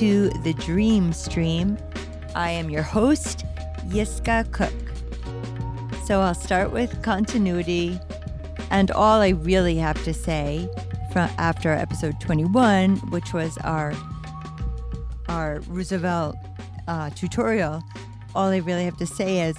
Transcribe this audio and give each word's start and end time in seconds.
to 0.00 0.30
the 0.30 0.54
Dream 0.54 1.12
Stream. 1.12 1.76
I 2.34 2.48
am 2.52 2.70
your 2.70 2.80
host, 2.82 3.44
Yiskah 3.88 4.48
Koock. 4.48 4.72
So 6.06 6.22
I'll 6.22 6.32
start 6.32 6.72
with 6.72 7.02
continuity. 7.02 8.00
And 8.70 8.90
all 8.92 9.20
I 9.20 9.28
really 9.28 9.76
have 9.76 10.02
to 10.04 10.14
say 10.14 10.70
from 11.12 11.28
after 11.36 11.70
episode 11.70 12.18
21, 12.18 12.96
which 13.10 13.34
was 13.34 13.58
our 13.58 13.92
our 15.28 15.60
Roosevelt 15.68 16.34
uh, 16.88 17.10
tutorial, 17.10 17.82
all 18.34 18.48
I 18.48 18.56
really 18.56 18.86
have 18.86 18.96
to 18.96 19.06
say 19.06 19.46
is 19.46 19.56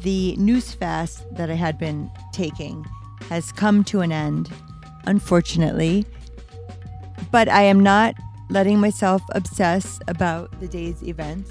the 0.00 0.34
news 0.36 0.72
fast 0.72 1.22
that 1.36 1.50
I 1.50 1.54
had 1.54 1.78
been 1.78 2.10
taking 2.32 2.86
has 3.28 3.52
come 3.52 3.84
to 3.84 4.00
an 4.00 4.10
end, 4.10 4.50
unfortunately. 5.04 6.06
But 7.30 7.50
I 7.50 7.64
am 7.64 7.80
not 7.80 8.14
letting 8.52 8.78
myself 8.80 9.22
obsess 9.32 9.98
about 10.08 10.58
the 10.60 10.68
day's 10.68 11.02
events, 11.02 11.50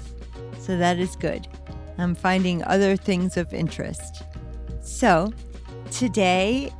so 0.58 0.76
that 0.78 0.98
is 0.98 1.16
good. 1.16 1.46
I'm 1.98 2.14
finding 2.14 2.62
other 2.64 2.96
things 2.96 3.36
of 3.36 3.52
interest. 3.52 4.22
So, 4.80 5.32
today 5.90 6.72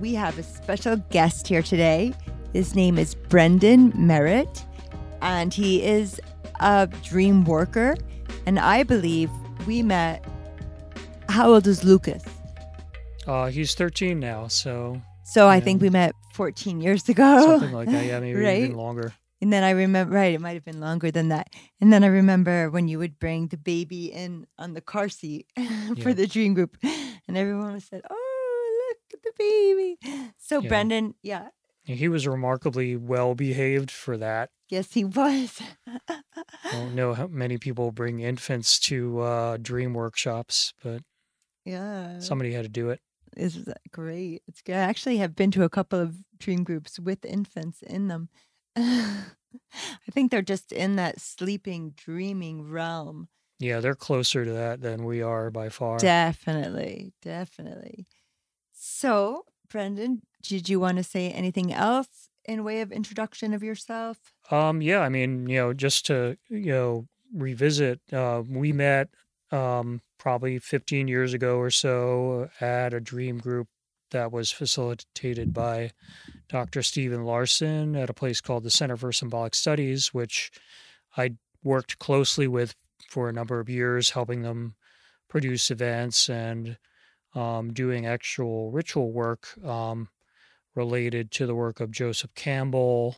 we 0.00 0.14
have 0.14 0.38
a 0.38 0.42
special 0.42 0.96
guest 1.10 1.46
here 1.46 1.62
today. 1.62 2.12
His 2.52 2.74
name 2.74 2.98
is 2.98 3.14
Brendan 3.14 3.92
Merritt, 3.94 4.64
and 5.22 5.52
he 5.52 5.82
is 5.82 6.20
a 6.60 6.88
dream 7.04 7.44
worker. 7.44 7.96
And 8.46 8.58
I 8.58 8.82
believe 8.82 9.30
we 9.66 9.82
met. 9.82 10.24
How 11.28 11.52
old 11.52 11.66
is 11.66 11.84
Lucas? 11.84 12.24
Uh, 13.26 13.46
he's 13.46 13.74
13 13.74 14.18
now, 14.18 14.48
so 14.48 15.00
So 15.22 15.46
I 15.46 15.60
think 15.60 15.80
we 15.80 15.90
met 15.90 16.12
14 16.34 16.80
years 16.80 17.08
ago. 17.08 17.40
something 17.46 17.72
like 17.72 17.88
that. 17.90 18.04
Yeah, 18.04 18.18
maybe 18.24 18.40
Right? 18.40 18.62
even 18.64 18.76
longer. 18.76 19.12
And 19.42 19.52
then 19.52 19.64
I 19.64 19.70
remember, 19.70 20.14
right, 20.14 20.34
it 20.34 20.40
might 20.40 20.52
have 20.54 20.64
been 20.64 20.80
longer 20.80 21.10
than 21.10 21.28
that. 21.28 21.48
And 21.80 21.92
then 21.92 22.04
I 22.04 22.08
remember 22.08 22.70
when 22.70 22.88
you 22.88 22.98
would 22.98 23.18
bring 23.18 23.48
the 23.48 23.56
baby 23.56 24.12
in 24.12 24.46
on 24.58 24.74
the 24.74 24.80
car 24.82 25.08
seat 25.08 25.46
for 25.56 26.10
Yeah. 26.10 26.12
the 26.12 26.26
dream 26.26 26.52
group, 26.54 26.76
and 27.26 27.36
everyone 27.36 27.72
would 27.72 27.82
said, 27.82 28.02
"Oh, 28.10 28.88
look 28.88 29.14
at 29.14 29.22
the 29.22 29.32
baby." 29.38 29.98
So 30.36 30.60
Yeah. 30.60 30.68
Brendan, 30.68 31.14
yeah, 31.22 31.48
He 31.84 32.08
was 32.08 32.26
remarkably 32.26 32.96
well 32.96 33.34
behaved 33.34 33.90
for 33.90 34.16
that. 34.18 34.50
yes, 34.68 34.92
he 34.92 35.04
was. 35.04 35.60
I 35.86 36.20
don't 36.70 36.94
know 37.00 37.14
how 37.14 37.26
many 37.26 37.58
people 37.58 37.92
bring 37.92 38.20
infants 38.20 38.78
to 38.90 39.20
uh, 39.20 39.56
dream 39.56 39.94
workshops, 39.94 40.74
but 40.82 41.02
yeah, 41.64 42.18
somebody 42.20 42.52
had 42.52 42.64
to 42.64 42.68
do 42.68 42.90
it. 42.90 43.00
This 43.36 43.56
is 43.56 43.68
great. 43.92 44.42
It's 44.48 44.60
good. 44.62 44.74
I 44.74 44.80
actually 44.80 45.18
have 45.18 45.34
been 45.36 45.50
to 45.52 45.62
a 45.62 45.68
couple 45.70 46.00
of 46.00 46.16
dream 46.38 46.64
groups 46.64 46.98
with 46.98 47.24
infants 47.24 47.80
in 47.82 48.08
them. 48.08 48.28
I 48.76 50.10
think 50.10 50.30
they're 50.30 50.42
just 50.42 50.72
in 50.72 50.96
that 50.96 51.20
sleeping, 51.20 51.94
dreaming 51.96 52.70
realm. 52.70 53.28
Yeah, 53.58 53.80
they're 53.80 53.94
closer 53.94 54.44
to 54.44 54.52
that 54.52 54.80
than 54.80 55.04
we 55.04 55.20
are 55.20 55.50
by 55.50 55.68
far. 55.68 55.98
Definitely, 55.98 57.12
definitely. 57.20 58.06
So, 58.72 59.44
Brendan, 59.68 60.22
did 60.42 60.68
you 60.68 60.80
want 60.80 60.96
to 60.96 61.04
say 61.04 61.30
anything 61.30 61.72
else 61.72 62.30
in 62.46 62.64
way 62.64 62.80
of 62.80 62.90
introduction 62.90 63.52
of 63.52 63.62
yourself? 63.62 64.18
Um, 64.50 64.80
yeah, 64.80 65.00
I 65.00 65.10
mean, 65.10 65.46
you 65.48 65.56
know, 65.56 65.72
just 65.74 66.06
to 66.06 66.38
you 66.48 66.72
know 66.72 67.06
revisit, 67.34 68.00
uh, 68.12 68.42
we 68.48 68.72
met 68.72 69.08
um, 69.52 70.00
probably 70.18 70.58
15 70.58 71.08
years 71.08 71.34
ago 71.34 71.58
or 71.58 71.70
so 71.70 72.48
at 72.60 72.94
a 72.94 73.00
dream 73.00 73.38
group 73.38 73.68
that 74.10 74.32
was 74.32 74.50
facilitated 74.50 75.52
by 75.52 75.92
Dr. 76.48 76.82
Stephen 76.82 77.24
Larsen 77.24 77.96
at 77.96 78.10
a 78.10 78.14
place 78.14 78.40
called 78.40 78.64
the 78.64 78.70
Center 78.70 78.96
for 78.96 79.12
Symbolic 79.12 79.54
Studies, 79.54 80.12
which 80.14 80.50
I 81.16 81.36
worked 81.62 81.98
closely 81.98 82.48
with 82.48 82.74
for 83.08 83.28
a 83.28 83.32
number 83.32 83.60
of 83.60 83.68
years, 83.68 84.10
helping 84.10 84.42
them 84.42 84.74
produce 85.28 85.70
events 85.70 86.28
and 86.28 86.76
um, 87.34 87.72
doing 87.72 88.06
actual 88.06 88.70
ritual 88.70 89.12
work 89.12 89.48
um, 89.64 90.08
related 90.74 91.30
to 91.32 91.46
the 91.46 91.54
work 91.54 91.80
of 91.80 91.90
Joseph 91.90 92.34
Campbell. 92.34 93.16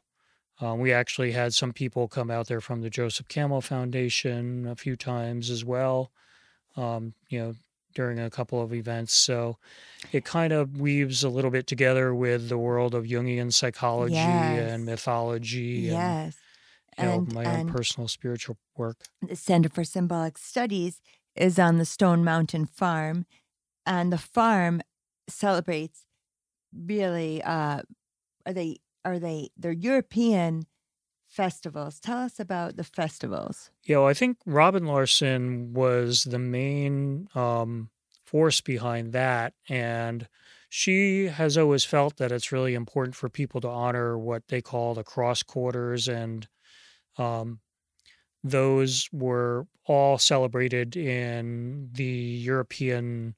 Um, 0.60 0.78
we 0.78 0.92
actually 0.92 1.32
had 1.32 1.54
some 1.54 1.72
people 1.72 2.08
come 2.08 2.30
out 2.30 2.46
there 2.46 2.60
from 2.60 2.82
the 2.82 2.90
Joseph 2.90 3.28
Campbell 3.28 3.60
Foundation 3.60 4.66
a 4.66 4.76
few 4.76 4.96
times 4.96 5.50
as 5.50 5.64
well, 5.64 6.12
um, 6.76 7.14
you 7.28 7.38
know, 7.38 7.54
during 7.94 8.18
a 8.18 8.30
couple 8.30 8.60
of 8.60 8.72
events. 8.72 9.12
So 9.14 9.58
it 10.12 10.24
kind 10.24 10.52
of 10.52 10.80
weaves 10.80 11.22
a 11.24 11.28
little 11.28 11.50
bit 11.50 11.66
together 11.66 12.14
with 12.14 12.48
the 12.48 12.58
world 12.58 12.94
of 12.94 13.04
Jungian 13.04 13.52
psychology 13.52 14.14
Yes. 14.14 14.72
and 14.72 14.84
mythology 14.84 15.88
and 15.88 15.96
yes. 15.96 16.36
you 16.98 17.04
know, 17.04 17.12
and 17.18 17.32
my 17.32 17.44
own 17.60 17.68
personal 17.72 18.08
spiritual 18.08 18.56
work. 18.76 18.98
the 19.26 19.36
Center 19.36 19.68
for 19.68 19.84
Symbolic 19.84 20.38
Studies 20.38 21.00
is 21.36 21.58
on 21.58 21.78
the 21.78 21.84
Stone 21.86 22.24
Mountain 22.24 22.66
Farm, 22.66 23.24
and 23.86 24.12
the 24.12 24.18
farm 24.18 24.82
celebrates 25.28 26.04
really. 26.74 27.42
Uh, 27.42 27.82
are 28.46 28.52
they? 28.52 28.78
Are 29.04 29.18
they? 29.18 29.48
They're 29.56 29.72
European 29.72 30.66
festivals. 31.32 31.98
Tell 31.98 32.18
us 32.18 32.38
about 32.38 32.76
the 32.76 32.84
festivals. 32.84 33.70
Yeah, 33.84 33.96
know, 33.96 34.06
I 34.06 34.14
think 34.14 34.36
Robin 34.44 34.84
Larsen 34.84 35.72
was 35.72 36.24
the 36.24 36.38
main 36.38 37.28
um, 37.34 37.88
force 38.24 38.60
behind 38.60 39.12
that. 39.14 39.54
And 39.68 40.28
she 40.68 41.26
has 41.26 41.56
always 41.56 41.84
felt 41.84 42.18
that 42.18 42.32
it's 42.32 42.52
really 42.52 42.74
important 42.74 43.16
for 43.16 43.28
people 43.28 43.60
to 43.62 43.68
honor 43.68 44.18
what 44.18 44.48
they 44.48 44.60
call 44.60 44.94
the 44.94 45.04
cross 45.04 45.42
quarters. 45.42 46.06
And 46.06 46.46
um, 47.16 47.60
those 48.44 49.08
were 49.10 49.66
all 49.86 50.18
celebrated 50.18 50.96
in 50.96 51.88
the 51.92 52.04
European 52.04 53.36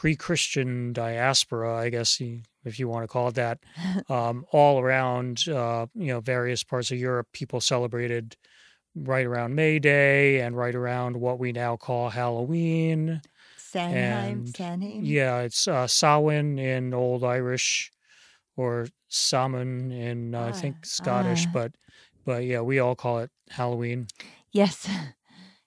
pre 0.00 0.16
Christian 0.16 0.94
diaspora, 0.94 1.76
I 1.76 1.90
guess, 1.90 2.22
if 2.64 2.78
you 2.78 2.88
want 2.88 3.02
to 3.02 3.06
call 3.06 3.28
it 3.28 3.34
that. 3.34 3.58
Um, 4.08 4.46
all 4.50 4.80
around, 4.80 5.46
uh, 5.46 5.88
you 5.94 6.06
know, 6.06 6.20
various 6.20 6.64
parts 6.64 6.90
of 6.90 6.96
Europe, 6.96 7.28
people 7.34 7.60
celebrated 7.60 8.34
right 8.94 9.26
around 9.26 9.54
May 9.54 9.78
Day 9.78 10.40
and 10.40 10.56
right 10.56 10.74
around 10.74 11.18
what 11.18 11.38
we 11.38 11.52
now 11.52 11.76
call 11.76 12.08
Halloween. 12.08 13.20
Sanheim, 13.58 13.92
And, 13.92 14.46
Sanheim. 14.46 15.00
Yeah, 15.02 15.40
it's 15.40 15.68
uh, 15.68 15.86
Samhain 15.86 16.58
in 16.58 16.94
Old 16.94 17.22
Irish 17.22 17.92
or 18.56 18.86
Samhain 19.08 19.92
in 19.92 20.34
uh, 20.34 20.44
I 20.46 20.52
think 20.52 20.76
Ah, 20.76 20.84
Scottish, 20.84 21.44
ah. 21.46 21.50
but 21.52 21.72
but 22.24 22.44
yeah, 22.44 22.62
we 22.62 22.78
all 22.78 22.94
call 22.96 23.18
it 23.18 23.30
Halloween. 23.50 24.06
Yes. 24.50 24.88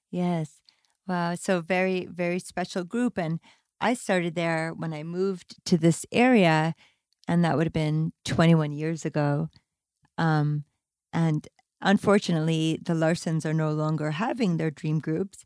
Yes. 0.09 0.61
Wow. 1.07 1.33
So 1.33 1.61
very, 1.61 2.05
very 2.05 2.37
special 2.37 2.83
group. 2.83 3.17
And 3.17 3.39
I 3.83 3.93
started 3.95 4.35
there 4.35 4.73
when 4.73 4.93
I 4.93 5.03
moved 5.03 5.55
to 5.65 5.77
this 5.77 6.05
area, 6.11 6.73
and 7.27 7.43
that 7.43 7.57
would 7.57 7.65
have 7.65 7.73
been 7.73 8.13
21 8.23 8.71
years 8.71 9.05
ago. 9.05 9.49
Um, 10.17 10.63
and 11.11 11.47
unfortunately, 11.81 12.79
the 12.81 12.93
Larsens 12.93 13.45
are 13.45 13.53
no 13.53 13.71
longer 13.71 14.11
having 14.11 14.55
their 14.55 14.71
dream 14.71 14.99
groups. 14.99 15.43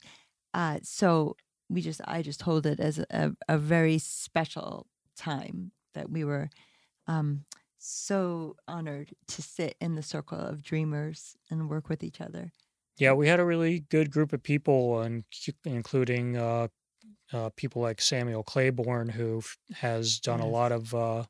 Uh, 0.53 0.77
so 0.83 1.35
we 1.67 1.81
just, 1.81 1.99
I 2.05 2.21
just 2.21 2.43
hold 2.43 2.65
it 2.67 2.79
as 2.79 2.99
a, 2.99 3.33
a 3.47 3.57
very 3.57 3.97
special 3.97 4.85
time 5.15 5.71
that 5.95 6.11
we 6.11 6.23
were 6.23 6.49
um, 7.07 7.45
so 7.79 8.55
honored 8.67 9.15
to 9.29 9.41
sit 9.41 9.75
in 9.81 9.95
the 9.95 10.03
circle 10.03 10.39
of 10.39 10.61
dreamers 10.61 11.35
and 11.49 11.69
work 11.69 11.89
with 11.89 12.03
each 12.03 12.21
other. 12.21 12.51
Yeah, 12.99 13.13
we 13.13 13.27
had 13.27 13.39
a 13.39 13.45
really 13.45 13.79
good 13.79 14.09
group 14.11 14.33
of 14.33 14.41
people, 14.41 15.01
and 15.01 15.23
including 15.65 16.37
uh, 16.37 16.67
uh, 17.33 17.49
people 17.55 17.81
like 17.81 18.01
Samuel 18.01 18.43
Claiborne, 18.43 19.09
who 19.09 19.39
f- 19.39 19.57
has 19.73 20.19
done 20.19 20.39
a 20.39 20.47
lot 20.47 20.71
of 20.71 20.93
uh, 20.95 21.23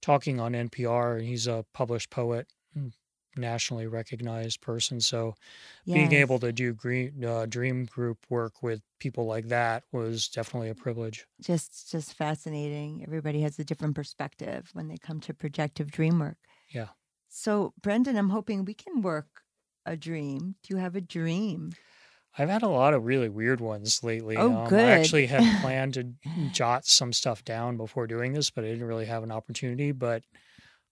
talking 0.00 0.40
on 0.40 0.54
NPR, 0.54 1.16
and 1.16 1.26
he's 1.26 1.46
a 1.46 1.64
published 1.72 2.10
poet, 2.10 2.46
mm, 2.76 2.92
nationally 3.36 3.86
recognized 3.86 4.60
person. 4.60 5.00
So 5.00 5.34
being 5.86 6.12
able 6.12 6.38
to 6.40 6.52
do 6.52 6.72
green, 6.74 7.24
uh, 7.24 7.46
dream 7.46 7.84
group 7.84 8.18
work 8.30 8.62
with 8.62 8.80
people 8.98 9.26
like 9.26 9.48
that 9.48 9.84
was 9.92 10.28
definitely 10.28 10.70
a 10.70 10.74
privilege. 10.74 11.26
just 11.40 11.90
just 11.90 12.14
fascinating. 12.14 13.02
Everybody 13.02 13.40
has 13.42 13.58
a 13.58 13.64
different 13.64 13.94
perspective 13.94 14.70
when 14.72 14.88
they 14.88 14.96
come 14.96 15.20
to 15.20 15.34
projective 15.34 15.90
dream 15.90 16.18
work. 16.18 16.38
Yeah. 16.70 16.88
So, 17.28 17.74
Brendan, 17.80 18.16
I'm 18.16 18.30
hoping 18.30 18.64
we 18.64 18.74
can 18.74 19.02
work 19.02 19.42
a 19.86 19.96
dream. 19.96 20.54
Do 20.62 20.74
you 20.74 20.76
have 20.76 20.96
a 20.96 21.00
dream? 21.00 21.72
I've 22.36 22.48
had 22.48 22.62
a 22.62 22.68
lot 22.68 22.94
of 22.94 23.04
really 23.04 23.28
weird 23.28 23.60
ones 23.60 24.02
lately. 24.02 24.36
Oh, 24.36 24.52
um, 24.52 24.68
good. 24.68 24.80
I 24.80 24.90
actually 24.90 25.26
had 25.26 25.60
planned 25.62 25.94
to 25.94 26.12
jot 26.52 26.84
some 26.86 27.12
stuff 27.12 27.44
down 27.44 27.76
before 27.76 28.06
doing 28.06 28.32
this, 28.32 28.50
but 28.50 28.64
I 28.64 28.68
didn't 28.68 28.86
really 28.86 29.06
have 29.06 29.22
an 29.22 29.30
opportunity. 29.30 29.92
But 29.92 30.24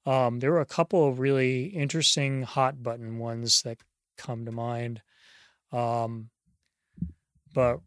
um, 0.06 0.38
there 0.38 0.52
were 0.52 0.60
a 0.60 0.66
couple 0.66 1.08
of 1.08 1.18
really 1.18 1.64
interesting 1.64 2.42
hot 2.42 2.82
button 2.82 3.18
ones 3.18 3.62
that 3.62 3.78
come 4.16 4.44
to 4.44 4.52
mind. 4.52 5.02
Um, 5.72 6.30
but 7.54 7.80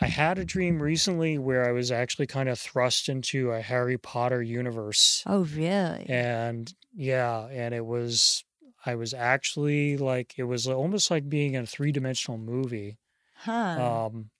I 0.00 0.06
had 0.06 0.38
a 0.38 0.44
dream 0.44 0.82
recently 0.82 1.38
where 1.38 1.66
I 1.66 1.72
was 1.72 1.90
actually 1.90 2.26
kind 2.26 2.48
of 2.48 2.58
thrust 2.58 3.08
into 3.08 3.52
a 3.52 3.60
Harry 3.60 3.98
Potter 3.98 4.42
universe. 4.42 5.22
Oh, 5.26 5.44
really? 5.44 6.06
And 6.08 6.72
yeah, 6.94 7.46
and 7.46 7.74
it 7.74 7.86
was 7.86 8.44
I 8.84 8.94
was 8.96 9.14
actually 9.14 9.96
like 9.96 10.34
it 10.38 10.44
was 10.44 10.66
almost 10.66 11.10
like 11.10 11.28
being 11.28 11.54
in 11.54 11.64
a 11.64 11.66
three 11.66 11.92
dimensional 11.92 12.38
movie. 12.38 12.98
Huh. 13.36 14.06
Um, 14.10 14.30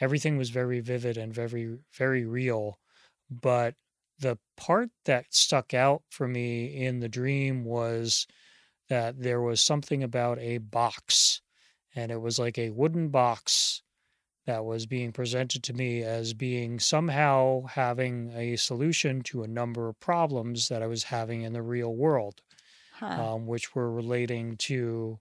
everything 0.00 0.36
was 0.36 0.50
very 0.50 0.80
vivid 0.80 1.16
and 1.16 1.32
very 1.32 1.78
very 1.92 2.24
real, 2.24 2.78
but 3.30 3.74
the 4.18 4.38
part 4.56 4.90
that 5.04 5.26
stuck 5.30 5.74
out 5.74 6.02
for 6.10 6.26
me 6.26 6.66
in 6.66 7.00
the 7.00 7.08
dream 7.08 7.64
was 7.64 8.26
that 8.88 9.20
there 9.20 9.40
was 9.40 9.60
something 9.60 10.02
about 10.02 10.38
a 10.40 10.58
box, 10.58 11.40
and 11.94 12.10
it 12.10 12.20
was 12.20 12.38
like 12.38 12.58
a 12.58 12.70
wooden 12.70 13.08
box 13.08 13.82
that 14.46 14.64
was 14.64 14.86
being 14.86 15.12
presented 15.12 15.62
to 15.62 15.74
me 15.74 16.02
as 16.02 16.32
being 16.32 16.80
somehow 16.80 17.66
having 17.66 18.32
a 18.34 18.56
solution 18.56 19.20
to 19.20 19.42
a 19.42 19.48
number 19.48 19.88
of 19.88 20.00
problems 20.00 20.68
that 20.68 20.82
I 20.82 20.86
was 20.86 21.04
having 21.04 21.42
in 21.42 21.52
the 21.52 21.62
real 21.62 21.94
world, 21.94 22.40
huh. 22.98 23.34
um, 23.34 23.46
which 23.46 23.74
were 23.74 23.90
relating 23.90 24.56
to, 24.58 25.18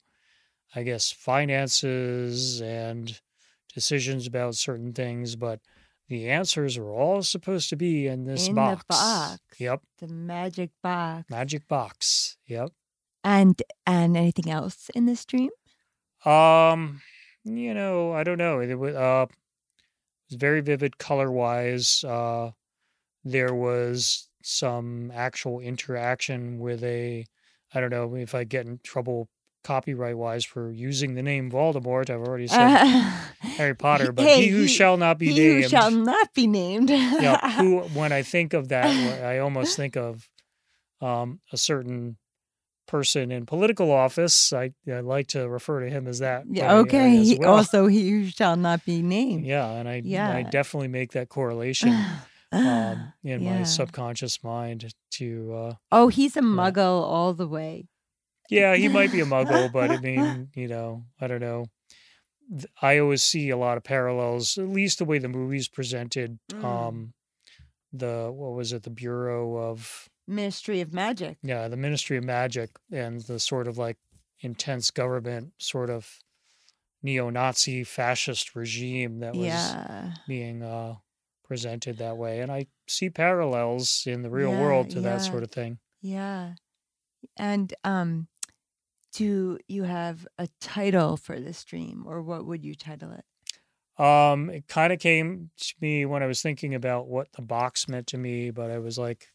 I 0.76 0.84
guess, 0.84 1.12
finances 1.12 2.62
and 2.62 3.20
decisions 3.74 4.28
about 4.28 4.56
certain 4.56 4.94
things. 4.94 5.36
But 5.36 5.60
the 6.10 6.30
answers 6.30 6.78
were 6.78 6.92
all 6.92 7.22
supposed 7.24 7.70
to 7.70 7.76
be 7.76 8.08
in 8.08 8.26
this 8.26 8.48
In 8.48 8.56
the 8.56 8.62
box. 8.62 8.86
box. 8.88 9.40
Yep. 9.60 9.82
the 10.00 10.08
magic 10.08 10.72
box. 10.82 11.30
Magic 11.30 11.68
box. 11.68 12.38
Yep. 12.48 12.72
And 13.24 13.62
and 13.86 14.16
anything 14.16 14.50
else 14.50 14.90
in 14.96 15.06
this 15.06 15.26
dream? 15.26 15.50
Um, 16.24 17.02
you 17.44 17.74
know, 17.74 18.14
I 18.14 18.24
don't 18.24 18.38
know. 18.38 18.60
It 18.60 18.76
was 18.76 18.96
uh, 18.96 19.26
it 19.30 20.34
was 20.34 20.40
very 20.40 20.62
vivid 20.62 20.98
color 20.98 21.30
wise. 21.32 22.04
Uh, 22.04 22.52
there 23.26 23.54
was 23.54 24.30
some 24.44 25.12
actual 25.14 25.60
interaction 25.60 26.60
with 26.60 26.84
a. 26.84 27.26
I 27.74 27.80
don't 27.82 27.90
know 27.90 28.16
if 28.16 28.34
I 28.36 28.44
get 28.44 28.66
in 28.66 28.80
trouble 28.84 29.30
copyright 29.64 30.18
wise 30.18 30.46
for 30.46 30.72
using 30.72 31.16
the 31.16 31.22
name 31.22 31.52
Voldemort. 31.52 32.10
I've 32.10 32.22
already 32.22 32.48
said 32.48 32.78
Harry 33.40 33.76
Potter, 33.76 34.12
but 34.14 34.24
hey, 34.26 34.44
he 34.44 34.48
who 34.48 34.62
he- 34.62 34.68
shall 34.68 34.96
not 34.98 35.18
be 35.20 35.34
he 35.34 35.46
who 35.48 35.60
named. 35.60 35.70
shall 35.72 35.92
not 35.92 36.34
be 36.34 36.48
named. 36.48 36.90
yeah, 36.90 37.52
who 37.62 37.80
when 37.80 38.12
I 38.14 38.22
think 38.22 38.54
of 38.54 38.70
that, 38.70 38.86
I 39.24 39.40
almost 39.40 39.76
think 39.76 39.98
of 39.98 40.30
um, 41.02 41.42
a 41.52 41.58
certain 41.58 42.18
person 42.88 43.30
in 43.34 43.46
political 43.46 43.92
office. 43.92 44.54
I, 44.54 44.72
I 44.90 45.02
like 45.02 45.28
to 45.30 45.50
refer 45.50 45.82
to 45.82 45.90
him 45.90 46.08
as 46.08 46.20
that. 46.20 46.46
Yeah, 46.50 46.74
uh, 46.76 46.78
okay. 46.84 47.20
as 47.20 47.28
he- 47.28 47.44
Also, 47.44 47.88
he 47.88 48.10
who 48.10 48.28
shall 48.28 48.56
not 48.56 48.86
be 48.86 49.02
named. 49.02 49.46
Yeah, 49.46 49.68
and 49.70 49.90
I 49.90 49.96
I 49.96 50.02
Yeah. 50.06 50.44
definitely 50.44 50.88
make 50.88 51.12
that 51.12 51.28
correlation 51.28 51.90
um, 52.52 53.14
in 53.24 53.44
my 53.44 53.64
subconscious 53.64 54.44
mind 54.44 54.94
to 55.12 55.54
uh, 55.54 55.74
oh, 55.92 56.08
he's 56.08 56.38
a 56.38 56.42
muggle 56.42 57.02
all 57.04 57.34
the 57.34 57.48
way. 57.48 57.88
yeah, 58.50 58.76
he 58.76 58.88
might 58.88 59.12
be 59.12 59.20
a 59.22 59.26
muggle, 59.26 59.72
but 59.72 59.92
I 59.92 59.98
mean, 60.02 60.50
you 60.56 60.68
know, 60.68 61.04
I 61.20 61.28
don't 61.28 61.42
know. 61.42 61.66
I 62.82 62.98
always 63.00 63.24
see 63.24 63.50
a 63.50 63.58
lot 63.58 63.76
of 63.78 63.84
parallels, 63.84 64.58
at 64.58 64.70
least 64.70 65.00
the 65.00 65.06
way 65.06 65.18
the 65.20 65.28
movies 65.30 65.68
presented 65.68 66.40
Mm. 66.54 66.64
um 66.64 67.14
the 67.94 68.30
what 68.34 68.54
was 68.54 68.74
it, 68.74 68.84
the 68.84 68.90
Bureau 68.90 69.58
of 69.58 70.08
Ministry 70.28 70.82
of 70.82 70.94
Magic. 70.94 71.38
yeah, 71.42 71.68
the 71.68 71.78
Ministry 71.78 72.18
of 72.18 72.24
Magic 72.24 72.70
and 72.92 73.22
the 73.22 73.40
sort 73.40 73.68
of 73.68 73.78
like 73.78 73.98
intense 74.42 74.92
government 74.92 75.54
sort 75.58 75.90
of 75.90 76.20
neo-Nazi 77.04 77.84
fascist 77.84 78.56
regime 78.56 79.20
that 79.20 79.34
was 79.36 79.44
Yeah. 79.46 80.14
being 80.28 80.62
uh, 80.64 80.96
presented 81.48 81.98
that 81.98 82.18
way. 82.18 82.42
And 82.42 82.52
I 82.52 82.68
see 82.88 83.10
parallels 83.10 84.04
in 84.08 84.22
the 84.24 84.30
real 84.30 84.52
Yeah, 84.52 84.58
world 84.58 84.90
to 84.92 85.02
that 85.02 85.22
sort 85.22 85.44
of 85.44 85.52
thing. 85.52 85.80
Yeah. 86.02 86.56
And 87.38 87.74
um 87.84 88.30
do 89.14 89.60
you 89.68 89.84
have 89.84 90.28
a 90.38 90.50
title 90.62 91.18
for 91.18 91.40
this 91.40 91.64
dream 91.66 92.06
or 92.08 92.22
what 92.22 92.46
would 92.46 92.66
you 92.66 92.76
title 92.76 93.12
it? 93.14 93.26
Um, 93.98 94.50
it 94.52 94.68
kind 94.68 94.94
of 94.94 95.00
came 95.00 95.50
to 95.58 95.74
me 95.82 96.06
when 96.06 96.22
I 96.22 96.28
was 96.28 96.42
thinking 96.42 96.76
about 96.76 97.08
what 97.08 97.32
the 97.34 97.42
box 97.42 97.88
meant 97.88 98.08
to 98.08 98.18
me, 98.18 98.52
but 98.52 98.70
I 98.70 98.78
was 98.78 98.98
like 98.98 99.30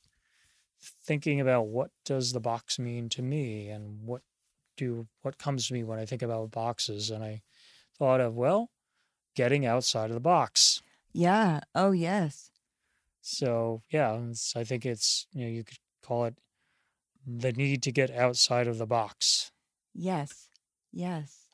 thinking 0.82 1.40
about 1.40 1.64
what 1.68 1.90
does 2.04 2.32
the 2.32 2.40
box 2.40 2.78
mean 2.78 3.08
to 3.10 3.22
me 3.22 3.68
and 3.70 4.02
what 4.02 4.22
do 4.76 5.08
what 5.22 5.38
comes 5.38 5.68
to 5.68 5.74
me 5.74 5.84
when 5.84 5.98
I 5.98 6.06
think 6.06 6.22
about 6.22 6.50
boxes 6.52 7.10
and 7.10 7.24
I 7.24 7.42
thought 7.96 8.20
of 8.20 8.36
well, 8.36 8.70
getting 9.36 9.66
outside 9.66 10.10
of 10.10 10.14
the 10.14 10.20
box. 10.20 10.82
Yeah. 11.12 11.60
Oh, 11.74 11.92
yes. 11.92 12.50
So, 13.20 13.82
yeah, 13.90 14.18
I 14.56 14.64
think 14.64 14.84
it's, 14.84 15.26
you 15.32 15.44
know, 15.44 15.50
you 15.50 15.64
could 15.64 15.78
call 16.02 16.24
it 16.24 16.34
the 17.26 17.52
need 17.52 17.82
to 17.84 17.92
get 17.92 18.10
outside 18.10 18.66
of 18.66 18.78
the 18.78 18.86
box. 18.86 19.52
Yes. 19.94 20.48
Yes. 20.92 21.48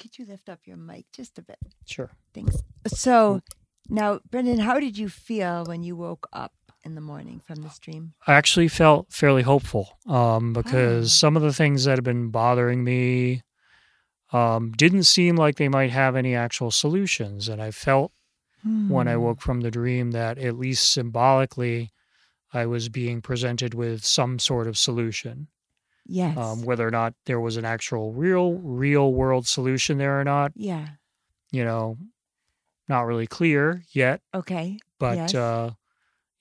Could 0.00 0.18
you 0.18 0.26
lift 0.26 0.48
up 0.48 0.60
your 0.64 0.76
mic 0.76 1.06
just 1.12 1.38
a 1.38 1.42
bit? 1.42 1.58
Sure. 1.86 2.10
Thanks. 2.34 2.56
So 2.88 3.40
now, 3.88 4.20
Brendan, 4.28 4.58
how 4.58 4.80
did 4.80 4.98
you 4.98 5.08
feel 5.08 5.64
when 5.64 5.82
you 5.82 5.94
woke 5.96 6.26
up 6.32 6.52
in 6.82 6.94
the 6.96 7.00
morning 7.00 7.40
from 7.46 7.62
this 7.62 7.78
dream? 7.78 8.14
I 8.26 8.34
actually 8.34 8.68
felt 8.68 9.12
fairly 9.12 9.42
hopeful 9.42 9.98
um, 10.08 10.52
because 10.52 11.06
Ah. 11.10 11.18
some 11.20 11.36
of 11.36 11.42
the 11.42 11.52
things 11.52 11.84
that 11.84 11.96
have 11.96 12.04
been 12.04 12.30
bothering 12.30 12.82
me 12.82 13.42
um, 14.32 14.72
didn't 14.72 15.04
seem 15.04 15.36
like 15.36 15.56
they 15.56 15.68
might 15.68 15.90
have 15.90 16.16
any 16.16 16.34
actual 16.34 16.70
solutions. 16.72 17.48
And 17.48 17.62
I 17.62 17.70
felt 17.70 18.10
when 18.64 19.08
I 19.08 19.14
Hmm. 19.14 19.20
woke 19.20 19.40
from 19.42 19.60
the 19.60 19.70
dream 19.70 20.12
that, 20.12 20.38
at 20.38 20.56
least 20.58 20.90
symbolically, 20.90 21.90
I 22.52 22.66
was 22.66 22.88
being 22.88 23.20
presented 23.20 23.74
with 23.74 24.04
some 24.04 24.38
sort 24.38 24.66
of 24.66 24.78
solution. 24.78 25.48
Yes. 26.06 26.36
Um, 26.36 26.62
whether 26.62 26.86
or 26.86 26.90
not 26.90 27.14
there 27.26 27.40
was 27.40 27.56
an 27.56 27.64
actual 27.64 28.12
real, 28.12 28.54
real 28.54 29.12
world 29.12 29.46
solution 29.46 29.98
there 29.98 30.20
or 30.20 30.24
not, 30.24 30.52
yeah. 30.54 30.88
you 31.50 31.64
know, 31.64 31.96
not 32.88 33.02
really 33.02 33.26
clear 33.26 33.82
yet. 33.92 34.20
Okay. 34.34 34.78
but 34.98 35.16
Yes. 35.16 35.34
uh, 35.34 35.72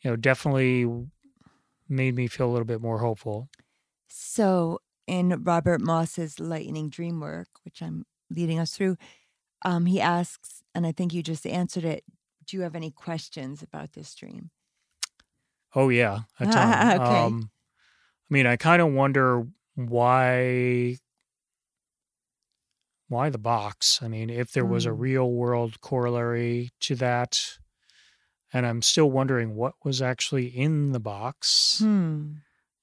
you 0.01 0.09
know, 0.11 0.15
definitely 0.17 0.85
made 1.89 2.15
me 2.15 2.27
feel 2.27 2.49
a 2.49 2.51
little 2.51 2.65
bit 2.65 2.81
more 2.81 2.99
hopeful. 2.99 3.49
So 4.07 4.79
in 5.07 5.43
Robert 5.43 5.81
Moss's 5.81 6.39
Lightning 6.39 6.89
Dream 6.89 7.19
Work, 7.19 7.47
which 7.63 7.81
I'm 7.81 8.05
leading 8.29 8.59
us 8.59 8.75
through, 8.75 8.97
um, 9.65 9.85
he 9.85 9.99
asks, 10.01 10.61
and 10.75 10.85
I 10.85 10.91
think 10.91 11.13
you 11.13 11.23
just 11.23 11.47
answered 11.47 11.85
it. 11.85 12.03
Do 12.45 12.57
you 12.57 12.63
have 12.63 12.75
any 12.75 12.91
questions 12.91 13.61
about 13.63 13.93
this 13.93 14.13
dream? 14.15 14.49
Oh 15.75 15.89
yeah, 15.89 16.21
a 16.39 16.45
ton. 16.45 17.01
Okay. 17.01 17.19
Um, 17.19 17.49
I 18.29 18.33
mean, 18.33 18.45
I 18.47 18.55
kind 18.57 18.81
of 18.81 18.91
wonder 18.91 19.43
why 19.75 20.97
why 23.07 23.29
the 23.29 23.37
box. 23.37 23.99
I 24.01 24.07
mean, 24.07 24.29
if 24.29 24.51
there 24.51 24.65
was 24.65 24.85
a 24.85 24.89
Mm. 24.89 24.99
real 24.99 25.31
world 25.31 25.81
corollary 25.81 26.71
to 26.81 26.95
that, 26.95 27.39
and 28.51 28.65
I'm 28.65 28.81
still 28.81 29.09
wondering 29.11 29.55
what 29.55 29.73
was 29.83 30.01
actually 30.01 30.47
in 30.47 30.91
the 30.93 30.99
box. 30.99 31.79
Hmm. 31.79 32.33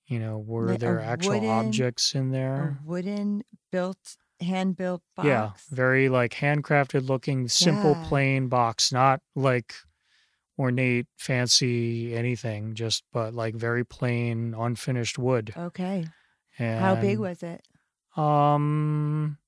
You 0.06 0.18
know, 0.18 0.38
were 0.38 0.72
a 0.72 0.78
there 0.78 1.00
actual 1.00 1.34
wooden- 1.34 1.48
objects 1.50 2.14
in 2.14 2.28
A 2.30 2.32
there? 2.32 2.78
wooden 2.84 3.42
built, 3.72 4.16
hand 4.40 4.76
built 4.76 5.02
box. 5.16 5.26
Yeah, 5.26 5.50
very 5.70 6.08
like 6.08 6.32
handcrafted 6.34 7.08
looking, 7.08 7.48
simple, 7.48 7.92
Yeah. 7.92 8.08
plain 8.08 8.48
box, 8.48 8.92
not 8.92 9.20
like 9.34 9.74
ornate, 10.58 11.06
fancy 11.18 12.14
anything, 12.14 12.74
just 12.74 13.02
but 13.12 13.32
like 13.34 13.54
very 13.54 13.84
plain, 13.84 14.54
unfinished 14.56 15.18
wood. 15.18 15.52
Okay. 15.56 16.06
And 16.58 16.80
How 16.80 16.94
big 16.96 17.18
was 17.18 17.42
it? 17.42 17.62
um 18.16 19.38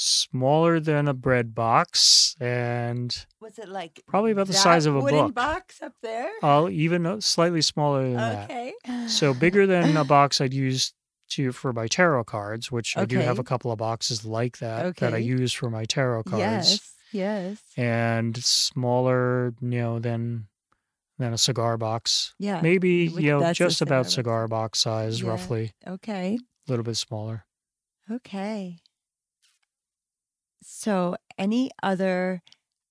smaller 0.00 0.78
than 0.78 1.08
a 1.08 1.12
bread 1.14 1.54
box 1.56 2.36
and 2.40 3.26
Was 3.40 3.58
it 3.58 3.68
like 3.68 4.00
Probably 4.06 4.30
about 4.30 4.46
the 4.46 4.52
size 4.52 4.86
of 4.86 4.94
a 4.94 5.00
wooden 5.00 5.26
book. 5.26 5.34
box 5.34 5.82
up 5.82 5.94
there? 6.02 6.30
uh, 6.42 6.68
even 6.70 7.20
slightly 7.20 7.60
smaller 7.62 8.04
than 8.04 8.14
that. 8.16 8.44
okay. 8.44 8.72
So 9.08 9.34
bigger 9.34 9.66
than 9.66 9.96
a 9.96 10.04
box 10.16 10.40
I'd 10.40 10.54
use 10.54 10.92
to 11.30 11.52
for 11.52 11.72
my 11.72 11.86
tarot 11.86 12.24
cards, 12.24 12.70
which 12.72 12.96
I 12.96 13.04
do 13.04 13.18
have 13.18 13.38
a 13.38 13.44
couple 13.44 13.70
of 13.72 13.78
boxes 13.78 14.24
like 14.24 14.58
that 14.58 14.96
that 14.96 15.14
I 15.14 15.18
use 15.18 15.52
for 15.52 15.70
my 15.70 15.84
tarot 15.84 16.24
cards. 16.24 16.40
Yes. 16.40 16.94
Yes. 17.10 17.62
and 17.76 18.36
smaller, 18.36 19.54
you 19.62 19.68
know, 19.80 19.98
than 19.98 20.48
than 21.18 21.32
a 21.32 21.38
cigar 21.38 21.76
box. 21.78 22.34
Yeah. 22.38 22.60
Maybe 22.60 23.08
which- 23.08 23.24
you 23.24 23.38
know 23.38 23.52
just 23.52 23.80
about 23.80 24.10
cigar 24.10 24.42
cigar 24.44 24.48
box 24.48 24.78
size, 24.80 25.22
Yeah. 25.22 25.30
roughly, 25.30 25.72
Okay. 25.86 26.38
a 26.66 26.70
little 26.70 26.84
bit 26.84 26.96
smaller. 26.96 27.44
Okay. 28.10 28.80
So, 30.62 31.16
any 31.38 31.70
other 31.82 32.42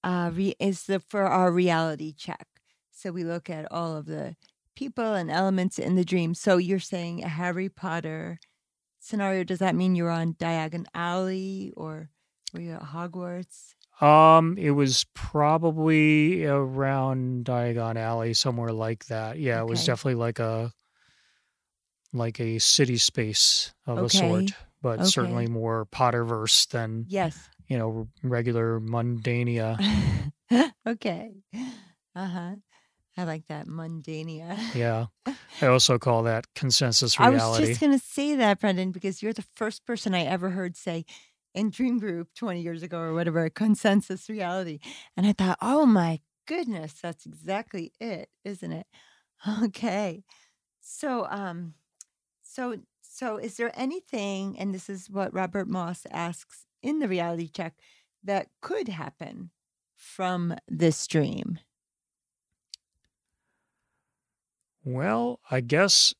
uh, 0.03 0.32
re- 0.34 0.56
is 0.60 0.86
the 0.86 1.00
for 1.00 1.24
our 1.24 1.51
reality 1.51 2.13
check. 2.13 2.48
So 2.91 3.12
we 3.12 3.24
look 3.24 3.50
at 3.50 3.72
all 3.72 3.96
of 3.96 4.06
the 4.06 4.36
people 4.78 5.16
and 5.16 5.32
elements 5.32 5.80
in 5.80 5.96
the 5.96 6.06
dream. 6.06 6.36
So 6.36 6.58
you're 6.58 6.78
saying 6.80 7.24
a 7.24 7.28
Harry 7.28 7.68
Potter 7.68 8.40
scenario. 9.00 9.44
Does 9.44 9.58
that 9.58 9.74
mean 9.76 9.96
you're 9.96 10.12
on 10.12 10.36
Diagon 10.36 10.86
Alley 10.94 11.74
or 11.76 12.12
were 12.54 12.62
you 12.62 12.74
at 12.74 12.84
Hogwarts? 12.84 13.74
Um, 14.00 14.56
it 14.60 14.72
was 14.72 15.04
probably 15.16 16.46
around 16.46 17.46
Diagon 17.46 17.96
Alley, 17.98 18.36
somewhere 18.36 18.72
like 18.72 19.08
that. 19.08 19.40
Yeah, 19.40 19.62
it 19.62 19.66
was 19.68 19.84
definitely 19.84 20.20
like 20.20 20.38
a 20.38 20.72
like 22.14 22.40
a 22.40 22.60
city 22.60 22.98
space 22.98 23.74
of 23.88 23.98
a 23.98 24.10
sort, 24.10 24.54
but 24.82 25.00
Okay. 25.00 25.10
certainly 25.10 25.48
more 25.48 25.88
Potterverse 25.88 26.68
than 26.70 27.06
Yes. 27.10 27.50
you 27.68 27.80
know 27.80 28.08
regular 28.22 28.80
mundania. 28.80 29.80
okay. 30.88 31.32
Uh 32.16 32.28
huh. 32.28 32.56
I 33.18 33.24
like 33.24 33.48
that 33.48 33.68
mundania. 33.68 34.58
Yeah, 34.76 35.08
I 35.62 35.68
also 35.68 35.98
call 35.98 36.24
that 36.24 36.46
consensus 36.54 37.20
reality. 37.20 37.42
I 37.42 37.60
was 37.60 37.70
just 37.70 37.82
going 37.82 37.98
to 37.98 38.06
say 38.06 38.36
that, 38.36 38.60
Brendan, 38.60 38.92
because 38.92 39.24
you're 39.24 39.34
the 39.34 39.46
first 39.56 39.86
person 39.86 40.14
I 40.14 40.24
ever 40.24 40.52
heard 40.52 40.78
say 40.78 41.04
in 41.56 41.72
Dream 41.72 41.98
Group 41.98 42.30
20 42.36 42.62
years 42.62 42.84
ago 42.84 43.00
or 43.00 43.14
whatever, 43.14 43.50
consensus 43.50 44.30
reality. 44.30 44.80
And 45.18 45.26
I 45.26 45.34
thought, 45.34 45.58
oh 45.62 45.88
my 45.88 46.20
goodness, 46.48 46.94
that's 47.02 47.26
exactly 47.26 47.92
it, 48.00 48.30
isn't 48.46 48.72
it? 48.72 48.88
Okay. 49.64 50.24
So, 50.80 51.28
um, 51.30 51.74
so, 52.44 52.78
so 53.02 53.38
is 53.38 53.58
there 53.58 53.72
anything, 53.76 54.58
and 54.58 54.74
this 54.74 54.90
is 54.90 55.10
what 55.10 55.34
Robert 55.34 55.68
Moss 55.68 56.06
asks 56.12 56.66
in 56.82 57.00
the 57.00 57.08
reality 57.08 57.48
check, 57.48 57.74
that 58.24 58.48
could 58.62 58.88
happen 58.88 59.52
from 59.96 60.56
this 60.68 61.06
dream? 61.08 61.60
Well, 64.89 65.41
I 65.51 65.60
guess 65.60 66.13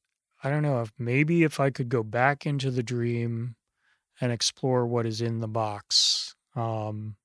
I 0.44 0.50
don't 0.50 0.62
know 0.62 0.82
if 0.82 0.92
maybe 1.00 1.44
if 1.44 1.58
I 1.60 1.70
could 1.70 1.88
go 1.88 2.04
back 2.04 2.46
into 2.46 2.70
the 2.70 2.84
dream 2.84 3.56
and 4.20 4.30
explore 4.30 4.86
what 4.86 5.06
is 5.06 5.22
in 5.22 5.40
the 5.40 5.48
box. 5.48 6.36
Um 6.54 7.16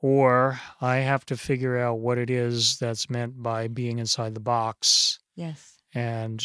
or 0.00 0.58
I 0.80 0.96
have 0.96 1.26
to 1.26 1.36
figure 1.36 1.76
out 1.78 1.98
what 2.00 2.16
it 2.18 2.30
is 2.30 2.78
that's 2.78 3.10
meant 3.10 3.42
by 3.42 3.68
being 3.68 3.98
inside 3.98 4.34
the 4.34 4.40
box 4.40 5.18
Yes. 5.36 5.76
and 5.94 6.42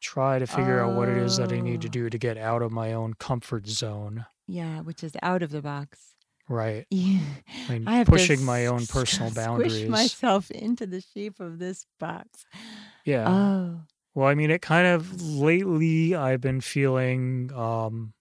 try 0.00 0.38
to 0.38 0.46
figure 0.46 0.80
out 0.80 0.96
what 0.96 1.08
it 1.10 1.18
is 1.18 1.36
that 1.36 1.52
I 1.52 1.60
need 1.60 1.82
to 1.82 1.88
Oh. 1.88 1.90
do 1.90 2.10
to 2.10 2.18
get 2.18 2.38
out 2.38 2.62
of 2.62 2.72
my 2.72 2.94
own 2.94 3.12
comfort 3.14 3.66
zone. 3.68 4.24
Yeah, 4.46 4.80
which 4.80 5.04
is 5.04 5.12
out 5.22 5.42
of 5.42 5.50
the 5.50 5.60
box. 5.62 6.14
Right. 6.50 6.84
Yeah. 6.90 7.20
I 7.68 7.72
mean, 7.72 7.86
I 7.88 7.96
have 7.98 8.08
pushing 8.08 8.42
my 8.44 8.66
own 8.66 8.84
personal 8.86 9.30
Squish 9.30 9.44
boundaries. 9.46 9.88
myself 9.88 10.50
into 10.50 10.84
the 10.86 11.00
shape 11.00 11.38
of 11.38 11.58
this 11.60 11.86
box. 12.00 12.44
Yeah. 13.04 13.28
Oh, 13.30 13.82
Well, 14.14 14.26
I 14.28 14.34
mean, 14.34 14.50
it 14.50 14.60
kind 14.60 14.86
of 14.88 15.22
lately 15.22 16.16
I've 16.16 16.40
been 16.40 16.60
feeling 16.60 17.52
um, 17.54 18.14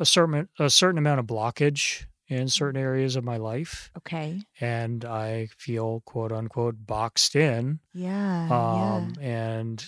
a 0.00 0.04
certain 0.04 0.48
a 0.58 0.68
certain 0.68 0.98
amount 0.98 1.20
of 1.20 1.26
blockage 1.26 2.06
in 2.26 2.48
certain 2.48 2.80
areas 2.80 3.14
of 3.16 3.22
my 3.22 3.36
life, 3.36 3.90
okay. 3.98 4.40
and 4.60 5.04
I 5.04 5.48
feel 5.56 6.02
quote 6.06 6.32
unquote 6.32 6.74
boxed 6.86 7.36
in, 7.36 7.78
Yeah. 7.92 8.48
um, 8.50 9.12
and 9.20 9.84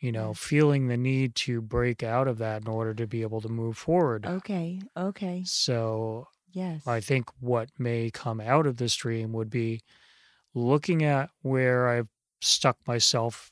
you 0.00 0.12
know, 0.12 0.32
feeling 0.34 0.86
the 0.88 0.96
need 0.96 1.34
to 1.34 1.60
break 1.60 2.02
out 2.02 2.28
of 2.28 2.38
that 2.38 2.62
in 2.62 2.68
order 2.68 2.94
to 2.94 3.06
be 3.06 3.22
able 3.22 3.40
to 3.40 3.48
move 3.48 3.76
forward. 3.76 4.24
Okay. 4.26 4.80
Okay. 4.96 5.42
So 5.44 6.28
Yes. 6.52 6.86
I 6.86 7.00
think 7.00 7.28
what 7.40 7.68
may 7.78 8.10
come 8.10 8.40
out 8.40 8.66
of 8.66 8.78
this 8.78 8.94
dream 8.96 9.32
would 9.34 9.50
be 9.50 9.80
looking 10.54 11.04
at 11.04 11.28
where 11.42 11.88
I've 11.88 12.08
stuck 12.40 12.78
myself 12.86 13.50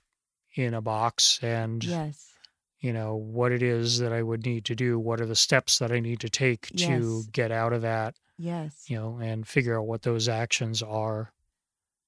in 0.57 0.73
a 0.73 0.81
box 0.81 1.39
and 1.43 1.85
yes. 1.85 2.33
you 2.81 2.93
know 2.93 3.17
what 3.17 3.53
it 3.53 3.63
is 3.63 3.99
that 3.99 4.13
I 4.13 4.23
would 4.23 4.47
need 4.47 4.65
to 4.67 4.75
do 4.75 4.99
what 4.99 5.21
are 5.21 5.27
the 5.27 5.37
steps 5.37 5.79
that 5.79 5.93
I 5.93 6.01
need 6.01 6.21
to 6.21 6.31
take 6.31 6.69
to 6.79 7.23
get 7.33 7.53
out 7.53 7.73
of 7.75 7.83
that 7.83 8.15
Yes. 8.39 8.85
you 8.89 8.97
know 8.97 9.19
and 9.19 9.47
figure 9.47 9.79
out 9.79 9.87
what 9.87 10.03
those 10.03 10.29
actions 10.29 10.83
are 10.83 11.33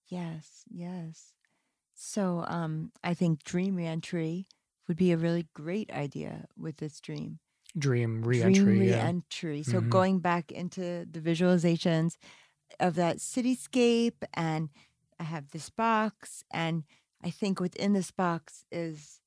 Yes. 0.07 0.65
Yes. 0.71 1.33
So, 2.01 2.45
um, 2.47 2.93
I 3.03 3.13
think 3.15 3.43
dream 3.43 3.75
reentry 3.75 4.47
would 4.87 4.97
be 4.97 5.11
a 5.11 5.17
really 5.19 5.49
great 5.53 5.91
idea 5.91 6.47
with 6.57 6.77
this 6.77 7.01
dream. 7.01 7.41
dream 7.79 8.23
dream 8.31 8.77
reentry 8.77 8.81
yeah 8.83 9.11
reentry. 9.11 9.63
So 9.63 9.83
Mhm. 9.83 9.83
going 9.83 10.21
back 10.21 10.53
into 10.53 11.07
the 11.11 11.21
visualizations 11.21 12.17
of 12.81 12.97
that 12.97 13.19
cityscape, 13.19 14.23
and 14.35 14.71
I 15.21 15.25
have 15.25 15.51
this 15.51 15.71
box, 15.71 16.45
and 16.53 16.85
I 17.23 17.31
think 17.31 17.61
within 17.61 17.93
this 17.95 18.11
box 18.13 18.65
is 18.73 19.21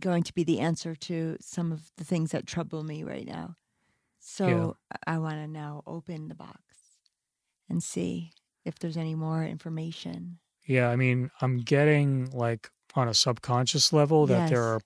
going 0.00 0.24
to 0.24 0.34
be 0.34 0.44
the 0.44 0.60
answer 0.60 0.94
to 0.96 1.36
some 1.40 1.72
of 1.72 1.90
the 1.96 2.04
things 2.04 2.32
that 2.32 2.46
trouble 2.46 2.84
me 2.84 3.04
right 3.04 3.26
now. 3.26 3.56
So 4.20 4.76
I 5.06 5.18
want 5.18 5.36
to 5.36 5.48
now 5.48 5.82
open 5.86 6.28
the 6.28 6.34
box 6.36 6.62
and 7.68 7.82
see 7.82 8.32
if 8.64 8.78
there's 8.78 8.96
any 8.96 9.14
more 9.14 9.44
information. 9.44 10.40
Yeah 10.68 10.88
I 10.90 10.96
mean 10.96 11.30
I'm 11.40 11.58
getting 11.58 12.30
like 12.30 12.70
on 12.94 13.08
a 13.08 13.14
subconscious 13.14 13.92
level 13.92 14.26
that 14.26 14.48
there 14.50 14.62
are 14.62 14.80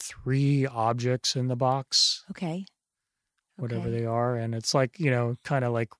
three 0.00 0.66
objects 0.66 1.36
in 1.36 1.46
the 1.48 1.56
box 1.56 2.24
Okay. 2.30 2.64
whatever 3.56 3.88
Okay. 3.88 3.98
they 4.00 4.06
are 4.06 4.34
and 4.36 4.54
it's 4.54 4.74
like 4.74 4.98
you 4.98 5.10
know 5.10 5.36
kind 5.44 5.64
of 5.64 5.72
like 5.72 5.90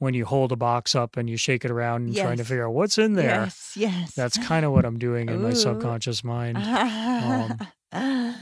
when 0.00 0.14
you 0.14 0.24
hold 0.24 0.52
a 0.52 0.56
box 0.56 0.94
up 0.94 1.16
and 1.16 1.28
you 1.28 1.36
shake 1.36 1.64
it 1.64 1.70
around 1.72 2.06
and 2.06 2.14
trying 2.16 2.36
to 2.36 2.42
Yes. 2.42 2.48
figure 2.48 2.66
out 2.68 2.74
what's 2.74 2.98
in 2.98 3.14
there 3.14 3.42
Yes. 3.46 3.72
Yes. 3.76 4.14
that's 4.14 4.38
kind 4.38 4.64
of 4.64 4.72
what 4.72 4.84
i'm 4.84 4.98
doing 4.98 5.28
in 5.28 5.42
my 5.42 5.50
Ooh. 5.50 5.54
subconscious 5.54 6.22
mind 6.24 6.56
um, 6.58 7.58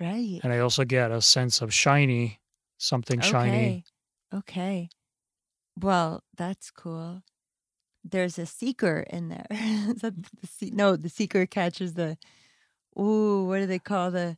right. 0.00 0.40
and 0.42 0.52
i 0.52 0.58
also 0.58 0.84
get 0.84 1.10
a 1.10 1.20
sense 1.22 1.60
of 1.62 1.72
shiny 1.72 2.40
something 2.78 3.20
shiny 3.20 3.84
Okay. 4.32 4.38
Okay. 4.38 4.88
Well, 5.80 6.22
that's 6.36 6.70
cool. 6.72 7.22
There's 8.10 8.38
a 8.38 8.46
seeker 8.46 9.04
in 9.10 9.28
there. 9.28 9.46
The 10.00 10.14
se- 10.48 10.70
no, 10.74 10.96
the 10.96 11.08
seeker 11.08 11.46
catches 11.46 11.94
the. 11.94 12.16
Ooh, 12.98 13.44
what 13.46 13.58
do 13.58 13.66
they 13.66 13.78
call 13.78 14.10
the 14.10 14.36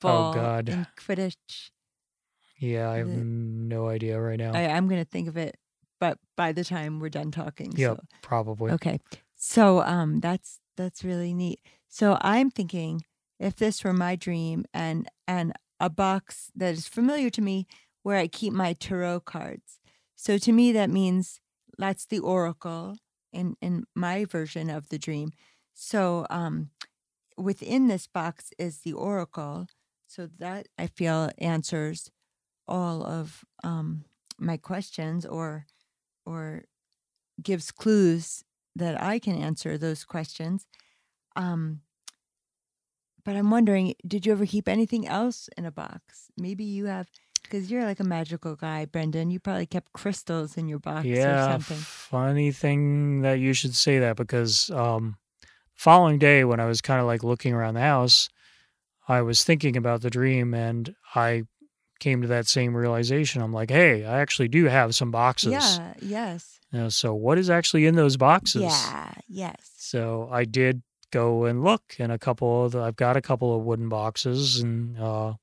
ball 0.00 0.30
Oh, 0.30 0.34
God. 0.34 0.68
in 0.68 0.86
Quidditch? 0.98 1.70
yeah 2.58 2.90
i 2.90 2.98
have 2.98 3.08
The- 3.08 3.24
no 3.24 3.88
idea 3.88 4.20
right 4.20 4.38
now 4.38 4.52
I, 4.54 4.66
I'm 4.68 4.86
going 4.88 5.02
to 5.02 5.08
think 5.10 5.26
of 5.28 5.36
it, 5.36 5.56
but 5.98 6.18
by 6.36 6.52
the 6.52 6.62
time 6.64 7.00
we're 7.00 7.08
done 7.08 7.30
talking. 7.32 7.72
yep 7.76 7.96
so- 7.98 8.04
probably 8.22 8.70
Okay. 8.72 9.00
So 9.34 9.80
um 9.82 10.20
that's 10.20 10.60
that's 10.76 11.02
really 11.04 11.34
neat. 11.34 11.60
So 11.88 12.16
I'm 12.20 12.50
thinking 12.50 13.04
if 13.40 13.56
this 13.56 13.82
were 13.84 13.92
my 13.92 14.14
dream 14.16 14.64
and 14.72 15.08
and 15.26 15.52
a 15.80 15.90
box 15.90 16.50
that 16.54 16.74
is 16.74 16.86
familiar 16.86 17.28
to 17.30 17.42
me 17.42 17.66
where 18.04 18.16
I 18.18 18.28
keep 18.28 18.52
my 18.52 18.72
tarot 18.74 19.20
cards. 19.20 19.80
So 20.14 20.38
to 20.38 20.52
me 20.52 20.70
that 20.72 20.90
means 20.90 21.40
that's 21.78 22.06
the 22.06 22.18
oracle 22.18 22.96
in 23.32 23.56
in 23.60 23.84
my 23.94 24.24
version 24.24 24.70
of 24.70 24.88
the 24.88 24.98
dream. 24.98 25.32
So 25.74 26.26
um 26.30 26.70
within 27.36 27.88
this 27.88 28.06
box 28.06 28.50
is 28.58 28.80
the 28.80 28.92
oracle. 28.92 29.66
So 30.06 30.28
that 30.38 30.68
I 30.78 30.88
feel 30.88 31.30
answers 31.38 32.10
all 32.68 33.02
of 33.02 33.44
um 33.64 34.04
my 34.38 34.56
questions 34.56 35.24
or 35.26 35.66
or 36.26 36.64
gives 37.42 37.70
clues 37.70 38.44
that 38.76 39.00
I 39.00 39.18
can 39.18 39.36
answer 39.36 39.76
those 39.76 40.04
questions. 40.04 40.66
Um, 41.36 41.80
but 43.24 43.36
I'm 43.36 43.50
wondering, 43.50 43.94
did 44.06 44.26
you 44.26 44.32
ever 44.32 44.46
keep 44.46 44.68
anything 44.68 45.06
else 45.06 45.48
in 45.56 45.64
a 45.64 45.70
box? 45.70 46.30
Maybe 46.36 46.64
you 46.64 46.86
have, 46.86 47.08
because 47.52 47.70
you're 47.70 47.84
like 47.84 48.00
a 48.00 48.04
magical 48.04 48.56
guy, 48.56 48.86
Brendan. 48.86 49.30
You 49.30 49.38
probably 49.38 49.66
kept 49.66 49.92
crystals 49.92 50.56
in 50.56 50.68
your 50.68 50.78
box 50.78 51.04
or 51.04 51.08
yeah 51.08 51.52
something. 51.52 51.76
funny 51.76 52.50
thing 52.50 53.20
that 53.22 53.34
you 53.38 53.52
should 53.52 53.74
say 53.74 53.98
that 53.98 54.16
because 54.16 54.70
um 54.70 55.16
following 55.74 56.18
day 56.18 56.44
when 56.44 56.60
i 56.60 56.64
was 56.66 56.80
kind 56.80 57.00
of 57.00 57.06
like 57.06 57.24
looking 57.24 57.52
around 57.52 57.74
the 57.74 57.80
house 57.80 58.28
i 59.08 59.20
was 59.20 59.42
thinking 59.42 59.76
about 59.76 60.00
the 60.00 60.10
dream 60.10 60.54
and 60.54 60.94
i 61.14 61.42
came 61.98 62.22
to 62.22 62.28
that 62.28 62.46
same 62.46 62.74
realization 62.76 63.42
i'm 63.42 63.52
like 63.52 63.70
hey 63.70 64.04
i 64.04 64.20
actually 64.20 64.48
do 64.48 64.64
have 64.66 64.94
some 64.94 65.10
boxes 65.10 65.50
Yeah. 65.52 65.94
Yes. 66.00 66.60
You 66.72 66.80
know, 66.80 66.88
so 66.88 67.14
what 67.14 67.36
is 67.38 67.50
actually 67.50 67.84
in 67.86 67.96
those 67.96 68.16
boxes 68.16 68.62
Yeah. 68.62 69.12
Yes. 69.28 69.72
so 69.76 70.28
i 70.32 70.44
did 70.44 70.82
go 71.10 71.44
and 71.44 71.64
look 71.64 71.96
and 71.98 72.12
a 72.12 72.18
couple 72.18 72.64
of 72.64 72.72
the, 72.72 72.80
i've 72.80 72.96
got 72.96 73.16
a 73.16 73.22
couple 73.22 73.54
of 73.56 73.62
wooden 73.62 73.88
boxes 73.88 74.60
and 74.60 74.98
uh 74.98 75.34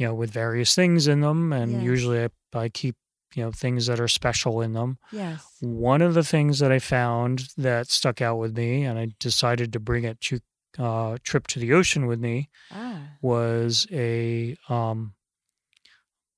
you 0.00 0.06
know 0.06 0.14
with 0.14 0.30
various 0.30 0.74
things 0.74 1.06
in 1.06 1.20
them 1.20 1.52
and 1.52 1.70
Yes. 1.72 1.82
usually 1.92 2.20
I, 2.24 2.28
I 2.64 2.68
keep 2.70 2.96
you 3.36 3.42
know 3.44 3.52
things 3.52 3.86
that 3.86 4.00
are 4.00 4.08
special 4.08 4.60
in 4.62 4.72
them 4.72 4.98
Yes. 5.12 5.40
one 5.60 6.00
of 6.02 6.14
the 6.14 6.24
things 6.24 6.58
that 6.60 6.72
I 6.72 6.78
found 6.78 7.34
that 7.58 7.88
stuck 7.88 8.20
out 8.22 8.38
with 8.42 8.56
me, 8.56 8.84
and 8.88 8.98
I 8.98 9.08
decided 9.20 9.72
to 9.74 9.80
bring 9.80 10.04
it 10.04 10.18
to 10.28 10.40
uh, 10.78 11.18
trip 11.22 11.46
to 11.48 11.58
the 11.58 11.72
ocean 11.74 12.06
with 12.06 12.18
me, 12.20 12.48
Ah. 12.72 13.00
was 13.20 13.86
a 13.92 14.56
um, 14.68 15.14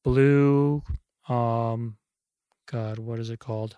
blue, 0.02 0.82
um, 1.28 1.98
God, 2.66 2.98
what 2.98 3.18
is 3.20 3.30
it 3.30 3.38
called? 3.38 3.76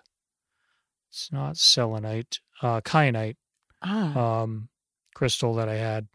It's 1.09 1.29
not 1.31 1.57
selenite, 1.57 2.39
uh, 2.61 2.81
kyanite 2.81 3.37
Ah. 3.81 4.41
um, 4.41 4.69
crystal 5.13 5.53
that 5.55 5.69
I 5.69 5.75
had, 5.75 6.07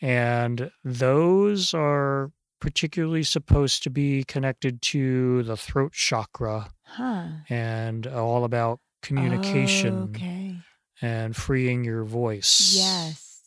and 0.00 0.70
those 0.84 1.74
are 1.74 2.30
particularly 2.62 3.24
supposed 3.24 3.82
to 3.82 3.90
be 3.90 4.22
connected 4.22 4.80
to 4.80 5.42
the 5.42 5.56
throat 5.56 5.92
chakra 5.92 6.70
huh. 6.84 7.26
and 7.50 8.06
uh, 8.06 8.24
all 8.24 8.44
about 8.44 8.78
communication 9.02 10.04
Okay. 10.14 10.56
and 11.02 11.34
freeing 11.34 11.82
your 11.82 12.04
voice. 12.04 12.72
Yes. 12.76 13.40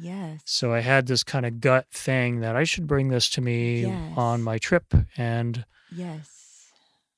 Yes. 0.00 0.40
So 0.46 0.72
I 0.72 0.80
had 0.80 1.06
this 1.06 1.22
kind 1.22 1.44
of 1.44 1.60
gut 1.60 1.84
thing 1.92 2.40
that 2.40 2.56
I 2.56 2.64
should 2.64 2.86
bring 2.86 3.10
this 3.10 3.28
to 3.30 3.42
me 3.42 3.82
Yes. 3.82 4.14
on 4.16 4.42
my 4.42 4.56
trip 4.56 4.86
and 5.18 5.66
Yes. 5.94 6.70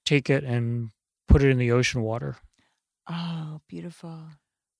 take 0.05 0.29
it 0.29 0.43
and 0.43 0.91
put 1.29 1.41
it 1.41 1.51
in 1.51 1.59
the 1.59 1.71
ocean 1.71 2.03
water. 2.03 2.35
Oh, 3.09 3.61
beautiful. 3.69 4.25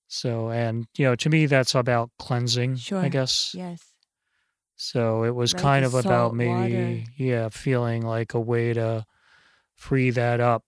So, 0.09 0.49
and, 0.49 0.87
you 0.97 1.05
know, 1.05 1.15
to 1.15 1.29
me, 1.29 1.45
that's 1.45 1.73
about 1.73 2.11
cleansing, 2.19 2.75
Sure. 2.75 2.99
I 2.99 3.07
guess. 3.07 3.53
Yes. 3.55 3.81
So 4.77 5.23
it 5.23 5.33
was 5.33 5.53
Right, 5.53 5.61
kind 5.61 5.85
of 5.85 5.93
about 5.93 6.33
maybe, 6.33 7.05
water. 7.05 7.11
yeah, 7.17 7.49
feeling 7.49 8.01
like 8.05 8.33
a 8.33 8.39
way 8.39 8.73
to 8.73 9.05
free 9.73 10.09
that 10.11 10.39
up, 10.39 10.63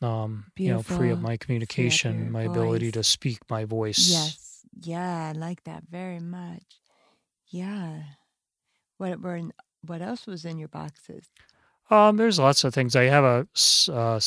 um, 0.00 0.46
you 0.56 0.72
know, 0.72 0.82
free 0.82 1.12
up 1.12 1.20
my 1.20 1.36
communication, 1.36 2.30
my 2.32 2.42
ability 2.42 2.90
to 2.92 3.02
speak 3.04 3.38
my 3.48 3.64
voice. 3.64 4.10
Yes. 4.10 4.60
Yeah, 4.82 5.28
I 5.28 5.32
like 5.32 5.64
that 5.64 5.84
very 5.88 6.18
much. 6.20 6.62
Yeah. 7.48 8.02
What 8.98 9.20
were 9.20 9.36
in, 9.36 9.52
what 9.86 10.02
else 10.02 10.26
was 10.26 10.44
in 10.44 10.58
your 10.58 10.68
boxes? 10.68 11.28
Um, 11.90 12.16
there's 12.16 12.38
lots 12.38 12.64
of 12.64 12.74
things. 12.74 12.96
I 12.96 13.04
have 13.04 13.24
a, 13.24 13.46
uh, 13.92 14.20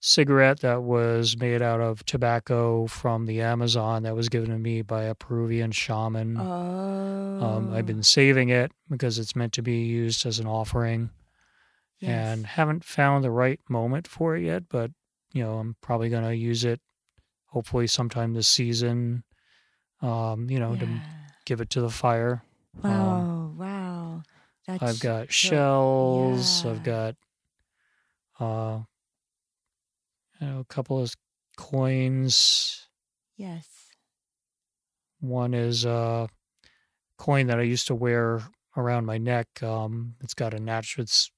cigarette 0.00 0.60
that 0.60 0.82
was 0.82 1.36
made 1.36 1.60
out 1.60 1.80
of 1.80 2.04
tobacco 2.06 2.86
from 2.86 3.26
the 3.26 3.42
Amazon 3.42 4.02
that 4.04 4.16
was 4.16 4.30
given 4.30 4.50
to 4.50 4.58
me 4.58 4.80
by 4.82 5.02
a 5.04 5.14
Peruvian 5.14 5.70
shaman. 5.72 6.38
Oh. 6.38 7.44
Um, 7.44 7.72
I've 7.72 7.86
been 7.86 8.02
saving 8.02 8.48
it 8.48 8.72
because 8.88 9.18
it's 9.18 9.36
meant 9.36 9.52
to 9.54 9.62
be 9.62 9.82
used 9.82 10.24
as 10.26 10.38
an 10.38 10.46
offering. 10.46 11.10
yes. 12.00 12.10
and 12.10 12.46
haven't 12.46 12.84
found 12.84 13.22
the 13.22 13.30
right 13.30 13.60
moment 13.68 14.08
for 14.08 14.36
it 14.36 14.44
yet, 14.44 14.64
but 14.68 14.90
you 15.32 15.42
know, 15.44 15.58
I'm 15.58 15.76
probably 15.80 16.08
going 16.08 16.24
to 16.24 16.34
use 16.34 16.64
it 16.64 16.80
hopefully 17.46 17.86
sometime 17.86 18.32
this 18.32 18.48
season. 18.48 19.22
Um, 20.02 20.48
you 20.48 20.58
know, 20.58 20.74
to 20.76 20.88
give 21.44 21.60
it 21.60 21.68
to 21.70 21.82
the 21.82 21.90
fire. 21.90 22.42
Wow, 22.82 23.52
wow. 23.54 24.22
That's 24.66 24.82
I've 24.82 25.00
got 25.00 25.30
shells, 25.30 26.64
yeah. 26.64 26.70
I've 26.70 26.82
got 26.82 27.16
uh 28.38 28.80
know, 30.46 30.60
a 30.60 30.64
couple 30.64 30.98
of 31.00 31.12
coins. 31.56 32.86
Yes. 33.36 33.66
One 35.20 35.54
is 35.54 35.84
a 35.84 36.28
coin 37.18 37.46
that 37.48 37.58
I 37.58 37.62
used 37.62 37.86
to 37.88 37.94
wear 37.94 38.40
around 38.76 39.04
my 39.06 39.18
neck. 39.18 39.62
Um, 39.62 40.14
it's 40.20 40.34
got 40.34 40.54
a 40.54 40.60
natural, 40.60 41.02
it's 41.02 41.30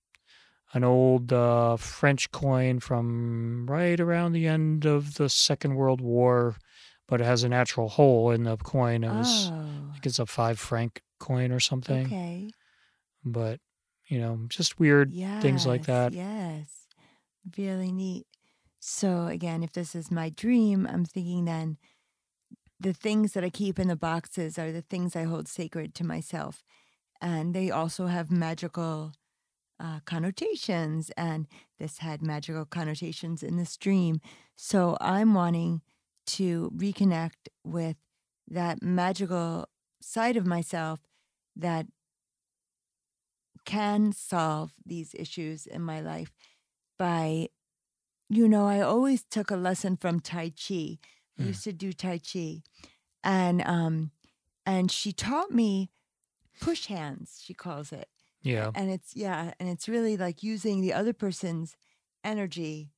an 0.75 0.85
old 0.85 1.33
uh, 1.33 1.77
French 1.77 2.31
coin 2.31 2.79
from 2.81 3.67
right 3.69 3.99
around 3.99 4.33
the 4.33 4.47
end 4.47 4.85
of 4.87 5.15
the 5.15 5.29
Second 5.29 5.75
World 5.75 6.01
War, 6.01 6.57
but 7.09 7.21
it 7.21 7.25
has 7.25 7.43
a 7.43 7.49
natural 7.49 7.89
hole 7.89 8.31
in 8.31 8.45
the 8.45 8.57
coin. 8.57 9.03
It 9.05 9.11
was, 9.11 9.51
I 9.51 9.55
Oh. 9.55 9.93
think 9.93 10.07
it's 10.07 10.19
a 10.19 10.27
five 10.27 10.59
franc 10.59 11.03
coin 11.19 11.51
or 11.53 11.61
something. 11.61 12.07
Okay. 12.07 12.51
But, 13.25 13.61
you 14.07 14.19
know, 14.21 14.47
just 14.49 14.79
weird 14.79 15.13
things 15.41 15.67
like 15.67 15.85
that. 15.87 16.13
Yes. 16.13 16.69
Really 17.59 17.91
neat. 17.93 18.27
So 18.85 19.29
again, 19.29 19.63
if 19.63 19.73
this 19.73 19.95
is 19.95 20.11
my 20.11 20.29
dream, 20.29 20.89
I'm 20.91 21.05
thinking 21.05 21.45
then 21.45 21.79
the 22.81 22.93
things 22.93 23.33
that 23.33 23.45
I 23.45 23.49
keep 23.49 23.79
in 23.79 23.87
the 23.87 23.95
boxes 23.95 24.59
are 24.59 24.73
the 24.73 24.83
things 24.83 25.15
I 25.15 25.23
hold 25.23 25.47
sacred 25.47 25.95
to 25.95 26.05
myself. 26.05 26.65
And 27.21 27.55
they 27.55 27.71
also 27.71 28.07
have 28.07 28.33
magical 28.33 29.13
uh, 29.79 30.01
connotations. 30.05 31.13
And 31.17 31.47
this 31.79 31.99
had 31.99 32.23
magical 32.23 32.65
connotations 32.65 33.45
in 33.45 33.57
this 33.57 33.77
dream. 33.77 34.21
So 34.57 34.97
I'm 35.01 35.33
wanting 35.33 35.83
to 36.27 36.73
reconnect 36.77 37.51
with 37.63 37.99
that 38.49 38.83
magical 38.83 39.69
side 40.01 40.37
of 40.37 40.45
myself 40.45 40.99
that 41.55 41.87
can 43.65 44.11
solve 44.11 44.73
these 44.85 45.15
issues 45.15 45.67
in 45.67 45.83
my 45.83 46.01
life 46.01 46.33
by 46.99 47.47
you 48.35 48.49
know 48.49 48.67
i 48.67 48.81
always 48.81 49.25
took 49.25 49.51
a 49.51 49.57
lesson 49.57 49.97
from 49.97 50.21
tai 50.21 50.51
chi. 50.51 50.99
I 51.39 51.43
Mm. 51.43 51.47
used 51.49 51.65
to 51.65 51.73
do 51.73 51.93
tai 51.93 52.19
chi. 52.19 52.63
And 53.25 53.63
um 53.63 54.11
and 54.67 54.91
she 54.91 55.13
taught 55.13 55.51
me 55.51 55.91
push 56.61 56.87
hands 56.87 57.41
she 57.45 57.55
calls 57.55 57.93
it. 57.93 58.09
Yeah. 58.43 58.71
and 58.75 58.91
it's 58.91 59.17
yeah 59.17 59.55
and 59.61 59.69
it's 59.69 59.89
really 59.89 60.17
like 60.17 60.43
using 60.43 60.81
the 60.83 60.93
other 60.93 61.13
person's 61.15 61.77
energy 62.25 62.93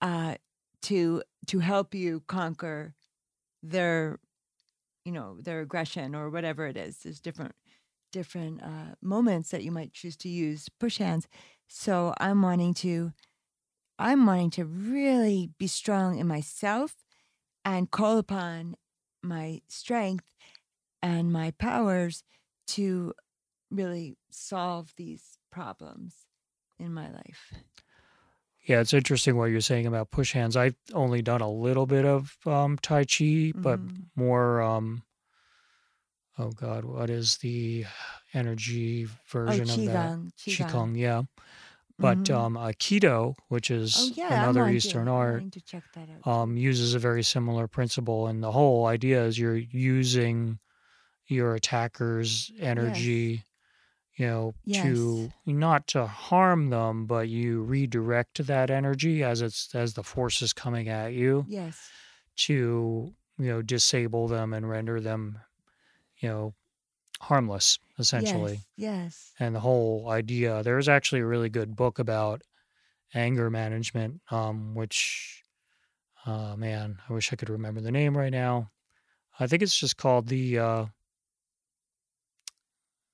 uh 0.00 0.34
to 0.82 1.22
to 1.46 1.58
help 1.60 1.94
you 1.94 2.22
conquer 2.26 2.94
their 3.62 4.18
you 5.04 5.12
know 5.12 5.38
their 5.40 5.60
aggression 5.60 6.14
or 6.14 6.30
whatever 6.30 6.66
it 6.66 6.76
is. 6.76 6.98
There's 6.98 7.20
different 7.20 7.54
different 8.12 8.62
uh, 8.62 8.94
moments 9.00 9.50
that 9.50 9.64
you 9.64 9.72
might 9.72 9.92
choose 9.94 10.16
to 10.18 10.28
use 10.28 10.68
push 10.80 10.98
hands. 10.98 11.28
So 11.68 12.12
i'm 12.18 12.42
wanting 12.42 12.74
to 12.74 13.12
i'm 14.02 14.26
wanting 14.26 14.50
to 14.50 14.64
really 14.64 15.50
be 15.58 15.66
strong 15.66 16.18
in 16.18 16.26
myself 16.26 16.96
and 17.64 17.90
call 17.90 18.18
upon 18.18 18.74
my 19.22 19.60
strength 19.68 20.24
and 21.02 21.32
my 21.32 21.52
powers 21.52 22.22
to 22.66 23.12
really 23.70 24.16
solve 24.30 24.92
these 24.96 25.38
problems 25.50 26.26
in 26.78 26.92
my 26.92 27.08
life 27.10 27.52
Yeah, 28.64 28.80
it's 28.80 28.94
interesting 28.94 29.36
what 29.36 29.50
you're 29.50 29.60
saying 29.60 29.86
about 29.86 30.10
push 30.12 30.32
hands. 30.32 30.56
I've 30.56 30.76
only 30.94 31.20
done 31.20 31.40
a 31.40 31.50
little 31.50 31.86
bit 31.86 32.04
of 32.04 32.36
um, 32.46 32.78
Tai 32.78 33.04
Chi, 33.04 33.52
but 33.56 33.80
Mhm. 33.80 34.10
more, 34.14 34.62
um, 34.62 35.02
oh 36.38 36.50
God, 36.52 36.84
what 36.84 37.10
is 37.10 37.38
the 37.38 37.84
energy 38.32 39.08
version 39.28 39.68
oh 39.70 39.74
of 39.74 39.84
that? 39.86 40.12
qigong 40.12 40.32
qigong, 40.38 40.66
Qigong, 40.66 40.96
yeah. 40.98 41.22
But 42.02 42.18
Mhm. 42.24 42.34
um, 42.34 42.54
Aikido, 42.56 43.36
which 43.48 43.70
is 43.70 43.96
oh 43.98 44.14
yeah 44.16 44.34
another 44.36 44.68
Eastern 44.68 45.06
to, 45.06 45.12
art, 45.12 45.34
wanting 45.34 45.50
to 45.52 45.60
check 45.62 45.84
that 45.94 46.08
out 46.10 46.24
too. 46.24 46.30
um, 46.30 46.56
uses 46.58 46.94
a 46.94 46.98
very 46.98 47.22
similar 47.22 47.68
principle. 47.68 48.26
And 48.28 48.42
the 48.42 48.52
whole 48.52 48.86
idea 48.86 49.24
is 49.24 49.38
you're 49.38 49.56
using 49.56 50.58
your 51.28 51.54
attacker's 51.54 52.52
energy, 52.60 53.44
you 54.16 54.26
know, 54.26 54.54
to 54.82 55.32
not 55.46 55.86
to 55.88 56.06
harm 56.06 56.70
them, 56.70 57.06
but 57.06 57.28
you 57.28 57.62
redirect 57.62 58.46
that 58.46 58.70
energy 58.70 59.22
as 59.24 59.40
it's 59.42 59.74
as 59.74 59.94
the 59.94 60.02
force 60.04 60.42
is 60.42 60.52
coming 60.52 60.88
at 60.88 61.14
you 61.14 61.46
yes 61.48 61.90
to 62.36 63.14
you 63.38 63.46
know 63.46 63.62
disable 63.62 64.28
them 64.28 64.52
and 64.52 64.68
render 64.68 65.00
them, 65.00 65.38
you 66.18 66.28
know, 66.28 66.54
harmless 67.20 67.78
essentially 67.98 68.60
yes, 68.76 68.94
yes. 68.94 69.32
and 69.38 69.54
the 69.54 69.60
whole 69.60 70.08
idea. 70.10 70.62
There's 70.62 70.88
actually 70.88 71.20
a 71.20 71.26
really 71.26 71.48
good 71.48 71.76
book 71.76 71.98
about 71.98 72.42
anger 73.14 73.50
management, 73.50 74.20
um, 74.30 74.74
which, 74.74 75.42
uh, 76.26 76.56
man, 76.56 76.98
I 77.08 77.12
wish 77.12 77.32
I 77.32 77.36
could 77.36 77.50
remember 77.50 77.80
the 77.80 77.92
name 77.92 78.16
right 78.16 78.32
now. 78.32 78.70
I 79.38 79.46
think 79.46 79.62
it's 79.62 79.76
just 79.76 79.96
called 79.96 80.28
the 80.28 80.58
uh, 80.58 80.84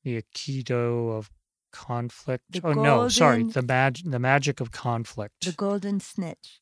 the 0.05 0.23
Aikido 0.23 1.17
of 1.17 1.31
conflict. 1.73 2.45
The 2.51 2.61
oh 2.65 2.73
no, 2.73 3.09
sorry, 3.09 3.45
the 3.45 3.63
mag 3.63 3.99
the 4.05 4.19
magic 4.19 4.61
of 4.61 4.71
conflict. 4.71 5.45
the 5.45 5.53
golden 5.53 6.01
snitch 6.01 6.61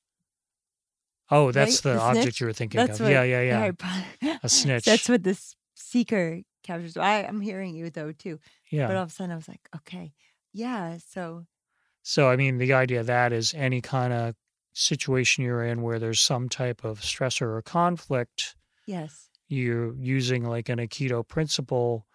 oh, 1.31 1.52
that's 1.52 1.85
right? 1.85 1.92
the, 1.92 1.98
The 1.98 2.05
object 2.05 2.40
you 2.40 2.46
were 2.46 2.52
thinking 2.52 2.79
that's 2.79 3.00
of. 3.00 3.09
Yeah, 3.09 3.22
yeah, 3.22 3.70
yeah. 4.20 4.37
A 4.42 4.48
snitch. 4.48 4.85
that's 4.85 5.09
what 5.09 5.22
the 5.22 5.38
seeker 5.74 6.42
captures 6.66 6.96
I, 6.96 7.22
i'm 7.22 7.40
hearing 7.40 7.74
you 7.74 7.90
though 7.90 8.12
too 8.12 8.38
yeah. 8.70 8.87
but 8.87 8.96
all 8.96 9.05
of 9.05 9.09
a 9.09 9.12
sudden 9.12 9.33
i 9.33 9.37
was 9.37 9.48
like 9.48 9.68
okay 9.76 10.12
yeah 10.52 10.98
so 10.98 11.46
So, 12.02 12.31
I 12.31 12.37
mean, 12.37 12.59
the 12.59 12.72
idea 12.72 13.00
of 13.00 13.07
that 13.07 13.33
is 13.33 13.52
any 13.55 13.81
kind 13.81 14.12
of 14.12 14.35
situation 14.72 15.44
you're 15.44 15.64
in 15.64 15.83
where 15.83 15.98
there's 15.98 16.20
some 16.20 16.48
type 16.48 16.85
of 16.85 17.00
stressor 17.00 17.48
or 17.57 17.62
conflict, 17.62 18.55
yes 18.87 19.29
you're 19.48 19.94
using 19.96 20.44
like 20.44 20.68
an 20.68 20.79
Aikido 20.79 21.26
principle 21.26 22.07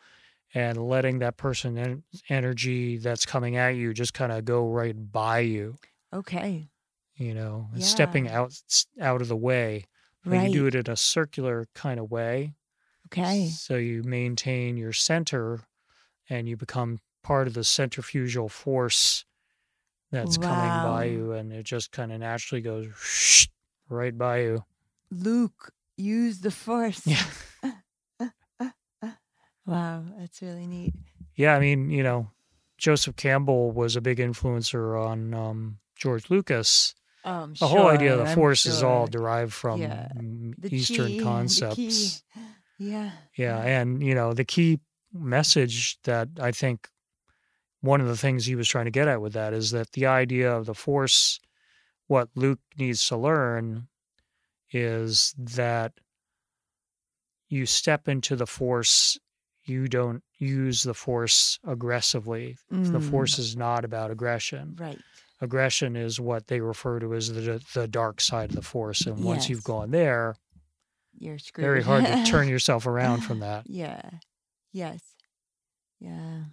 and 0.53 0.77
letting 0.77 1.19
that 1.19 1.37
person 1.37 1.77
en- 1.77 2.03
energy 2.29 2.97
that's 2.97 3.25
coming 3.25 3.55
at 3.57 3.75
you 3.75 3.93
just 3.93 4.13
kind 4.13 4.31
of 4.31 4.45
go 4.45 4.67
right 4.69 4.95
by 5.11 5.39
you, 5.39 5.77
okay 6.13 6.69
you 7.15 7.33
know, 7.35 7.67
and 7.73 7.83
stepping 7.83 8.27
out 8.29 8.53
out 8.99 9.21
of 9.21 9.27
the 9.27 9.35
way. 9.37 9.85
Right 10.25 10.49
you 10.51 10.53
do 10.53 10.67
it 10.67 10.75
in 10.75 10.91
a 10.91 10.95
circular 10.95 11.67
kind 11.75 11.99
of 11.99 12.09
way. 12.09 12.53
Okay 13.11 13.47
So 13.49 13.75
you 13.75 14.03
maintain 14.03 14.77
your 14.77 14.93
center 14.93 15.61
and 16.29 16.47
you 16.47 16.55
become 16.57 16.99
part 17.23 17.47
of 17.47 17.53
the 17.53 17.63
centrifugal 17.63 18.49
force 18.49 19.25
that's 20.11 20.37
coming 20.37 20.83
by 20.83 21.05
you 21.05 21.31
and 21.33 21.53
it 21.53 21.63
just 21.63 21.91
kind 21.91 22.11
of 22.11 22.19
naturally 22.19 22.61
goes 22.61 23.47
right 23.89 24.17
by 24.17 24.41
you. 24.41 24.65
luke 25.09 25.71
use 25.97 26.39
the 26.39 26.51
force 26.51 27.05
Yeah. 27.05 27.23
wow 29.65 30.03
that's 30.17 30.41
really 30.41 30.67
neat 30.67 30.93
Yeah, 31.35 31.55
I 31.55 31.59
mean, 31.59 31.89
you 31.89 32.03
know, 32.03 32.29
Joseph 32.77 33.15
Campbell 33.15 33.71
was 33.71 33.95
a 33.95 34.01
big 34.01 34.17
influencer 34.17 34.99
on 34.99 35.33
um, 35.33 35.77
George 35.95 36.29
Lucas. 36.29 36.95
um 37.23 37.53
The 37.59 37.67
whole 37.67 37.87
idea 37.87 38.13
of 38.13 38.19
the 38.27 38.33
force 38.35 38.65
is 38.65 38.81
all 38.83 39.07
derived 39.07 39.53
from 39.53 39.81
Yeah. 39.81 40.09
Eastern 40.69 41.17
chi, 41.17 41.23
concepts. 41.23 42.23
Yeah. 42.81 43.11
Yeah, 43.37 43.59
and 43.61 44.03
you 44.03 44.13
know 44.15 44.33
the 44.33 44.45
key 44.45 44.79
message 45.13 46.01
that 46.03 46.29
I 46.39 46.51
think 46.51 46.89
one 47.81 48.01
of 48.01 48.07
the 48.07 48.17
things 48.17 48.45
he 48.45 48.55
was 48.55 48.67
trying 48.67 48.85
to 48.85 48.91
get 48.91 49.07
at 49.07 49.21
with 49.21 49.33
that 49.33 49.53
is 49.53 49.71
that 49.71 49.91
the 49.93 50.05
idea 50.07 50.51
of 50.55 50.65
the 50.65 50.75
force, 50.75 51.39
what 52.07 52.29
Luke 52.35 52.59
needs 52.77 53.07
to 53.09 53.17
learn, 53.17 53.87
is 54.71 55.33
that 55.37 55.93
you 57.49 57.65
step 57.65 58.07
into 58.07 58.35
the 58.35 58.47
force 58.47 59.17
you 59.63 59.87
don't 59.87 60.23
use 60.39 60.83
the 60.83 60.93
force 60.93 61.59
aggressively 61.63 62.57
the 62.91 62.99
Mm, 62.99 63.09
force 63.09 63.37
is 63.37 63.55
not 63.55 63.85
about 63.85 64.09
aggression 64.11 64.75
Right. 64.79 64.99
aggression 65.41 65.95
is 65.95 66.19
what 66.19 66.47
they 66.47 66.61
refer 66.61 66.99
to 66.99 67.13
as 67.13 67.31
the 67.33 67.63
the 67.73 67.87
dark 67.87 68.21
side 68.21 68.49
of 68.49 68.55
the 68.55 68.61
force 68.61 69.05
and 69.05 69.23
once 69.23 69.43
Yes. 69.43 69.49
you've 69.49 69.63
gone 69.63 69.91
there 69.91 70.35
You're 71.21 71.37
screwed. 71.39 71.65
very 71.65 71.83
hard 71.83 72.05
to 72.05 72.23
turn 72.25 72.47
yourself 72.55 72.87
around 72.87 73.21
from 73.21 73.39
that 73.39 73.63
Yeah. 73.67 74.01
Yes. 74.73 75.01
Yeah. 75.99 76.45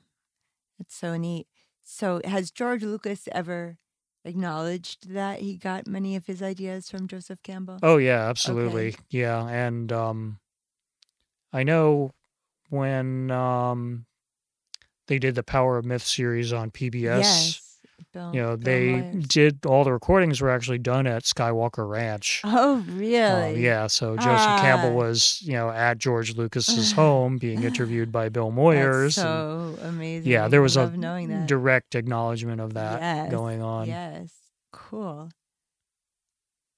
It's 0.79 0.95
so 0.95 1.17
neat. 1.17 1.47
So, 1.83 2.21
has 2.25 2.51
George 2.51 2.83
Lucas 2.83 3.29
ever 3.33 3.79
acknowledged 4.25 5.11
that 5.15 5.41
he 5.41 5.57
got 5.57 5.87
many 5.87 6.15
of 6.17 6.27
his 6.27 6.43
ideas 6.43 6.91
from 6.91 7.09
Joseph 7.09 7.43
Campbell? 7.43 7.79
oh 7.83 7.97
yeah 7.97 8.29
absolutely 8.29 8.95
yeah 9.11 9.47
and 9.49 9.91
um 9.93 10.39
i 11.53 11.63
know 11.63 12.11
when 12.69 13.31
um 13.31 14.05
they 15.07 15.19
did 15.19 15.35
the 15.35 15.43
power 15.43 15.79
of 15.79 15.85
myth 15.87 16.03
series 16.03 16.53
on 16.53 16.71
pbs 16.71 17.23
Yes. 17.23 17.68
Bill, 18.13 18.31
you 18.35 18.41
know 18.43 18.57
Bill 18.57 18.65
they 18.65 19.03
did 19.27 19.67
all 19.67 19.85
the 19.85 19.93
recordings 19.93 20.41
were 20.41 20.51
actually 20.51 20.79
done 20.79 21.07
at 21.07 21.25
skywalker 21.25 21.89
ranch 21.89 22.41
Oh, 22.45 22.75
Um, 22.77 22.99
really? 22.99 23.63
yeah, 23.65 23.87
so 23.87 24.17
Joseph 24.17 24.57
Campbell 24.61 24.91
Ah. 24.91 24.95
was, 25.07 25.41
you 25.43 25.53
know, 25.53 25.71
at 25.71 25.99
George 25.99 26.37
Lucas's 26.37 26.93
home 27.03 27.39
being 27.39 27.63
interviewed 27.63 28.11
by 28.13 28.29
Bill 28.29 28.51
Moyers. 28.53 29.17
That's 29.17 29.19
and 29.19 29.25
so 29.25 29.79
amazing. 29.83 30.31
yeah, 30.33 30.49
there 30.49 30.63
was 30.63 30.77
a 30.77 30.83
love 30.85 30.97
knowing 30.97 31.29
that. 31.29 31.47
direct 31.49 31.95
acknowledgement 31.95 32.61
of 32.61 32.75
that 32.75 33.01
Yes, 33.01 33.31
going 33.31 33.63
on. 33.63 33.89
Yes. 33.89 34.33
Cool. 34.73 35.31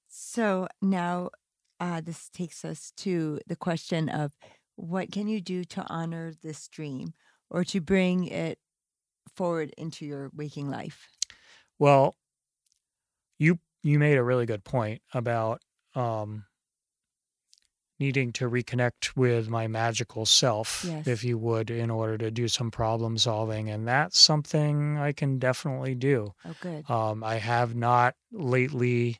So 0.07 0.67
now 0.81 1.29
uh, 1.79 2.01
this 2.01 2.29
takes 2.29 2.63
us 2.65 2.91
to 2.97 3.39
the 3.47 3.55
question 3.55 4.09
of 4.09 4.33
what 4.75 5.11
can 5.11 5.27
you 5.27 5.41
do 5.41 5.63
to 5.65 5.85
honor 5.87 6.33
this 6.41 6.67
dream 6.67 7.13
or 7.49 7.63
to 7.65 7.79
bring 7.81 8.25
it 8.27 8.59
forward 9.35 9.73
into 9.77 10.05
your 10.05 10.29
waking 10.33 10.69
life? 10.69 11.07
Well, 11.79 12.15
you 13.37 13.59
you 13.83 13.99
made 13.99 14.17
a 14.17 14.23
really 14.23 14.45
good 14.45 14.63
point 14.63 15.01
about 15.13 15.61
um, 15.95 16.45
needing 17.99 18.31
to 18.33 18.49
reconnect 18.49 19.15
with 19.15 19.47
my 19.47 19.67
magical 19.67 20.25
self, 20.25 20.83
Yes. 20.87 21.07
if 21.07 21.23
you 21.23 21.37
would, 21.37 21.69
in 21.69 21.89
order 21.91 22.17
to 22.17 22.31
do 22.31 22.47
some 22.47 22.71
problem 22.71 23.17
solving, 23.17 23.69
and 23.69 23.87
that's 23.87 24.19
something 24.19 24.97
I 24.97 25.11
can 25.11 25.37
definitely 25.39 25.95
do. 25.95 26.33
Oh, 26.45 26.55
good. 26.59 26.89
Um, 26.89 27.23
I 27.23 27.35
have 27.35 27.75
not 27.75 28.15
lately 28.31 29.17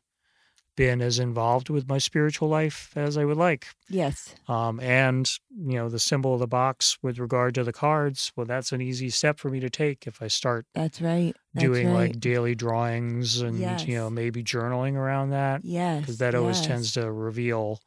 been 0.82 1.00
as 1.00 1.20
involved 1.20 1.70
with 1.70 1.88
my 1.88 2.00
spiritual 2.00 2.50
life 2.50 2.91
as 2.96 3.15
I 3.15 3.24
would 3.24 3.38
like. 3.38 3.67
Yes. 3.88 4.34
Um, 4.48 4.80
and 4.80 5.30
you 5.56 5.76
know 5.76 5.89
the 5.89 6.00
symbol 6.00 6.34
of 6.34 6.39
the 6.39 6.48
box 6.48 6.98
with 7.04 7.20
regard 7.20 7.54
to 7.56 7.63
the 7.63 7.72
cards. 7.72 8.32
Well, 8.36 8.48
that's 8.48 8.72
an 8.72 8.82
easy 8.82 9.12
step 9.12 9.38
for 9.38 9.50
me 9.50 9.60
to 9.60 9.70
take 9.70 10.08
if 10.08 10.24
I 10.24 10.28
start 10.28 10.65
That's 10.74 11.00
right. 11.00 11.36
That's 11.54 11.63
doing 11.63 11.88
right. 11.88 12.10
like 12.10 12.20
daily 12.20 12.56
drawings 12.56 13.41
and 13.41 13.60
you 13.88 13.96
know 13.96 14.10
maybe 14.10 14.44
journaling 14.44 14.96
around 14.96 15.30
that 15.30 15.63
yes. 15.63 16.02
because 16.02 16.17
that 16.17 16.34
always 16.34 16.58
yes. 16.58 16.67
tends 16.67 16.94
to 16.94 17.12
reveal 17.12 17.80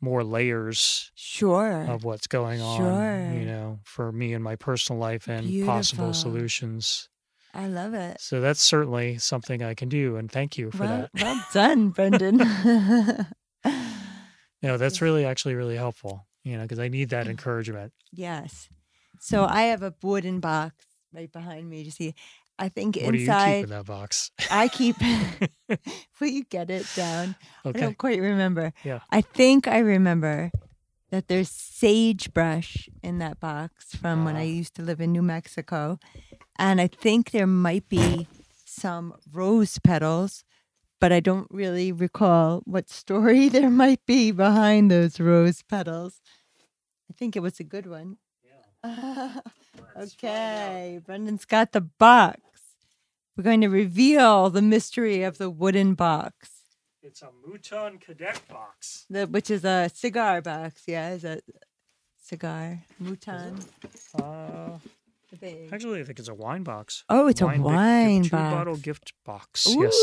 more 0.00 0.22
layers 0.22 1.10
Sure. 1.14 1.86
of 1.88 2.04
what's 2.04 2.26
going 2.26 2.60
on. 2.60 2.76
Sure. 2.76 3.40
You 3.40 3.46
know, 3.46 3.78
for 3.84 4.12
me 4.12 4.34
in 4.34 4.42
my 4.42 4.56
personal 4.56 5.00
life 5.00 5.28
and 5.28 5.64
possible 5.64 6.12
solutions. 6.12 7.08
I 7.54 7.66
love 7.66 7.94
it. 7.94 8.20
So 8.20 8.40
that's 8.40 8.60
certainly 8.60 9.18
something 9.18 9.62
I 9.62 9.74
can 9.74 9.88
do, 9.88 10.16
and 10.16 10.30
thank 10.30 10.58
you 10.58 10.70
for 10.70 10.84
Well, 10.84 11.08
that. 11.14 11.22
well 11.22 11.44
done, 11.52 11.90
Brendan. 11.90 12.40
You 14.60 14.68
know, 14.70 14.76
that's 14.76 15.00
really 15.00 15.24
actually 15.24 15.54
really 15.54 15.76
helpful. 15.76 16.26
You 16.42 16.56
know, 16.56 16.62
because 16.62 16.80
I 16.80 16.88
need 16.88 17.10
that 17.10 17.28
encouragement. 17.28 17.92
Yes. 18.10 18.68
So 19.20 19.44
I 19.44 19.62
have 19.62 19.82
a 19.84 19.94
wooden 20.02 20.40
box 20.40 20.84
right 21.12 21.30
behind 21.30 21.68
me. 21.70 21.82
You 21.82 21.90
see, 21.92 22.14
I 22.58 22.68
think 22.68 22.96
inside. 22.96 23.06
What 23.06 23.12
do 23.12 23.18
you 23.20 23.54
keep 23.56 23.64
in 23.64 23.70
that 23.70 23.86
box? 23.86 24.30
I 24.50 24.66
keep. 24.68 24.96
Will 26.20 26.26
you 26.28 26.42
get 26.44 26.70
it 26.70 26.86
down? 26.96 27.36
Okay. 27.64 27.78
I 27.78 27.82
don't 27.82 27.98
quite 27.98 28.20
remember. 28.20 28.72
Yeah. 28.82 28.98
I 29.10 29.20
think 29.20 29.68
I 29.68 29.78
remember 29.78 30.50
that 31.10 31.28
there's 31.28 31.50
sagebrush 31.50 32.88
in 33.02 33.18
that 33.18 33.38
box 33.40 33.94
from 33.94 34.24
when 34.24 34.34
I 34.36 34.40
Ah. 34.40 34.58
used 34.58 34.74
to 34.74 34.82
live 34.82 35.00
in 35.00 35.12
New 35.12 35.22
Mexico, 35.22 35.98
and 36.58 36.80
I 36.80 36.86
think 36.88 37.30
there 37.30 37.46
might 37.46 37.88
be 37.88 38.26
some 38.64 39.14
rose 39.32 39.78
petals. 39.78 40.44
But 41.00 41.12
I 41.12 41.20
don't 41.20 41.46
really 41.50 41.92
recall 41.92 42.62
what 42.64 42.90
story 42.90 43.48
there 43.50 43.70
might 43.70 44.04
be 44.04 44.32
behind 44.32 44.90
those 44.90 45.20
rose 45.20 45.62
petals. 45.62 46.20
I 47.08 47.14
think 47.16 47.36
it 47.36 47.40
was 47.40 47.60
a 47.60 47.64
good 47.64 47.86
one. 47.86 48.16
okay, 49.96 51.00
Brendan's 51.04 51.44
got 51.44 51.72
the 51.72 51.80
box. 51.80 52.40
We're 53.36 53.44
going 53.44 53.60
to 53.60 53.68
reveal 53.68 54.50
the 54.50 54.62
mystery 54.62 55.22
of 55.22 55.38
the 55.38 55.50
wooden 55.50 55.94
box, 55.94 56.50
It's 57.02 57.22
a 57.22 57.28
Mouton 57.46 57.98
Cadet 58.00 58.40
box. 58.48 59.06
the, 59.08 59.26
which 59.26 59.50
is 59.50 59.64
a 59.64 59.90
cigar 59.94 60.42
box. 60.42 60.82
Yeah, 60.86 61.10
is 61.10 61.24
a 61.24 61.40
cigar. 62.20 62.82
Mouton. 63.00 63.58
Uh, 64.20 64.78
the 65.30 65.36
big- 65.36 65.72
actually, 65.72 66.00
I 66.00 66.04
think 66.04 66.18
it's 66.18 66.28
a 66.28 66.34
wine 66.34 66.62
box. 66.62 67.04
Oh, 67.08 67.26
it's 67.28 67.40
a 67.40 67.46
Wine, 67.46 67.62
wine 67.62 68.22
two 68.22 68.30
bottle 68.30 68.76
gift 68.76 69.12
box. 69.24 69.66
Yes, 69.68 69.94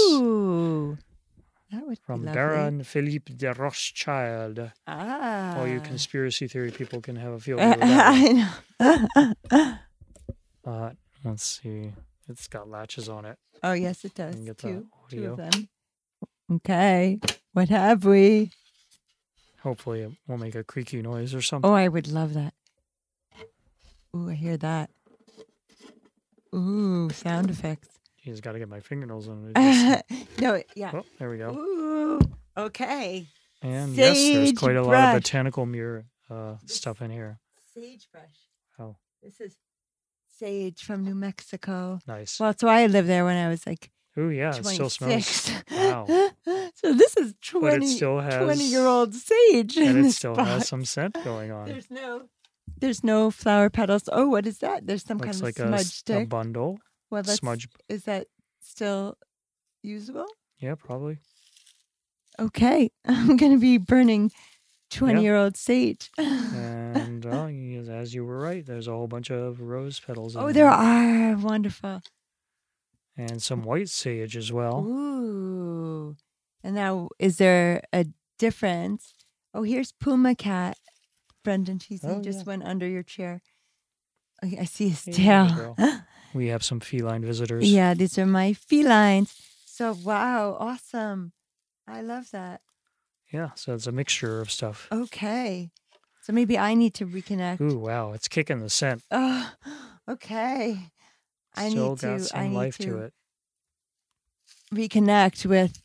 that 1.71 1.87
would 1.87 1.99
from 1.99 2.21
be. 2.25 2.31
Baron 2.31 2.83
Philippe 2.83 3.33
de 3.33 3.51
Rothschild. 3.53 4.71
Ah, 4.87 5.57
All 5.57 5.67
you 5.67 5.79
conspiracy 5.81 6.47
theory 6.47 6.71
people 6.71 7.01
can 7.01 7.15
have 7.15 7.33
a 7.33 7.39
field 7.39 7.59
day 7.59 7.69
with 7.69 7.79
that. 7.79 8.55
I 8.79 9.33
know. 9.59 9.73
Uh, 10.65 10.89
let's 11.23 11.43
see. 11.61 11.91
It's 12.27 12.47
got 12.47 12.67
latches 12.67 13.07
on 13.07 13.23
it. 13.25 13.37
oh 13.61 13.73
yes, 13.73 14.03
it 14.03 14.15
does. 14.15 14.35
get 14.35 14.57
the 14.57 14.67
Two, 14.67 14.87
two 15.09 15.25
of 15.31 15.37
them. 15.37 15.69
Okay, 16.51 17.19
what 17.53 17.69
have 17.69 18.03
we? 18.03 18.49
Hopefully, 19.61 20.01
it 20.01 20.11
won't 20.27 20.41
make 20.41 20.55
a 20.55 20.63
creaky 20.63 21.01
noise 21.03 21.35
or 21.35 21.41
something. 21.43 21.69
Oh, 21.69 21.73
I 21.75 21.87
would 21.87 22.07
love 22.07 22.33
that. 22.33 22.53
Ooh, 24.15 24.29
I 24.29 24.33
hear 24.33 24.57
that. 24.57 24.89
Ooh, 26.55 27.09
sound 27.09 27.49
effects. 27.49 27.89
Just 28.23 28.41
got 28.41 28.53
to 28.53 28.59
get 28.59 28.69
my 28.69 28.79
fingernails 28.79 29.27
on 29.27 29.51
it. 29.55 30.03
No, 30.39 30.61
yeah. 30.75 30.91
oh, 30.93 31.03
there 31.19 31.29
we 31.29 31.37
go. 31.37 31.51
Ooh, 31.51 32.19
okay. 32.57 33.27
And 33.61 33.95
yes, 33.95 34.15
there's 34.17 34.53
quite 34.53 34.75
a 34.75 34.81
lot 34.83 35.15
of 35.15 35.21
botanical 35.21 35.65
mirror 35.65 36.05
uh, 36.29 36.55
stuff 36.65 37.01
in 37.01 37.11
here. 37.11 37.39
Sagebrush. 37.73 38.37
Oh, 38.79 38.95
This 39.21 39.39
is 39.39 39.55
sage 40.39 40.83
from 40.83 41.03
New 41.03 41.15
Mexico. 41.15 41.99
nice. 42.07 42.39
Well, 42.39 42.49
that's 42.49 42.63
why 42.63 42.81
I 42.81 42.87
lived 42.87 43.07
there 43.07 43.25
when 43.25 43.37
I 43.37 43.49
was 43.49 43.65
like 43.67 43.91
Oh, 44.17 44.29
yeah, 44.29 44.55
it 44.55 44.65
still 44.65 44.89
smells. 44.89 45.51
Wow. 45.69 46.05
so 46.75 46.93
this 46.93 47.17
is 47.17 47.33
But 47.33 47.41
20, 47.59 47.85
has 47.85 47.99
20 47.99 48.63
year 48.63 48.85
old 48.85 49.13
sage 49.13 49.75
in 49.77 49.87
and 49.89 49.99
it 49.99 50.03
this 50.03 50.15
still 50.17 50.35
box. 50.35 50.49
has 50.49 50.67
some 50.69 50.85
scent 50.85 51.17
going 51.25 51.51
on. 51.51 51.65
There's 51.67 51.91
no 51.91 52.29
there's 52.79 53.03
no 53.03 53.31
flower 53.31 53.69
petals. 53.69 54.09
Oh, 54.11 54.27
what 54.29 54.45
is 54.45 54.59
that? 54.59 54.85
There's 54.87 55.03
some 55.03 55.17
Looks 55.17 55.39
kind 55.39 55.43
like 55.43 55.59
of 55.59 55.65
a, 55.65 55.67
smudge 55.69 55.81
a 55.81 55.85
stick. 55.85 56.29
bundle. 56.29 56.79
well, 57.09 57.23
that's, 57.23 57.37
Smudge. 57.39 57.67
is 57.89 58.03
that 58.05 58.27
still 58.61 59.17
usable? 59.83 60.27
Yeah, 60.59 60.75
probably. 60.75 61.17
Okay, 62.39 62.91
I'm 63.05 63.37
gonna 63.37 63.57
be 63.57 63.77
burning 63.77 64.31
twenty 64.89 65.21
year 65.23 65.35
old 65.35 65.55
sage. 65.57 66.09
And 66.17 67.23
you- 67.53 67.89
as 67.89 68.13
you 68.13 68.25
were 68.25 68.39
right, 68.39 68.65
there's 68.65 68.87
a 68.87 68.91
whole 68.91 69.07
bunch 69.07 69.29
of 69.29 69.61
rose 69.61 69.99
petals. 69.99 70.35
oh, 70.35 70.51
there 70.51 70.65
here. 70.69 70.73
are 70.73 71.35
wonderful. 71.37 72.01
and 73.17 73.41
some 73.41 73.63
white 73.63 73.89
sage 73.89 74.35
as 74.35 74.51
well. 74.51 74.83
Ooh, 74.85 76.15
and 76.63 76.75
now 76.75 77.09
is 77.19 77.37
there 77.37 77.81
a 77.93 78.05
difference? 78.37 79.13
Oh, 79.53 79.63
here's 79.63 79.93
Puma 79.93 80.35
Cat. 80.35 80.77
Brendan, 81.45 81.79
she's 81.79 82.01
he 82.01 82.07
Oh, 82.09 82.21
just 82.21 82.39
yeah. 82.39 82.43
went 82.45 82.63
under 82.63 82.87
your 82.87 83.03
chair. 83.03 83.41
Okay, 84.43 84.57
I 84.59 84.65
see 84.65 84.89
his 84.89 85.03
tail. 85.03 85.75
We 86.33 86.47
have 86.47 86.63
some 86.65 86.81
feline 86.81 87.23
visitors. 87.23 87.63
Yeah, 87.71 87.93
these 87.93 88.17
are 88.17 88.25
my 88.25 88.51
felines. 88.51 89.31
So 89.65 89.95
wow, 90.03 90.57
awesome. 90.59 91.31
I 91.87 92.01
love 92.01 92.31
that. 92.31 92.59
Yeah, 93.31 93.51
so 93.55 93.73
it's 93.73 93.87
a 93.87 93.93
mixture 93.93 94.41
of 94.41 94.51
stuff. 94.51 94.89
Okay. 94.91 95.71
So 96.23 96.33
maybe 96.33 96.57
I 96.57 96.73
need 96.73 96.93
to 96.95 97.05
reconnect. 97.05 97.61
Ooh, 97.61 97.77
wow, 97.79 98.11
it's 98.11 98.27
kicking 98.27 98.59
the 98.59 98.69
scent. 98.69 99.03
Oh, 99.11 99.49
okay. 100.09 100.91
I 101.55 101.69
Still 101.69 101.91
need 101.91 101.99
to 101.99 102.05
got 102.07 102.21
some 102.21 102.39
I 102.41 102.47
need 102.49 102.55
life 102.55 102.77
to, 102.79 102.85
to 102.85 102.97
it. 102.97 103.13
reconnect 104.73 105.45
with 105.45 105.81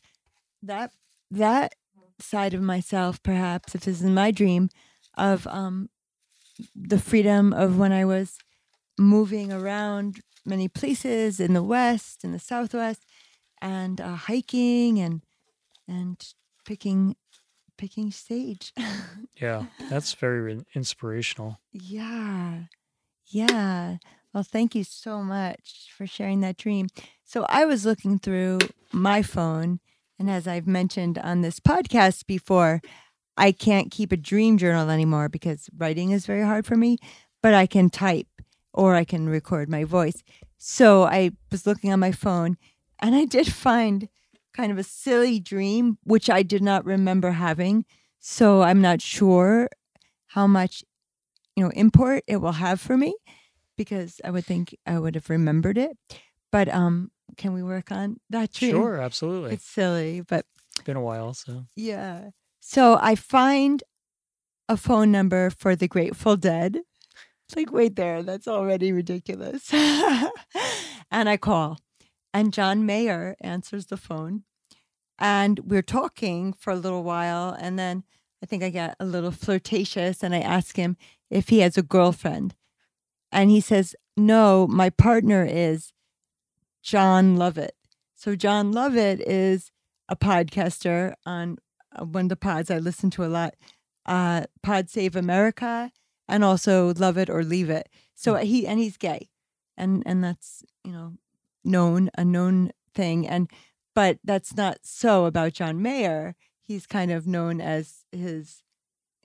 that 0.62 0.90
that 1.31 1.75
side 2.18 2.55
of 2.55 2.61
myself 2.61 3.23
perhaps 3.23 3.75
if 3.75 3.83
this 3.83 4.01
is 4.01 4.11
my 4.11 4.31
dream 4.31 4.68
of 5.20 5.46
um, 5.46 5.88
the 6.74 6.98
freedom 6.98 7.52
of 7.52 7.78
when 7.78 7.92
I 7.92 8.04
was 8.04 8.38
moving 8.98 9.52
around 9.52 10.20
many 10.44 10.68
places 10.68 11.40
in 11.40 11.52
the 11.54 11.62
West, 11.62 12.24
in 12.24 12.33
the 12.33 12.38
Southwest, 12.38 13.04
and 13.62 14.00
uh, 14.00 14.14
hiking 14.16 14.98
and 14.98 15.22
and 15.87 16.16
picking 16.64 17.16
picking 17.76 18.11
sage. 18.12 18.72
Yeah, 19.40 19.66
that's 19.88 20.12
very 20.12 20.52
in- 20.52 20.66
inspirational. 20.74 21.61
yeah, 21.72 22.64
yeah. 23.26 23.96
Well, 24.35 24.42
thank 24.42 24.74
you 24.74 24.85
so 24.85 25.22
much 25.22 25.88
for 25.96 26.06
sharing 26.06 26.40
that 26.42 26.59
dream. 26.59 26.88
So 27.24 27.46
I 27.48 27.64
was 27.64 27.87
looking 27.87 28.18
through 28.18 28.59
my 28.92 29.22
phone, 29.22 29.80
and 30.18 30.28
as 30.30 30.46
I've 30.46 30.66
mentioned 30.66 31.16
on 31.18 31.40
this 31.40 31.59
podcast 31.59 32.26
before, 32.26 32.83
I 33.40 33.53
can't 33.53 33.90
keep 33.90 34.12
a 34.12 34.16
dream 34.18 34.59
journal 34.59 34.90
anymore 34.90 35.29
because 35.31 35.70
writing 35.76 36.11
is 36.11 36.26
very 36.26 36.42
hard 36.42 36.66
for 36.66 36.76
me, 36.76 36.98
but 37.42 37.55
I 37.55 37.66
can 37.66 37.88
type 37.88 38.29
or 38.74 38.94
I 38.94 39.05
can 39.05 39.29
record 39.29 39.68
my 39.70 39.85
voice. 39.85 40.22
So 40.59 41.05
I 41.05 41.31
was 41.50 41.66
looking 41.66 41.90
on 41.90 41.98
my 42.00 42.12
phone 42.12 42.59
and 43.00 43.14
I 43.14 43.24
did 43.24 43.50
find 43.53 44.09
kind 44.53 44.70
of 44.70 44.76
a 44.79 44.83
silly 44.83 45.40
dream, 45.40 45.96
which 46.05 46.29
I 46.29 46.42
did 46.42 46.62
not 46.62 46.85
remember 46.85 47.31
having. 47.33 47.87
So 48.18 48.61
I'm 48.61 48.83
not 48.83 49.00
sure 49.00 49.70
how 50.26 50.46
much, 50.46 50.85
you 51.57 51.64
know, 51.64 51.70
import 51.70 52.22
it 52.26 52.37
will 52.37 52.53
have 52.53 52.79
for 52.79 52.98
me 52.98 53.14
because 53.76 54.20
I 54.22 54.31
would 54.31 54.44
think 54.44 54.76
I 54.87 54.98
would 54.98 55.14
have 55.14 55.31
remembered 55.31 55.79
it. 55.79 55.96
But 56.53 56.68
um, 56.68 57.11
can 57.38 57.55
we 57.55 57.62
work 57.62 57.90
on 57.90 58.18
that 58.29 58.53
dream? 58.53 58.72
Sure, 58.72 59.00
absolutely. 59.00 59.55
It's 59.55 59.64
silly, 59.64 60.20
but 60.20 60.44
It's 60.74 60.85
been 60.85 60.98
a 60.98 61.00
while, 61.00 61.33
so 61.33 61.64
yeah. 61.74 62.31
So 62.61 62.99
I 63.01 63.14
find 63.14 63.83
a 64.68 64.77
phone 64.77 65.11
number 65.11 65.51
for 65.51 65.75
the 65.75 65.88
Grateful 65.88 66.37
Dead. 66.37 66.81
It's 67.49 67.57
like, 67.57 67.73
wait 67.73 67.96
there, 67.96 68.23
that's 68.23 68.46
already 68.46 68.92
ridiculous. 68.92 69.73
and 71.11 71.29
I 71.29 71.37
call, 71.37 71.79
and 72.33 72.53
John 72.53 72.87
Mayer 72.87 73.35
answers 73.40 73.87
the 73.87 73.96
phone. 73.96 74.44
And 75.18 75.59
we're 75.61 75.83
talking 75.83 76.53
for 76.53 76.70
a 76.70 76.77
little 76.77 77.03
while. 77.03 77.57
And 77.59 77.79
then 77.79 78.05
I 78.42 78.46
think 78.46 78.62
I 78.62 78.70
get 78.70 78.94
a 79.01 79.05
little 79.05 79.33
flirtatious 79.33 80.23
and 80.23 80.35
I 80.35 80.40
ask 80.40 80.77
him 80.77 80.96
if 81.29 81.49
he 81.49 81.59
has 81.59 81.77
a 81.77 81.83
girlfriend. 81.83 82.55
And 83.33 83.51
he 83.51 83.61
says, 83.61 83.94
No, 84.16 84.66
my 84.66 84.90
partner 84.90 85.44
is 85.44 85.92
Jon 86.83 87.37
Lovett. 87.37 87.75
So 88.14 88.37
Jon 88.37 88.73
Lovett 88.73 89.20
is 89.20 89.73
a 90.09 90.16
podcaster 90.16 91.14
on 91.27 91.59
one 91.98 92.26
of 92.26 92.29
the 92.31 92.37
pods 92.37 92.70
I 92.70 92.79
listen 92.79 93.11
to 93.11 93.24
a 93.24 93.26
lot, 93.26 93.55
uh, 94.07 94.44
Pod 94.62 94.88
Save 94.90 95.16
America, 95.16 95.90
and 96.29 96.44
also 96.44 96.92
Love 96.94 97.18
It 97.18 97.31
or 97.31 97.42
Leave 97.42 97.70
It. 97.70 97.88
So 98.14 98.37
he 98.37 98.66
and 98.66 98.79
he's 98.79 98.96
gay, 98.96 99.31
and 99.76 100.03
and 100.07 100.22
that's 100.22 100.62
you 100.85 100.92
know 100.92 101.14
known 101.64 102.11
a 102.16 102.24
known 102.24 102.70
thing, 102.94 103.26
and 103.26 103.50
but 103.94 104.18
that's 104.24 104.57
not 104.57 104.79
so 104.83 105.24
about 105.24 105.55
John 105.55 105.83
Mayer. 105.83 106.37
He's 106.62 106.87
kind 106.87 107.11
of 107.11 107.26
known 107.26 107.61
as 107.61 108.05
his, 108.12 108.62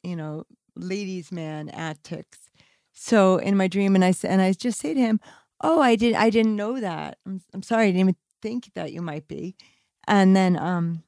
you 0.04 0.16
know, 0.16 0.46
ladies' 0.76 1.32
man 1.32 1.70
antics. 1.70 2.50
So 2.94 3.38
in 3.38 3.58
my 3.58 3.68
dream, 3.68 3.96
and 3.96 4.04
I 4.04 4.14
and 4.24 4.42
I 4.42 4.54
just 4.54 4.80
say 4.80 4.94
to 4.94 5.00
him, 5.00 5.20
"Oh, 5.62 5.82
I 5.82 5.96
did 5.96 6.16
I 6.16 6.30
didn't 6.30 6.56
know 6.56 6.80
that. 6.80 7.18
I'm 7.26 7.42
I'm 7.54 7.64
sorry. 7.64 7.84
I 7.84 7.88
didn't 7.88 8.00
even 8.02 8.16
think 8.42 8.72
that 8.76 8.94
you 8.94 9.02
might 9.02 9.28
be." 9.28 9.56
And 10.08 10.36
then 10.36 10.58
um 10.58 11.04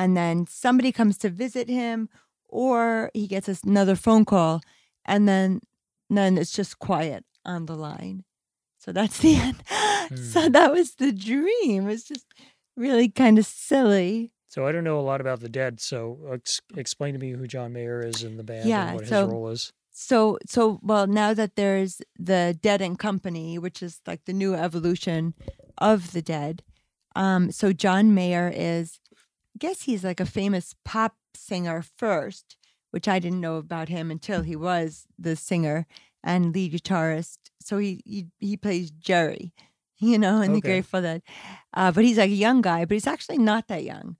and 0.00 0.16
then 0.16 0.46
somebody 0.48 0.90
comes 0.92 1.16
to 1.18 1.28
visit 1.44 1.68
him 1.68 2.08
or 2.48 3.10
he 3.14 3.26
gets 3.26 3.48
another 3.64 3.96
phone 3.96 4.24
call 4.24 4.60
and 5.04 5.28
then 5.28 5.60
then 6.08 6.38
it's 6.40 6.52
just 6.60 6.78
quiet 6.78 7.24
on 7.44 7.66
the 7.66 7.76
line 7.76 8.24
so 8.82 8.92
that's 8.92 9.18
the 9.18 9.34
end 9.46 9.56
so 10.32 10.40
Hmm. 10.46 10.52
that 10.56 10.72
was 10.72 10.94
the 10.96 11.12
dream 11.12 11.88
it's 11.88 12.08
just 12.12 12.26
really 12.76 13.08
kind 13.08 13.38
of 13.38 13.46
silly 13.46 14.32
so 14.52 14.66
I 14.66 14.72
don't 14.72 14.82
know 14.82 14.98
a 14.98 15.08
lot 15.12 15.20
about 15.20 15.38
the 15.38 15.48
Dead. 15.48 15.78
So 15.80 16.18
ex- 16.32 16.60
explain 16.76 17.12
to 17.14 17.20
me 17.20 17.30
who 17.30 17.46
John 17.46 17.72
Mayer 17.72 18.00
is 18.04 18.24
in 18.24 18.36
the 18.36 18.42
band 18.42 18.68
Yeah, 18.68 18.86
and 18.88 18.96
what 18.96 19.06
so- 19.06 19.22
his 19.26 19.32
role 19.32 19.48
is. 19.50 19.72
so 19.92 20.38
so 20.46 20.80
well 20.82 21.06
now 21.06 21.32
that 21.34 21.54
there's 21.54 22.02
the 22.18 22.58
dead 22.60 22.80
and 22.82 22.98
company 22.98 23.58
which 23.64 23.80
is 23.80 24.00
like 24.10 24.22
the 24.24 24.32
new 24.42 24.52
evolution 24.66 25.34
of 25.78 26.10
the 26.14 26.22
dead 26.22 26.62
um 27.14 27.42
so 27.58 27.66
john 27.84 28.04
mayer 28.14 28.46
is 28.54 28.98
guess 29.60 29.82
he's 29.82 30.02
like 30.04 30.20
a 30.20 30.26
famous 30.26 30.74
pop 30.84 31.14
singer 31.34 31.82
first 32.02 32.56
which 32.90 33.06
i 33.06 33.18
didn't 33.18 33.40
know 33.40 33.56
about 33.56 33.88
him 33.88 34.10
until 34.10 34.42
he 34.42 34.56
was 34.56 35.06
the 35.18 35.36
singer 35.36 35.86
and 36.24 36.52
lead 36.54 36.72
guitarist 36.72 37.38
so 37.60 37.78
he 37.78 38.00
he, 38.04 38.26
he 38.38 38.56
plays 38.56 38.90
jerry 38.90 39.52
you 39.98 40.18
know 40.18 40.40
in 40.40 40.52
the 40.52 40.58
Okay. 40.58 40.68
grateful 40.70 41.02
dead 41.02 41.22
uh, 41.74 41.92
but 41.92 42.04
he's 42.04 42.18
like 42.18 42.30
a 42.30 42.44
young 42.46 42.60
guy 42.62 42.84
but 42.84 42.94
he's 42.94 43.06
actually 43.06 43.38
not 43.38 43.68
that 43.68 43.84
young 43.84 44.16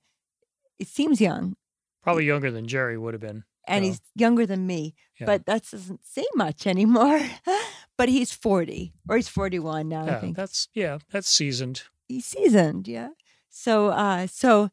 it 0.79 0.87
seems 0.88 1.20
young 1.20 1.57
Probably 2.03 2.24
younger 2.24 2.50
than 2.50 2.66
Jerry 2.66 2.96
would 2.96 3.12
have 3.12 3.20
been. 3.20 3.44
and 3.68 3.85
Yeah. 3.85 3.90
he's 3.90 4.00
younger 4.14 4.46
than 4.46 4.66
me 4.66 4.94
Yeah. 5.20 5.26
but 5.26 5.44
that 5.44 5.68
doesn't 5.70 6.00
say 6.07 6.24
much 6.35 6.66
anymore. 6.66 7.20
but 7.98 8.09
he's 8.09 8.33
40 8.33 8.94
or 9.07 9.16
he's 9.16 9.29
41 9.29 9.87
now, 9.88 10.07
I 10.07 10.14
think. 10.20 10.35
that's 10.37 10.68
yeah, 10.72 10.98
that's 11.12 11.29
seasoned. 11.29 11.83
He's 12.09 12.24
seasoned, 12.24 12.88
yeah. 12.88 13.11
So 13.50 13.88
uh 13.88 14.26
so 14.29 14.70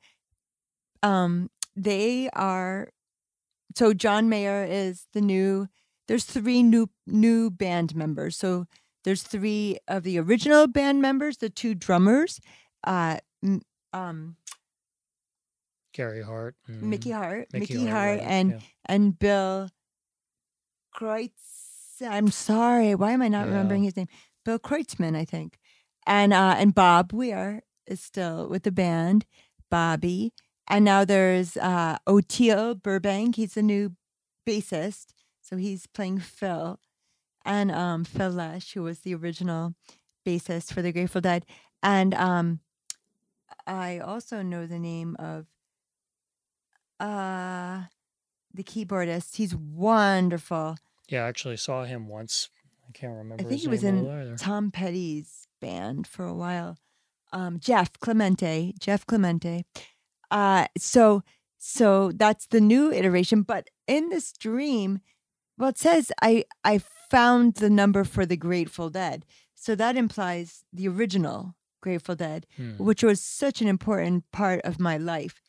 um 1.08 1.50
they 1.76 2.30
are 2.34 2.90
so 3.76 3.94
John 3.94 4.30
Mayer 4.30 4.66
is 4.66 5.06
the 5.14 5.22
new 5.22 5.68
there's 6.08 6.26
three 6.26 6.64
new 6.64 6.88
new 7.06 7.50
band 7.52 7.96
members. 7.96 8.38
So 8.38 8.66
there's 9.04 9.24
three 9.24 9.78
of 9.88 10.04
the 10.04 10.18
original 10.20 10.68
band 10.68 11.02
members, 11.02 11.38
the 11.38 11.50
two 11.50 11.74
drummers, 11.76 12.40
uh 12.86 13.18
um 13.94 14.36
Gary 15.94 16.22
Hart, 16.24 16.56
and 16.68 16.82
Mickey 16.82 17.12
Hart. 17.12 17.48
Mickey 17.54 17.74
Mickey, 17.76 17.88
Hart, 17.88 18.20
and 18.22 18.52
yeah. 18.52 18.60
and 18.86 19.18
Bill 19.18 19.70
Kreutz. 20.96 22.02
I'm 22.02 22.30
sorry, 22.30 22.94
why 22.96 23.12
am 23.12 23.22
I 23.22 23.28
not 23.28 23.46
Yeah. 23.46 23.54
remembering 23.54 23.84
his 23.84 23.96
name? 23.98 24.08
Bill 24.46 24.60
Kreutzmann, 24.60 25.16
I 25.16 25.26
think, 25.26 25.58
and 26.06 26.34
uh, 26.34 26.56
and 26.58 26.74
Bob 26.76 27.14
Weir 27.14 27.64
is 27.88 28.02
still 28.02 28.48
with 28.48 28.64
the 28.64 28.72
band. 28.72 29.26
Bobby, 29.70 30.34
and 30.68 30.84
now 30.86 31.06
there's 31.06 31.58
uh, 31.58 31.98
Oteil 32.08 32.82
Burbank. 32.82 33.36
He's 33.36 33.54
the 33.54 33.62
new 33.64 33.96
bassist, 34.48 35.08
so 35.42 35.58
he's 35.58 35.88
playing 35.88 36.20
Phil, 36.20 36.80
and 37.46 37.72
um, 37.72 38.04
Phil 38.04 38.30
Lesh, 38.32 38.74
who 38.74 38.84
was 38.84 39.00
the 39.00 39.16
original 39.16 39.74
bassist 40.26 40.74
for 40.74 40.82
the 40.82 40.92
Grateful 40.92 41.22
Dead, 41.22 41.46
and 41.82 42.14
um, 42.14 42.60
I 43.66 44.00
also 44.00 44.42
know 44.42 44.66
the 44.66 44.80
name 44.80 45.16
of 45.20 45.46
uh 47.00 47.84
the 48.54 48.64
keyboardist. 48.64 49.36
He's 49.36 49.56
wonderful. 49.56 50.78
yeah, 51.10 51.26
I 51.26 51.28
actually 51.28 51.58
saw 51.58 51.84
him 51.84 52.08
once. 52.08 52.50
I 52.88 52.92
can't 52.92 53.14
remember. 53.14 53.44
I 53.44 53.48
think 53.48 53.62
he 53.62 53.68
was 53.68 53.84
in 53.84 54.08
either. 54.08 54.36
Tom 54.38 54.72
Petty's 54.72 55.48
band 55.62 56.08
for 56.08 56.26
a 56.26 56.34
while. 56.34 56.78
Um, 57.34 57.60
Jeff 57.60 57.92
Clemente, 58.00 58.74
Jeff 58.80 59.06
Clemente. 59.06 59.66
Uh, 60.32 60.68
so 60.78 61.24
so 61.58 62.12
that's 62.14 62.48
the 62.48 62.62
new 62.62 62.92
iteration. 62.92 63.42
But 63.44 63.70
in 63.88 64.10
this 64.10 64.32
dream, 64.34 65.00
well, 65.58 65.70
it 65.70 65.78
says 65.78 66.12
I 66.22 66.44
I 66.64 66.80
found 67.10 67.56
the 67.56 67.70
number 67.70 68.04
for 68.04 68.26
the 68.26 68.38
Grateful 68.38 68.90
Dead. 68.90 69.26
So 69.56 69.74
that 69.76 69.96
implies 69.98 70.64
the 70.74 70.88
original 70.88 71.56
Grateful 71.82 72.16
Dead, 72.16 72.46
Hmm. 72.58 72.74
which 72.78 73.04
was 73.04 73.22
such 73.22 73.62
an 73.62 73.68
important 73.68 74.30
part 74.32 74.62
of 74.64 74.80
my 74.80 74.98
life 74.98 75.42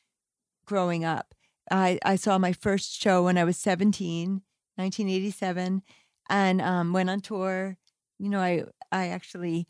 growing 0.66 1.04
up. 1.04 1.34
I, 1.70 1.98
I 2.04 2.16
saw 2.16 2.38
my 2.38 2.52
first 2.52 2.98
show 2.98 3.24
when 3.24 3.36
I 3.36 3.44
was 3.44 3.58
17, 3.58 4.40
1987, 4.76 5.82
and 6.30 6.60
um, 6.62 6.92
went 6.92 7.10
on 7.10 7.20
tour. 7.20 7.76
You 8.18 8.28
know, 8.30 8.40
I 8.40 8.64
I 8.90 9.08
actually 9.08 9.66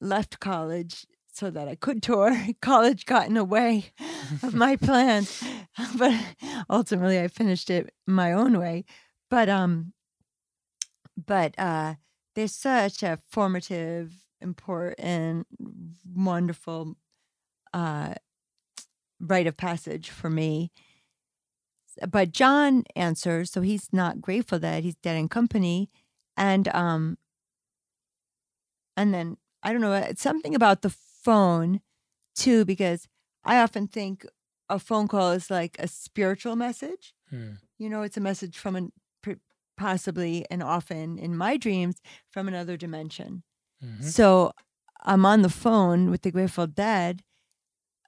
left 0.00 0.40
college 0.40 1.06
so 1.34 1.50
that 1.50 1.68
I 1.68 1.74
could 1.74 2.02
tour. 2.02 2.36
college 2.62 3.06
got 3.06 3.26
in 3.26 3.34
the 3.34 3.44
way 3.44 3.86
of 4.42 4.54
my 4.54 4.76
plans, 4.88 5.42
but 5.96 6.14
ultimately 6.70 7.20
I 7.20 7.28
finished 7.28 7.68
it 7.70 7.92
my 8.06 8.32
own 8.32 8.58
way. 8.58 8.84
But 9.28 9.48
um, 9.48 9.92
but 11.26 11.54
uh, 11.58 11.94
there's 12.34 12.54
such 12.54 13.02
a 13.02 13.18
formative, 13.28 14.12
important, 14.40 15.46
wonderful 16.14 16.96
uh, 17.72 18.14
rite 19.20 19.46
of 19.46 19.56
passage 19.56 20.10
for 20.10 20.30
me. 20.30 20.70
But 22.08 22.32
John 22.32 22.84
answers, 22.96 23.50
so 23.50 23.60
he's 23.60 23.92
not 23.92 24.20
grateful 24.20 24.58
that 24.60 24.82
he's 24.82 24.96
dead 24.96 25.16
in 25.16 25.28
company, 25.28 25.90
and 26.36 26.68
um, 26.68 27.18
and 28.96 29.12
then 29.12 29.36
I 29.62 29.72
don't 29.72 29.80
know 29.80 29.94
it's 29.94 30.22
something 30.22 30.54
about 30.54 30.82
the 30.82 30.94
phone 31.24 31.80
too, 32.36 32.64
because 32.64 33.08
I 33.44 33.58
often 33.60 33.88
think 33.88 34.26
a 34.68 34.78
phone 34.78 35.08
call 35.08 35.32
is 35.32 35.50
like 35.50 35.76
a 35.78 35.88
spiritual 35.88 36.56
message 36.56 37.14
Hmm. 37.30 37.54
you 37.78 37.88
know, 37.90 38.02
it's 38.02 38.16
a 38.16 38.20
message 38.20 38.56
from 38.58 38.76
an 38.76 38.92
possibly 39.76 40.44
and 40.50 40.62
often 40.62 41.18
in 41.18 41.36
my 41.36 41.56
dreams 41.56 41.96
from 42.30 42.46
another 42.46 42.76
dimension. 42.76 43.42
Mhm. 43.82 44.04
So 44.04 44.52
I'm 45.02 45.26
on 45.26 45.42
the 45.42 45.48
phone 45.50 46.10
with 46.10 46.22
the 46.22 46.30
Grateful 46.30 46.68
Dead. 46.68 47.22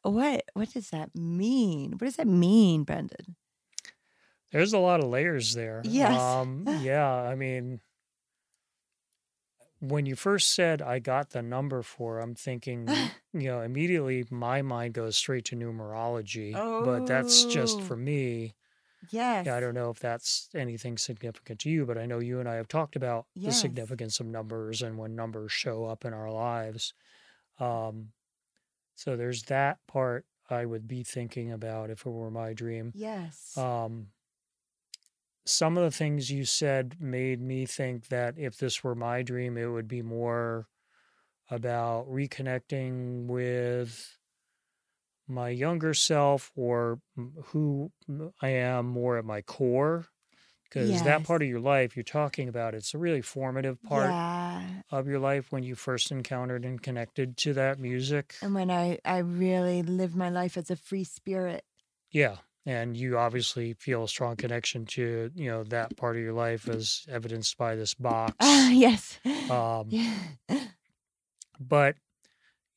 What 0.02 0.44
what 0.54 0.72
does 0.72 0.90
that 0.90 1.14
mean? 1.16 1.92
What 1.92 2.06
does 2.06 2.16
that 2.16 2.28
mean, 2.28 2.84
Brendan? 2.84 3.34
There's 4.52 4.72
a 4.72 4.78
lot 4.78 5.00
of 5.02 5.10
layers 5.10 5.54
there. 5.54 5.82
Yes. 5.84 6.20
Um, 6.20 6.64
yeah. 6.82 7.10
I 7.12 7.34
mean, 7.34 7.80
when 9.80 10.06
you 10.06 10.16
first 10.16 10.54
said 10.54 10.80
I 10.82 10.98
got 10.98 11.30
the 11.30 11.42
number 11.42 11.82
for, 11.82 12.18
I'm 12.20 12.34
thinking, 12.34 12.88
you 13.32 13.48
know, 13.48 13.60
immediately 13.60 14.24
my 14.30 14.62
mind 14.62 14.94
goes 14.94 15.16
straight 15.16 15.44
to 15.46 15.56
numerology. 15.56 16.52
But 16.54 17.06
that's 17.06 17.44
just 17.44 17.78
Oh. 17.78 17.82
for 17.82 17.96
me. 17.96 18.54
Yes. 19.10 19.46
Yeah, 19.46 19.54
I 19.56 19.60
don't 19.60 19.74
know 19.74 19.90
if 19.90 20.00
that's 20.00 20.48
anything 20.54 20.98
significant 20.98 21.60
to 21.60 21.70
you, 21.70 21.86
but 21.86 21.96
I 21.98 22.06
know 22.06 22.18
you 22.18 22.40
and 22.40 22.48
I 22.48 22.54
have 22.54 22.66
talked 22.66 22.96
about 22.96 23.26
the 23.36 23.52
significance 23.52 24.18
of 24.18 24.26
numbers 24.26 24.82
and 24.82 24.98
when 24.98 25.14
numbers 25.14 25.52
show 25.52 25.84
up 25.84 26.04
in 26.04 26.12
our 26.12 26.30
lives. 26.32 26.92
Um, 27.60 28.08
so 28.94 29.16
there's 29.16 29.44
that 29.44 29.78
part 29.86 30.24
I 30.48 30.64
would 30.64 30.88
be 30.88 31.02
thinking 31.02 31.52
about 31.52 31.90
if 31.90 32.06
it 32.06 32.10
were 32.10 32.30
my 32.30 32.52
dream. 32.52 32.92
Yes. 32.94 33.56
Um, 33.56 34.08
some 35.46 35.78
of 35.78 35.84
the 35.84 35.96
things 35.96 36.30
you 36.30 36.44
said 36.44 36.96
made 37.00 37.40
me 37.40 37.66
think 37.66 38.08
that 38.08 38.34
if 38.36 38.58
this 38.58 38.82
were 38.82 38.94
my 38.94 39.22
dream, 39.22 39.56
it 39.56 39.66
would 39.66 39.88
be 39.88 40.02
more 40.02 40.66
about 41.50 42.08
reconnecting 42.10 43.26
with 43.26 44.18
my 45.28 45.48
younger 45.48 45.94
self 45.94 46.52
or 46.56 47.00
who 47.46 47.90
I 48.42 48.48
am 48.48 48.86
more 48.86 49.18
at 49.18 49.24
my 49.24 49.42
core. 49.42 50.06
Because 50.64 51.02
that 51.04 51.22
part 51.22 51.42
of 51.42 51.48
your 51.48 51.60
life 51.60 51.96
you're 51.96 52.02
talking 52.02 52.48
about, 52.48 52.74
it's 52.74 52.92
a 52.92 52.98
really 52.98 53.22
formative 53.22 53.80
part 53.84 54.10
yeah. 54.10 54.82
of 54.90 55.06
your 55.06 55.20
life 55.20 55.52
when 55.52 55.62
you 55.62 55.76
first 55.76 56.10
encountered 56.10 56.64
and 56.64 56.82
connected 56.82 57.36
to 57.38 57.54
that 57.54 57.78
music. 57.78 58.34
And 58.42 58.52
when 58.52 58.70
I 58.70 58.98
I 59.04 59.18
really 59.18 59.82
lived 59.84 60.16
my 60.16 60.28
life 60.28 60.56
as 60.56 60.70
a 60.70 60.76
free 60.76 61.04
spirit. 61.04 61.64
Yeah. 62.10 62.38
And 62.68 62.96
you 62.96 63.16
obviously 63.16 63.74
feel 63.74 64.02
a 64.04 64.08
strong 64.08 64.34
connection 64.34 64.86
to, 64.86 65.30
you 65.36 65.48
know, 65.50 65.62
that 65.64 65.96
part 65.96 66.16
of 66.16 66.22
your 66.22 66.32
life 66.32 66.68
as 66.68 67.06
evidenced 67.08 67.56
by 67.56 67.76
this 67.76 67.94
box. 67.94 68.34
Ah, 68.40 68.70
yes. 68.70 69.20
Um, 69.48 69.86
yeah. 69.88 70.12
but, 71.60 71.96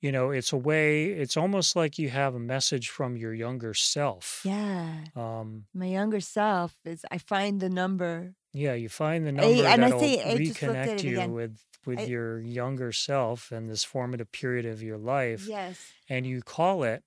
you 0.02 0.12
know, 0.12 0.30
it's 0.32 0.54
a 0.54 0.58
way, 0.58 1.06
it's 1.06 1.36
almost 1.38 1.76
like 1.76 1.98
you 1.98 2.10
have 2.10 2.36
a 2.36 2.40
message 2.40 2.90
from 2.90 3.18
your 3.18 3.34
younger 3.34 3.74
self. 3.74 4.42
Yeah. 4.46 5.06
Um, 5.16 5.66
My 5.74 5.88
younger 5.88 6.20
self 6.22 6.76
is 6.86 7.04
I 7.12 7.18
find 7.18 7.60
the 7.60 7.70
number. 7.70 8.36
yeah, 8.54 8.74
you 8.76 8.90
find 8.90 9.26
the 9.26 9.30
I- 9.30 9.32
number 9.32 9.66
and 9.68 9.68
I 9.68 9.78
that'll 9.90 10.00
say- 10.00 10.22
I 10.24 10.34
at 10.34 10.38
reconnect 10.38 11.04
you 11.04 11.18
again. 11.18 11.34
with 11.34 11.58
with 11.86 12.00
I- 12.00 12.04
your 12.04 12.40
younger 12.42 12.92
self 12.92 13.52
and 13.52 13.70
this 13.70 13.84
formative 13.84 14.32
period 14.32 14.66
of 14.66 14.84
your 14.84 14.98
life, 14.98 15.48
Yes. 15.48 15.80
and 16.10 16.28
you 16.28 16.42
call 16.42 16.84
it, 16.84 17.04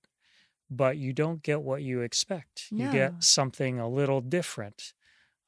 but 0.77 0.99
you 0.99 1.13
don't 1.13 1.43
get 1.43 1.63
what 1.63 1.83
you 1.83 2.01
expect. 2.03 2.73
You 2.77 2.89
get 2.89 3.15
something 3.21 3.81
a 3.81 3.89
little 3.89 4.21
different. 4.21 4.95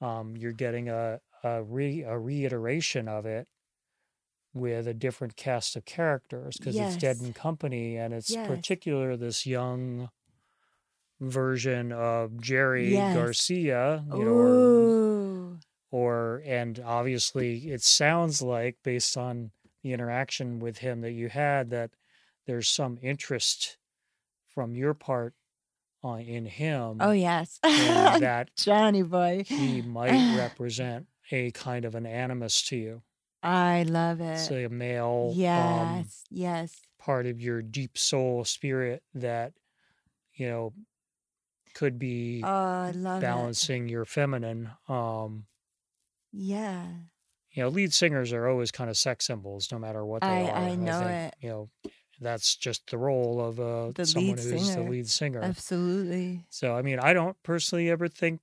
Um, 0.00 0.36
you're 0.36 0.52
getting 0.52 0.88
a 0.90 1.20
a, 1.44 1.62
re, 1.64 2.02
a 2.02 2.18
reiteration 2.18 3.08
of 3.08 3.26
it 3.26 3.48
with 4.54 4.86
a 4.86 4.94
different 4.94 5.36
cast 5.36 5.76
of 5.76 5.84
characters 5.84 6.58
because 6.58 6.80
it's 6.80 6.96
Dead 6.96 7.20
and 7.20 7.34
Company, 7.34 7.96
and 7.96 8.14
it's 8.14 8.36
Yes. 8.36 8.36
particular 8.36 9.16
this 9.16 9.44
young 9.46 10.10
version 11.20 11.92
of 11.92 12.40
Jerry 12.40 13.04
Yes. 13.04 13.06
Garcia, 13.06 14.04
you 14.08 14.24
know, 14.24 14.34
or 14.34 14.72
or 15.90 16.42
and 16.44 16.80
obviously 16.80 17.68
it 17.70 17.82
sounds 17.82 18.42
like 18.42 18.78
based 18.82 19.16
on 19.16 19.52
the 19.82 19.92
interaction 19.92 20.58
with 20.58 20.78
him 20.78 21.00
that 21.02 21.12
you 21.12 21.28
had 21.28 21.70
that 21.70 21.92
there's 22.46 22.68
some 22.68 22.98
interest 23.02 23.78
from 24.54 24.74
your 24.74 24.94
part 24.94 25.34
on 26.02 26.20
in 26.20 26.46
him 26.46 26.98
Oh 27.00 27.12
yes. 27.12 27.58
that 27.62 28.50
Johnny 28.56 29.02
boy. 29.02 29.44
he 29.46 29.80
might 29.82 30.36
represent 30.38 31.06
a 31.32 31.50
kind 31.52 31.84
of 31.84 31.94
an 31.94 32.06
animus 32.06 32.62
to 32.68 32.76
you 32.76 33.02
I 33.42 33.82
love 33.84 34.20
it. 34.20 34.38
say 34.38 34.64
a 34.64 34.68
male 34.70 35.30
um, 35.32 35.38
yes. 35.38 36.24
yes. 36.30 36.80
part 36.98 37.26
of 37.26 37.40
your 37.40 37.62
deep 37.62 37.96
soul 37.98 38.44
spirit 38.44 39.02
that 39.14 39.52
you 40.34 40.48
know 40.48 40.72
could 41.74 41.98
be 41.98 42.42
Oh, 42.44 42.48
I 42.48 42.92
love 42.94 43.18
it. 43.22 43.26
balancing 43.26 43.88
your 43.88 44.04
feminine 44.04 44.70
um 44.88 45.46
Yeah. 46.32 46.86
you 47.52 47.62
know, 47.62 47.68
lead 47.68 47.92
singers 47.92 48.32
are 48.32 48.46
always 48.48 48.70
kind 48.70 48.90
of 48.90 48.96
sex 48.96 49.26
symbols, 49.26 49.70
no 49.72 49.78
matter 49.78 50.04
what 50.04 50.20
they 50.22 50.26
I- 50.26 50.50
are. 50.50 50.54
I 50.70 50.74
know 50.74 50.98
think, 51.00 51.10
it. 51.10 51.34
You 51.40 51.48
know, 51.50 51.68
that's 52.20 52.56
just 52.56 52.90
the 52.90 52.98
role 52.98 53.40
of 53.40 53.58
uh, 53.60 53.92
The 53.94 54.06
someone 54.06 54.38
who's 54.38 54.66
singer. 54.66 54.84
the 54.84 54.90
lead 54.90 55.08
singer. 55.08 55.42
Absolutely. 55.42 56.44
So, 56.50 56.74
I 56.74 56.82
mean, 56.82 56.98
I 56.98 57.12
don't 57.12 57.36
personally 57.42 57.90
ever 57.90 58.08
think 58.08 58.40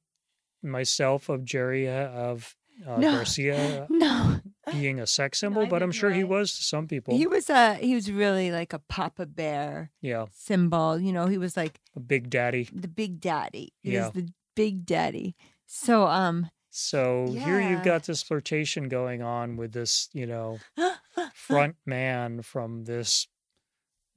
myself 0.63 1.29
of 1.29 1.43
Jerry 1.45 1.89
uh, 1.89 2.09
of 2.09 2.55
uh, 2.87 2.97
No. 2.99 3.11
Garcia 3.11 3.87
No. 3.89 4.39
being 4.71 4.99
a 4.99 5.07
sex 5.07 5.39
symbol, 5.39 5.65
but 5.65 5.81
I'm 5.83 5.91
sure 5.91 6.11
he 6.11 6.23
was 6.23 6.55
to 6.57 6.63
some 6.63 6.87
people. 6.87 7.17
He 7.17 7.27
was 7.27 7.49
a 7.49 7.75
he 7.75 7.95
was 7.95 8.11
really 8.11 8.51
like 8.51 8.73
a 8.73 8.79
Papa 8.79 9.25
Bear 9.25 9.91
yeah, 10.01 10.25
symbol. 10.31 10.99
You 10.99 11.11
know, 11.11 11.27
he 11.27 11.37
was 11.37 11.57
like 11.57 11.79
a 11.95 11.99
big 11.99 12.29
daddy. 12.29 12.69
the 12.73 12.87
big 12.87 13.19
daddy. 13.19 13.73
He 13.81 13.93
Yeah. 13.93 14.05
was 14.05 14.11
the 14.13 14.29
big 14.55 14.85
daddy. 14.85 15.35
So 15.65 16.05
um 16.07 16.49
So 16.69 17.27
here 17.33 17.59
you've 17.59 17.83
got 17.83 18.03
this 18.03 18.23
flirtation 18.23 18.87
going 18.87 19.21
on 19.21 19.57
with 19.57 19.73
this, 19.73 20.09
you 20.13 20.25
know, 20.27 20.59
front 21.33 21.75
man 21.85 22.41
from 22.43 22.85
this 22.85 23.27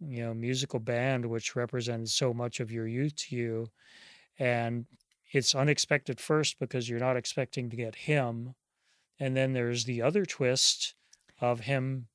you 0.00 0.22
know 0.22 0.34
musical 0.34 0.80
band 0.80 1.26
which 1.26 1.56
represented 1.56 2.08
so 2.08 2.34
much 2.34 2.60
of 2.60 2.70
your 2.70 2.86
youth 2.86 3.14
to 3.16 3.36
you 3.36 3.68
and 4.38 4.86
it's 5.32 5.54
unexpected 5.54 6.20
first 6.20 6.58
because 6.58 6.88
you're 6.88 7.00
not 7.00 7.16
expecting 7.16 7.70
to 7.70 7.76
get 7.76 7.94
him 7.94 8.54
and 9.18 9.36
then 9.36 9.52
there's 9.52 9.84
the 9.84 10.02
other 10.02 10.24
twist 10.24 10.94
of 11.40 11.60
him 11.60 12.06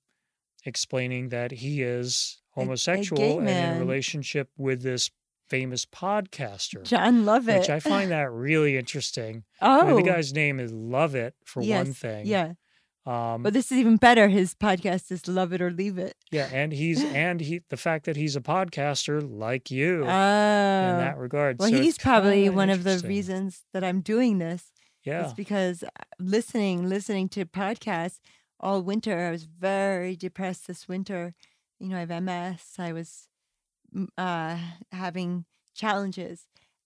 explaining 0.65 1.29
that 1.29 1.51
he 1.51 1.81
is 1.81 2.39
A- 2.55 2.59
a 2.59 2.63
homosexual 2.63 3.39
and 3.39 3.49
in 3.49 3.75
a 3.77 3.79
relationship 3.79 4.49
with 4.57 4.81
this 4.81 5.09
famous 5.47 5.85
podcaster 5.85 6.83
Jon 6.83 7.25
Lovett. 7.25 7.59
which 7.59 7.69
i 7.69 7.79
find 7.79 8.11
that 8.11 8.31
really 8.31 8.77
interesting 8.77 9.43
oh 9.61 9.81
I 9.81 9.85
mean, 9.85 9.95
the 10.03 10.11
oh. 10.11 10.15
guy's 10.15 10.33
name 10.33 10.59
is 10.59 10.71
Lovett 10.71 11.33
for 11.45 11.63
one 11.63 11.93
thing 11.93 12.27
Yeah. 12.27 12.53
Um 13.09 13.43
But 13.43 13.53
this 13.53 13.71
is 13.71 13.77
even 13.77 13.97
better. 13.97 14.27
His 14.27 14.53
podcast 14.53 15.11
is 15.11 15.27
Love 15.27 15.51
It 15.55 15.61
or 15.61 15.71
Leave 15.71 15.97
It. 15.97 16.15
Yeah, 16.31 16.47
and 16.61 16.71
he's 16.71 17.03
and 17.25 17.41
he 17.41 17.61
the 17.69 17.77
fact 17.77 18.05
that 18.05 18.15
he's 18.15 18.35
a 18.35 18.41
podcaster 18.41 19.17
like 19.45 19.71
you 19.71 19.93
Oh. 20.03 20.89
in 20.91 20.97
that 21.05 21.17
regard. 21.17 21.59
well, 21.59 21.69
so 21.69 21.81
he's 21.81 21.97
probably 21.97 22.49
one 22.49 22.69
of 22.69 22.83
the 22.83 22.97
reasons 23.07 23.63
that 23.73 23.83
I'm 23.83 24.01
doing 24.01 24.37
this. 24.39 24.71
Yeah, 25.05 25.23
It's 25.23 25.33
because 25.33 25.83
uh, 25.83 25.87
listening, 26.19 26.89
listening 26.89 27.29
to 27.29 27.45
podcasts 27.45 28.19
all 28.59 28.81
winter, 28.81 29.27
I 29.27 29.31
was 29.31 29.45
very 29.45 30.15
depressed 30.17 30.67
this 30.67 30.87
winter. 30.89 31.33
You 31.79 31.87
know, 31.89 31.95
I 31.97 32.05
have 32.05 32.23
MS. 32.23 32.61
I 32.77 32.91
was 32.91 33.29
mm, 33.95 34.07
uh, 34.17 34.57
having 34.91 35.45
challenges, 35.73 36.37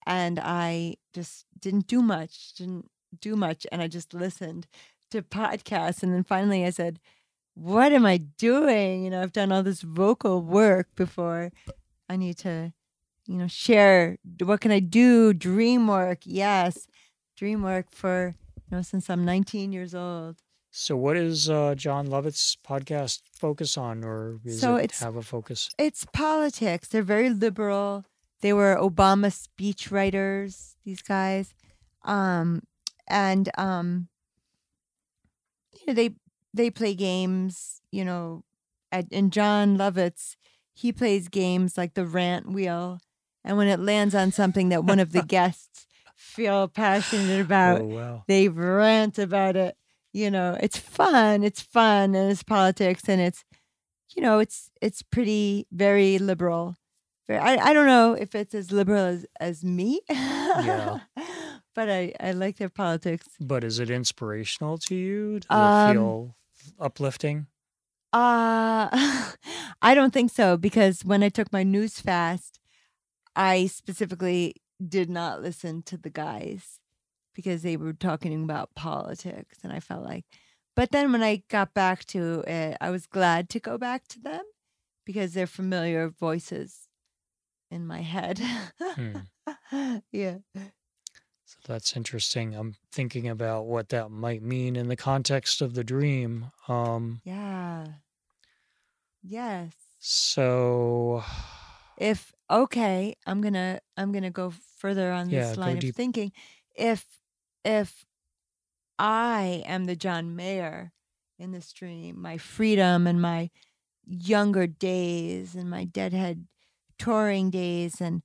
and 0.05 0.39
I 0.39 0.95
just 1.13 1.45
didn't 1.59 1.87
do 1.87 2.01
much. 2.03 2.53
Didn't 2.53 2.85
do 3.19 3.35
much, 3.35 3.65
and 3.71 3.81
I 3.81 3.87
just 3.87 4.13
listened 4.13 4.67
to 5.13 5.21
podcasts. 5.21 6.03
And 6.03 6.13
then 6.13 6.23
finally, 6.23 6.65
I 6.65 6.69
said, 6.69 6.99
"What 7.55 7.93
am 7.93 8.05
I 8.05 8.17
doing? 8.17 9.03
You 9.03 9.09
know, 9.09 9.21
I've 9.21 9.33
done 9.33 9.51
all 9.51 9.63
this 9.63 9.81
vocal 9.81 10.41
work 10.41 10.89
before. 10.95 11.51
I 12.09 12.17
need 12.17 12.37
to." 12.39 12.73
You 13.25 13.37
know, 13.37 13.47
share. 13.47 14.17
What 14.43 14.59
can 14.59 14.71
I 14.71 14.81
do? 14.81 15.33
Dream 15.33 15.87
work, 15.87 16.19
yes 16.25 16.87
dream 17.35 17.61
work 17.61 17.87
for 17.91 18.35
you 18.55 18.77
know 18.77 18.81
since 18.81 19.09
I'm 19.09 19.25
19 19.25 19.71
years 19.71 19.95
old. 19.95 20.37
So, 20.71 20.95
what 20.95 21.17
is 21.17 21.49
uh, 21.49 21.75
Jon 21.75 22.07
Lovett's 22.07 22.57
podcast 22.67 23.21
focus 23.37 23.77
on, 23.77 24.03
or 24.03 24.39
is 24.43 24.59
So 24.59 24.75
it 24.77 24.91
have 24.93 25.15
a 25.15 25.21
focus? 25.21 25.69
It's 25.77 26.05
politics. 26.13 26.87
They're 26.87 27.03
very 27.03 27.29
liberal. 27.29 28.05
They 28.41 28.53
were 28.53 28.75
Obama 28.79 29.31
speech 29.31 29.91
writers. 29.91 30.75
These 30.83 31.01
guys, 31.03 31.53
um, 32.03 32.63
and 33.07 33.49
um, 33.57 34.07
you 35.85 35.93
know 35.93 35.95
they 35.95 36.15
they 36.53 36.69
play 36.69 36.93
games. 36.93 37.81
You 37.91 38.05
know, 38.05 38.43
at, 38.91 39.05
and 39.11 39.31
Jon 39.31 39.77
Lovett's 39.77 40.35
he 40.73 40.91
plays 40.91 41.27
games 41.27 41.77
like 41.77 41.93
the 41.93 42.05
rant 42.05 42.51
wheel, 42.51 42.99
and 43.43 43.57
when 43.57 43.67
it 43.67 43.79
lands 43.79 44.15
on 44.15 44.31
something 44.31 44.69
that 44.69 44.83
one 44.83 44.99
of 44.99 45.11
the 45.11 45.21
guests 45.27 45.85
feel 46.15 46.67
passionate 46.67 47.41
about, 47.41 47.81
oh 47.81 47.85
wow! 47.85 48.23
they 48.27 48.49
rant 48.49 49.19
about 49.19 49.55
it. 49.55 49.75
You 50.13 50.29
know, 50.31 50.57
it's 50.59 50.77
fun. 50.77 51.43
It's 51.43 51.61
fun 51.61 52.13
and 52.15 52.31
it's 52.31 52.43
politics 52.43 53.09
and 53.09 53.19
it's, 53.19 53.43
you 54.15 54.21
know, 54.21 54.39
it's 54.39 54.69
it's 54.81 55.01
pretty 55.01 55.65
very 55.71 56.19
liberal. 56.19 56.75
Very, 57.27 57.39
I 57.39 57.69
I 57.69 57.73
don't 57.73 57.87
know 57.87 58.13
if 58.13 58.35
it's 58.35 58.53
as 58.53 58.71
liberal 58.71 59.05
as 59.05 59.25
as 59.39 59.63
me. 59.63 60.01
Yeah. 60.09 60.99
but 61.75 61.89
I, 61.89 62.13
I 62.19 62.31
like 62.31 62.57
their 62.57 62.69
politics. 62.69 63.27
But 63.39 63.63
is 63.63 63.79
it 63.79 63.89
inspirational 63.89 64.77
to 64.79 64.95
you? 64.95 65.39
Does 65.39 65.49
Um, 65.49 65.89
it 65.89 65.93
feel 65.93 66.35
uplifting? 66.79 67.47
Uh 68.11 68.89
I 69.81 69.95
don't 69.95 70.13
think 70.13 70.31
so 70.31 70.55
because 70.57 71.03
when 71.03 71.23
I 71.23 71.29
took 71.29 71.51
my 71.51 71.63
news 71.63 71.99
fast, 71.99 72.59
I 73.35 73.65
specifically 73.65 74.55
did 74.85 75.09
not 75.09 75.41
listen 75.41 75.81
to 75.83 75.97
the 75.97 76.09
guys 76.09 76.79
because 77.33 77.63
they 77.63 77.75
were 77.77 77.93
talking 77.93 78.43
about 78.43 78.75
politics 78.75 79.59
and 79.63 79.73
I 79.73 79.79
felt 79.79 80.03
like 80.03 80.25
but 80.75 80.91
then 80.91 81.11
when 81.11 81.21
I 81.23 81.43
got 81.49 81.73
back 81.73 82.03
to 82.05 82.43
it, 82.47 82.77
I 82.81 82.89
was 82.89 83.05
glad 83.05 83.47
to 83.49 83.59
go 83.59 83.77
back 83.77 84.07
to 84.09 84.19
them 84.19 84.43
because 85.05 85.33
they're 85.33 85.45
familiar 85.47 86.09
voices 86.09 86.87
in 87.69 87.85
my 87.85 88.01
head. 88.01 88.41
Hmm. 88.79 89.17
yeah. 90.11 90.37
So 91.61 91.73
that's 91.73 91.95
interesting. 91.95 92.55
I'm 92.55 92.75
thinking 92.91 93.27
about 93.27 93.65
what 93.65 93.89
that 93.89 94.09
might 94.11 94.41
mean 94.43 94.75
in 94.75 94.87
the 94.87 94.95
context 94.95 95.61
of 95.61 95.73
the 95.73 95.83
dream. 95.83 96.51
Um, 96.67 97.21
Yeah. 97.23 98.01
Yes. 99.23 99.73
so 99.99 101.23
if 101.97 102.33
okay 102.49 103.15
i'm 103.25 103.41
gonna 103.41 103.79
i'm 103.97 104.11
gonna 104.11 104.31
go 104.31 104.49
further 104.77 105.11
on 105.11 105.29
Yeah, 105.29 105.55
this 105.55 105.57
line 105.57 105.77
deep. 105.79 105.95
of 105.95 105.95
thinking 105.95 106.31
if 106.75 107.19
if 107.63 108.05
i 108.99 109.63
am 109.65 109.85
the 109.85 109.95
john 109.95 110.35
mayer 110.35 110.93
in 111.39 111.51
the 111.51 111.65
dream, 111.75 112.21
my 112.21 112.37
freedom 112.37 113.07
and 113.07 113.21
my 113.21 113.49
younger 114.05 114.67
days 114.67 115.55
and 115.55 115.69
my 115.69 115.85
deadhead 115.85 116.47
touring 116.99 117.49
days 117.49 118.01
and 118.01 118.23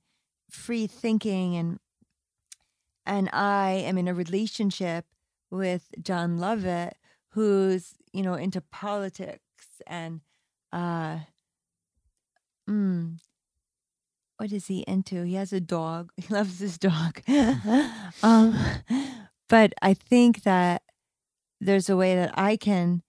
free 0.51 0.87
thinking 0.87 1.55
and 1.57 1.79
and 3.09 3.29
i 3.33 3.71
am 3.71 3.97
in 3.97 4.07
a 4.07 4.13
relationship 4.13 5.05
with 5.51 5.83
Jon 6.01 6.37
Lovett 6.37 6.95
who's 7.29 7.95
you 8.13 8.23
know 8.23 8.35
into 8.35 8.61
politics 8.61 9.41
and 9.87 10.21
uh 10.71 11.19
mm, 12.69 13.17
what 14.39 14.53
is 14.53 14.67
he 14.67 14.85
into? 14.87 15.23
He 15.23 15.33
has 15.35 15.51
a 15.51 15.59
dog. 15.59 16.11
He 16.17 16.33
loves 16.33 16.59
his 16.59 16.77
dog. 16.77 17.21
um, 18.23 18.57
but 19.49 19.73
I 19.81 19.93
think 19.93 20.43
that 20.43 20.81
there's 21.59 21.89
a 21.89 21.97
way 21.97 22.15
that 22.15 22.31
I 22.37 22.55
can 22.55 23.03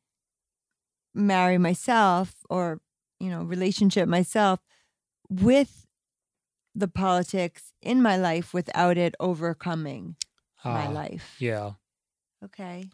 marry 1.14 1.56
myself 1.56 2.34
or, 2.50 2.80
you 3.20 3.30
know, 3.30 3.42
relationship 3.44 4.08
myself 4.08 4.58
with 5.28 5.86
the 6.80 6.88
politics 6.88 7.72
in 7.82 8.02
my 8.02 8.16
life 8.16 8.52
without 8.52 8.98
it 8.98 9.14
overcoming 9.20 10.16
my 10.64 10.86
ah, 10.86 10.90
life. 10.90 11.36
yeah. 11.38 11.72
Okay. 12.44 12.84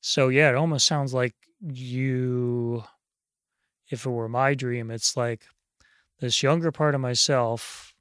So 0.00 0.28
yeah, 0.28 0.50
it 0.50 0.54
almost 0.56 0.86
sounds 0.86 1.14
like 1.14 1.34
you 1.60 2.84
if 3.90 4.06
it 4.06 4.10
were 4.10 4.28
my 4.28 4.54
dream, 4.54 4.90
it's 4.90 5.16
like 5.16 5.44
this 6.20 6.42
younger 6.42 6.72
part 6.72 6.94
of 6.94 7.00
myself, 7.00 7.94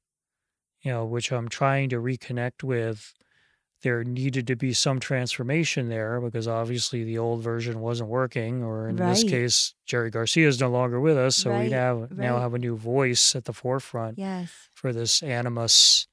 you 0.82 0.92
know, 0.92 1.06
which 1.06 1.32
I'm 1.32 1.50
trying 1.50 1.90
to 1.90 1.98
reconnect 1.98 2.64
with. 2.64 3.14
There 3.84 4.04
needed 4.04 4.48
to 4.48 4.56
be 4.56 4.74
some 4.74 5.00
transformation 5.00 5.90
there 5.90 6.20
because 6.22 6.48
obviously 6.48 7.04
the 7.04 7.18
old 7.18 7.42
version 7.44 7.80
wasn't 7.82 8.10
working, 8.10 8.64
or 8.64 8.88
in 8.90 8.96
this 8.96 9.24
case, 9.24 9.76
Jerry 9.86 10.10
Garcia 10.10 10.48
is 10.48 10.60
no 10.60 10.70
longer 10.70 11.00
with 11.02 11.18
us, 11.18 11.36
so 11.36 11.50
we 11.52 11.56
Right, 11.58 11.70
now 11.72 12.08
now 12.10 12.34
right. 12.36 12.42
have 12.42 12.54
a 12.54 12.60
new 12.60 12.76
voice 12.78 13.36
at 13.36 13.44
the 13.46 13.54
forefront 13.54 14.18
Yes. 14.18 14.50
for 14.74 14.94
this 14.94 15.22
animus 15.22 16.08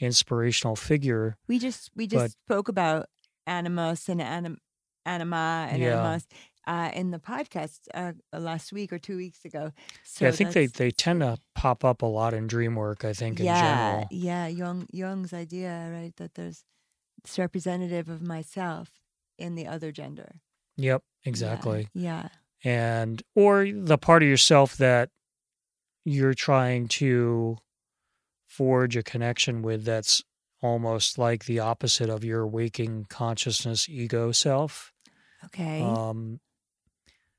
inspirational 0.00 0.76
figure. 0.76 1.36
We 1.48 1.58
just 1.58 1.90
we 1.96 2.06
just 2.06 2.22
But- 2.24 2.30
spoke 2.54 2.68
about 2.68 3.06
animus 3.46 4.08
and 4.08 4.20
anim, 4.20 4.58
anima 5.06 5.68
and 5.70 5.80
Yeah. 5.82 6.00
animus 6.00 6.26
uh, 6.66 6.90
in 6.94 7.10
the 7.10 7.18
podcast 7.18 7.80
uh, 7.94 8.12
last 8.32 8.72
week 8.72 8.92
or 8.92 8.98
two 8.98 9.16
weeks 9.16 9.44
ago. 9.44 9.72
So 10.02 10.24
yeah, 10.24 10.28
I 10.30 10.32
think 10.32 10.52
they, 10.52 10.66
they 10.66 10.90
tend 10.90 11.20
to 11.20 11.38
pop 11.54 11.84
up 11.84 12.00
a 12.02 12.06
lot 12.06 12.32
in 12.34 12.46
dream 12.46 12.74
work, 12.74 13.04
I 13.04 13.12
think, 13.12 13.38
in 13.38 13.46
yeah, 13.46 13.60
general. 13.92 14.08
yeah, 14.10 14.46
Jung 14.46 14.86
Jung's 14.92 15.32
idea, 15.32 15.90
right? 15.92 16.14
That 16.16 16.34
there's 16.34 16.64
it's 17.24 17.38
representative 17.38 18.08
of 18.08 18.22
myself 18.22 18.90
in 19.38 19.54
the 19.54 19.66
other 19.66 19.90
gender. 19.92 20.36
Yep, 20.76 21.02
exactly. 21.24 21.88
Yeah. 21.94 22.28
and 22.62 23.22
or 23.34 23.66
the 23.70 23.98
part 23.98 24.22
of 24.22 24.28
yourself 24.28 24.76
that 24.78 25.10
you're 26.04 26.34
trying 26.34 26.86
to 26.88 27.56
forge 28.46 28.96
a 28.96 29.02
connection 29.02 29.62
with 29.62 29.84
that's 29.84 30.22
almost 30.62 31.18
like 31.18 31.44
the 31.44 31.58
opposite 31.58 32.08
of 32.08 32.24
your 32.24 32.46
waking 32.46 33.06
consciousness 33.08 33.88
ego 33.88 34.32
self 34.32 34.92
Okay. 35.46 35.82
um 35.82 36.40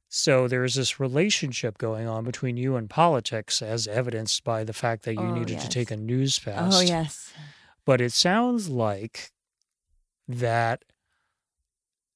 so 0.10 0.48
there's 0.48 0.76
this 0.76 1.00
relationship 1.00 1.78
going 1.78 2.08
on 2.08 2.24
between 2.24 2.56
you 2.58 2.76
and 2.76 2.90
politics 2.90 3.62
as 3.62 3.88
evidenced 3.88 4.44
by 4.44 4.64
the 4.64 4.74
fact 4.74 5.04
that 5.04 5.14
you 5.16 5.22
Oh, 5.22 5.34
needed 5.34 5.60
to 5.60 5.70
take 5.70 5.90
a 5.92 5.98
news 5.98 6.38
fast 6.38 6.78
oh 6.78 6.82
yes. 6.82 7.34
but 7.86 8.00
it 8.02 8.12
sounds 8.12 8.70
like 8.70 9.32
that 10.28 10.84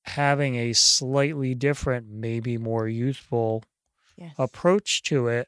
having 0.03 0.55
a 0.55 0.73
slightly 0.73 1.53
different 1.55 2.07
maybe 2.09 2.57
more 2.57 2.87
youthful 2.87 3.63
Yes. 4.17 4.33
approach 4.37 5.01
to 5.03 5.27
it, 5.29 5.47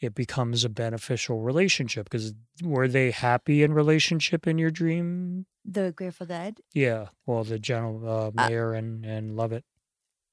it 0.00 0.12
becomes 0.12 0.64
a 0.64 0.68
beneficial 0.68 1.40
relationship. 1.40 2.06
Because 2.10 2.34
were 2.60 2.88
they 2.88 3.12
happy 3.12 3.62
in 3.62 3.72
relationship 3.72 4.48
in 4.48 4.58
your 4.58 4.72
dream? 4.72 5.46
The 5.64 5.92
Grateful 5.92 6.26
Dead. 6.26 6.58
Yeah. 6.74 7.08
Well, 7.26 7.44
the 7.44 7.60
general 7.60 8.08
uh, 8.08 8.28
Uh, 8.28 8.48
mayor 8.48 8.72
and 8.74 9.04
and 9.06 9.36
Lovett, 9.36 9.64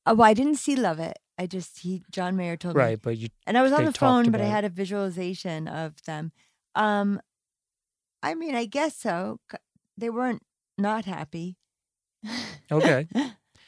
Oh, 0.08 0.16
well, 0.16 0.28
I 0.28 0.34
didn't 0.34 0.56
see 0.56 0.76
Lovett. 0.76 1.20
I 1.38 1.46
just 1.46 1.80
he 1.82 2.02
John 2.10 2.36
Mayer 2.36 2.58
told 2.58 2.76
me. 2.76 2.82
right? 2.82 3.00
But 3.00 3.18
you, 3.18 3.30
And 3.46 3.56
I 3.56 3.62
was 3.62 3.72
on 3.72 3.86
the 3.86 3.94
phone, 3.94 4.32
but 4.32 4.42
I 4.42 4.46
had 4.46 4.66
a 4.66 4.70
visualization 4.70 5.68
of 5.68 6.02
them. 6.06 6.32
Um, 6.74 7.22
I 8.24 8.34
mean, 8.34 8.56
I 8.56 8.66
guess 8.66 8.96
so. 8.96 9.40
They 9.96 10.10
weren't 10.10 10.42
not 10.80 11.06
happy. 11.06 11.58
okay. 12.72 13.08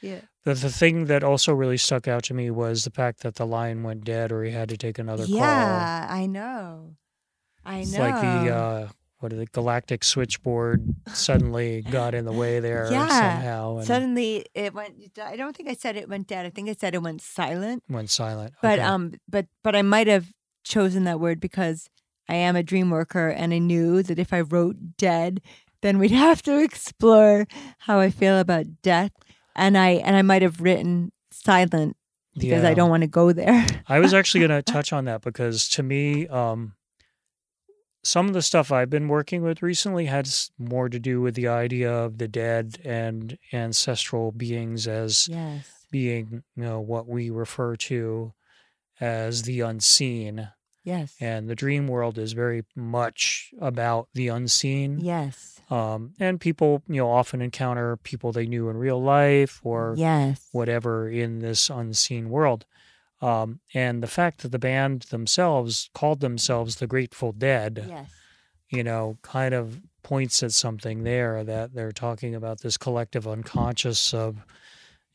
yeah. 0.01 0.21
The 0.43 0.53
the 0.55 0.69
thing 0.71 1.05
that 1.05 1.23
also 1.23 1.53
really 1.53 1.77
stuck 1.77 2.07
out 2.07 2.23
to 2.25 2.33
me 2.33 2.49
was 2.49 2.83
the 2.83 2.91
fact 2.91 3.21
that 3.21 3.35
the 3.35 3.45
lion 3.45 3.83
went 3.83 4.03
dead, 4.03 4.31
or 4.31 4.43
he 4.43 4.51
had 4.51 4.69
to 4.69 4.77
take 4.77 4.97
another 4.99 5.25
call. 5.25 5.35
Yeah, 5.37 6.07
I 6.09 6.25
know. 6.25 6.95
I 7.63 7.79
It's 7.79 7.93
know. 7.93 7.99
like 7.99 8.15
the 8.21 8.55
uh, 8.55 8.87
what 9.19 9.29
the 9.31 9.45
galactic 9.45 10.03
switchboard 10.03 10.95
suddenly 11.13 11.83
got 11.83 12.15
in 12.15 12.25
the 12.25 12.31
way 12.33 12.59
there 12.59 12.87
Yeah. 12.91 13.07
somehow 13.07 13.77
and 13.77 13.85
Suddenly 13.85 14.45
it 14.55 14.73
went. 14.73 14.95
I 15.23 15.35
don't 15.35 15.55
think 15.55 15.69
I 15.69 15.73
said 15.75 15.95
it 15.95 16.09
went 16.09 16.27
dead. 16.27 16.45
I 16.45 16.49
think 16.49 16.69
I 16.69 16.73
said 16.79 16.95
it 16.95 17.03
went 17.03 17.21
silent. 17.21 17.83
went 17.87 18.09
silent. 18.09 18.53
But 18.63 18.79
Okay. 18.79 18.87
um, 18.87 19.13
but 19.29 19.45
but 19.63 19.75
I 19.75 19.83
might 19.83 20.07
have 20.07 20.33
chosen 20.63 21.03
that 21.03 21.19
word 21.19 21.39
because 21.39 21.87
I 22.27 22.35
am 22.35 22.55
a 22.55 22.63
dream 22.63 22.89
worker, 22.89 23.29
and 23.29 23.53
I 23.53 23.59
knew 23.59 24.01
that 24.03 24.17
if 24.17 24.33
I 24.33 24.41
wrote 24.41 24.97
dead, 24.97 25.41
then 25.81 25.99
we'd 25.99 26.11
have 26.27 26.41
to 26.43 26.61
explore 26.61 27.47
how 27.79 27.99
I 27.99 28.09
feel 28.09 28.39
about 28.39 28.81
death, 28.81 29.11
and 29.55 29.77
I 29.77 29.89
and 29.91 30.15
I 30.15 30.21
might 30.21 30.41
have 30.41 30.61
written 30.61 31.11
silent 31.31 31.97
because 32.37 32.63
I 32.63 32.73
don't 32.73 32.89
want 32.89 33.01
to 33.01 33.07
go 33.07 33.31
there. 33.31 33.65
I 33.87 33.99
was 33.99 34.13
actually 34.13 34.47
going 34.47 34.61
to 34.63 34.71
touch 34.71 34.93
on 34.93 35.05
that 35.05 35.21
because 35.21 35.67
to 35.69 35.83
me, 35.83 36.27
um, 36.27 36.73
some 38.03 38.27
of 38.27 38.33
the 38.33 38.41
stuff 38.41 38.71
I've 38.71 38.89
been 38.89 39.07
working 39.07 39.43
with 39.43 39.61
recently 39.61 40.05
has 40.05 40.51
more 40.57 40.89
to 40.89 40.99
do 40.99 41.21
with 41.21 41.35
the 41.35 41.47
idea 41.47 41.91
of 41.91 42.17
the 42.17 42.27
dead 42.27 42.77
and 42.83 43.37
ancestral 43.53 44.31
beings 44.31 44.87
as 44.87 45.27
yes. 45.27 45.85
being, 45.91 46.43
you 46.55 46.63
know, 46.63 46.79
what 46.79 47.07
we 47.07 47.29
refer 47.29 47.75
to 47.75 48.33
as 48.99 49.43
the 49.43 49.61
unseen. 49.61 50.49
Yes. 50.83 51.15
And 51.19 51.47
the 51.49 51.55
dream 51.55 51.87
world 51.87 52.17
is 52.17 52.33
very 52.33 52.63
much 52.75 53.51
about 53.59 54.07
the 54.13 54.29
unseen. 54.29 54.99
Yes. 54.99 55.59
Um, 55.69 56.13
and 56.19 56.39
people, 56.39 56.83
you 56.87 56.97
know, 56.97 57.09
often 57.09 57.41
encounter 57.41 57.95
people 57.97 58.31
they 58.31 58.45
knew 58.47 58.67
in 58.69 58.77
real 58.77 59.01
life 59.01 59.61
or 59.63 59.93
Yes. 59.97 60.47
whatever 60.51 61.07
in 61.09 61.39
this 61.39 61.69
unseen 61.69 62.29
world. 62.29 62.65
Um, 63.21 63.59
and 63.73 64.01
the 64.01 64.07
fact 64.07 64.41
that 64.41 64.51
the 64.51 64.59
band 64.59 65.03
themselves 65.03 65.89
called 65.93 66.19
themselves 66.21 66.77
the 66.77 66.87
Grateful 66.87 67.31
Dead, 67.31 67.85
Yes. 67.87 68.09
you 68.69 68.83
know, 68.83 69.17
kind 69.21 69.53
of 69.53 69.79
points 70.03 70.41
at 70.41 70.51
something 70.51 71.03
there 71.03 71.43
that 71.43 71.73
they're 71.75 71.91
talking 71.91 72.33
about 72.33 72.61
this 72.61 72.77
collective 72.77 73.27
unconscious 73.27 74.13
of, 74.13 74.43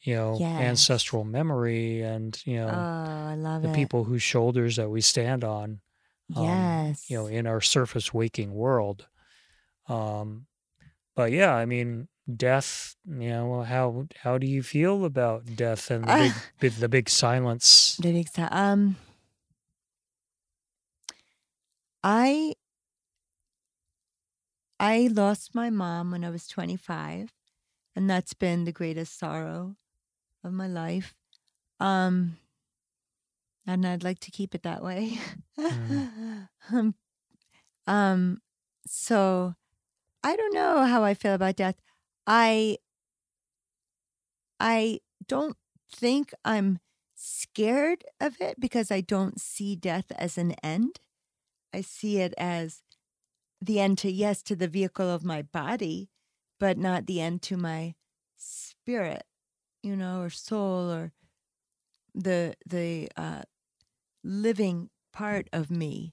you 0.07 0.15
know, 0.17 0.47
Yes. 0.55 0.57
ancestral 0.59 1.25
memory 1.25 2.03
and, 2.03 2.41
you 2.47 2.59
Oh, 2.69 2.73
know, 2.73 2.89
love 3.37 3.65
the 3.65 3.69
it. 3.69 3.71
people 3.71 4.05
whose 4.05 4.23
shoulders 4.23 4.77
that 4.77 4.91
we 4.91 5.01
stand 5.03 5.45
on, 5.45 5.81
um, 6.35 6.83
yes. 6.89 7.09
you 7.09 7.17
know, 7.19 7.27
in 7.27 7.47
our 7.47 7.61
surface 7.61 8.15
waking 8.15 8.55
world. 8.55 9.09
Um, 9.89 10.47
but 11.17 11.33
yeah, 11.33 11.55
I 11.55 11.67
mean, 11.67 12.09
death. 12.37 12.97
You 13.07 13.31
know, 13.31 13.63
how 13.63 14.09
how 14.19 14.39
do 14.39 14.47
you 14.47 14.63
feel 14.63 15.05
about 15.05 15.57
death 15.57 15.91
and 15.91 16.09
the 16.09 16.15
big, 16.15 16.43
big 16.61 16.81
the 16.81 16.89
big 16.89 17.09
silence? 17.11 18.03
The 18.03 18.13
big 18.13 18.29
si- 18.29 18.43
um 18.43 18.97
I 22.03 22.55
I 24.81 25.09
lost 25.13 25.55
my 25.55 25.69
mom 25.71 26.11
when 26.11 26.25
I 26.25 26.31
was 26.31 26.49
25, 26.49 27.33
and 27.95 28.09
that's 28.09 28.33
been 28.35 28.65
the 28.65 28.73
greatest 28.73 29.19
sorrow 29.19 29.77
of 30.47 30.53
my 30.53 30.66
life. 30.66 31.14
Um, 31.80 32.38
and 33.66 33.86
I'd 33.86 34.05
like 34.05 34.20
to 34.20 34.30
keep 34.30 34.55
it 34.55 34.62
that 34.62 34.82
way. 34.82 35.18
um, 36.72 36.94
um, 37.86 38.40
so 38.86 39.55
I 40.22 40.36
don't 40.36 40.55
know 40.55 40.84
how 40.84 41.05
I 41.05 41.14
feel 41.14 41.34
about 41.34 41.57
death. 41.57 41.76
I 42.26 42.78
I 44.59 45.01
don't 45.28 45.57
think 45.94 46.32
I'm 46.44 46.78
scared 47.14 48.05
of 48.20 48.40
it 48.40 48.59
because 48.61 48.90
I 48.90 49.01
don't 49.01 49.40
see 49.40 49.76
death 49.76 50.07
as 50.16 50.38
an 50.38 50.53
end. 50.62 51.01
I 51.72 51.80
see 51.80 52.18
it 52.18 52.34
as 52.38 52.82
the 53.61 53.80
end 53.80 53.99
to 53.99 54.11
yes 54.11 54.42
to 54.44 54.57
the 54.57 54.68
vehicle 54.68 55.09
of 55.09 55.24
my 55.24 55.42
body, 55.42 56.11
but 56.59 56.78
not 56.78 57.07
the 57.07 57.20
end 57.20 57.42
to 57.42 57.57
my 57.57 57.94
spirit, 58.36 59.24
you 59.87 59.95
know, 59.95 60.20
or 60.22 60.30
soul 60.30 60.91
or 60.91 61.12
the 62.12 62.55
the 62.66 63.09
uh, 63.16 63.43
living 64.24 64.91
part 65.12 65.49
of 65.53 65.70
me. 65.70 66.12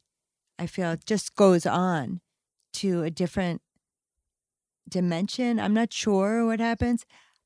I 0.59 0.67
feel 0.67 0.91
it 0.91 1.05
just 1.07 1.36
goes 1.36 1.65
on 1.65 2.21
to 2.74 3.01
a 3.01 3.09
different 3.09 3.61
dimension. 4.88 5.59
I'm 5.59 5.74
not 5.74 5.91
sure 5.91 6.45
what 6.45 6.59
happens. 6.59 7.03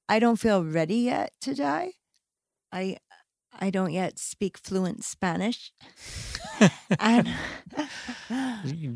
I 0.09 0.19
don't 0.19 0.35
feel 0.35 0.65
ready 0.65 0.97
yet 0.97 1.31
to 1.41 1.55
die. 1.55 1.93
I 2.73 2.97
I 3.57 3.69
don't 3.69 3.93
yet 3.93 4.19
speak 4.19 4.57
fluent 4.57 5.05
Spanish. 5.05 5.71
and 6.99 7.27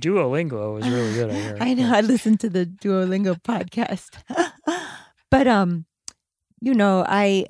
Duolingo 0.04 0.80
is 0.82 0.90
really 0.90 1.14
good. 1.14 1.30
I 1.30 1.34
hear. 1.40 1.58
I 1.62 1.74
know. 1.76 1.96
I 1.96 2.02
listened 2.02 2.42
to 2.42 2.50
the 2.50 2.66
Duolingo 2.66 3.42
podcast, 3.42 4.10
but 5.32 5.48
um, 5.48 5.86
you 6.62 6.74
know, 6.74 7.04
I, 7.08 7.48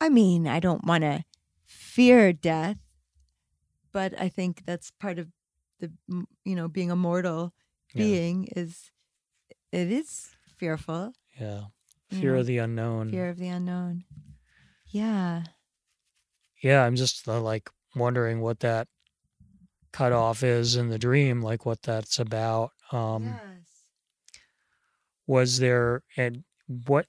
I 0.00 0.08
mean, 0.08 0.46
I 0.46 0.60
don't 0.60 0.84
want 0.84 1.02
to 1.02 1.24
fear 1.66 2.32
death, 2.32 2.78
but 3.92 4.18
I 4.18 4.28
think 4.28 4.62
that's 4.64 4.90
part 4.92 5.18
of 5.18 5.28
the 5.80 5.90
you 6.44 6.54
know 6.54 6.68
being 6.68 6.90
a 6.90 6.96
mortal 6.96 7.52
Yeah. 7.94 8.04
being 8.04 8.48
is 8.54 8.90
it 9.72 9.90
is 9.90 10.28
fearful. 10.56 11.12
Yeah. 11.40 11.64
Fear 12.10 12.36
of 12.36 12.46
the 12.46 12.58
unknown. 12.58 13.10
fear 13.10 13.28
of 13.28 13.38
the 13.38 13.48
unknown. 13.48 14.04
Yeah. 14.86 15.44
Yeah, 16.62 16.84
I'm 16.84 16.96
just 16.96 17.26
uh, 17.28 17.40
like 17.40 17.70
wondering 17.96 18.40
what 18.40 18.60
that 18.60 18.88
cutoff 19.92 20.42
is 20.42 20.76
in 20.76 20.88
the 20.88 20.98
dream, 20.98 21.40
like 21.40 21.64
what 21.64 21.82
that's 21.82 22.18
about. 22.18 22.72
Um, 22.92 23.24
yes. 23.24 23.84
Was 25.26 25.58
there, 25.58 26.02
and 26.16 26.44
what, 26.86 27.06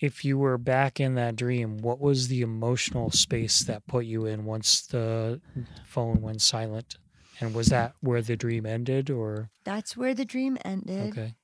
if 0.00 0.24
you 0.24 0.38
were 0.38 0.58
back 0.58 1.00
in 1.00 1.14
that 1.14 1.36
dream, 1.36 1.78
what 1.78 2.00
was 2.00 2.28
the 2.28 2.40
emotional 2.42 3.10
space 3.10 3.60
that 3.64 3.86
put 3.86 4.04
you 4.04 4.26
in 4.26 4.44
once 4.44 4.82
the 4.86 5.40
phone 5.84 6.20
went 6.20 6.40
silent? 6.42 6.96
And 7.40 7.54
was 7.54 7.68
that 7.68 7.94
where 8.00 8.22
the 8.22 8.36
dream 8.36 8.66
ended 8.66 9.10
or? 9.10 9.50
That's 9.64 9.96
where 9.96 10.14
the 10.14 10.24
dream 10.24 10.58
ended. 10.64 11.10
Okay. 11.10 11.34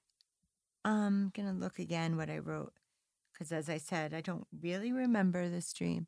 I'm 0.84 1.30
going 1.34 1.48
to 1.48 1.54
look 1.54 1.78
again 1.78 2.16
what 2.16 2.28
I 2.28 2.38
wrote 2.38 2.72
because, 3.32 3.52
as 3.52 3.68
I 3.68 3.78
said, 3.78 4.12
I 4.12 4.20
don't 4.20 4.46
really 4.60 4.92
remember 4.92 5.48
this 5.48 5.72
dream. 5.72 6.06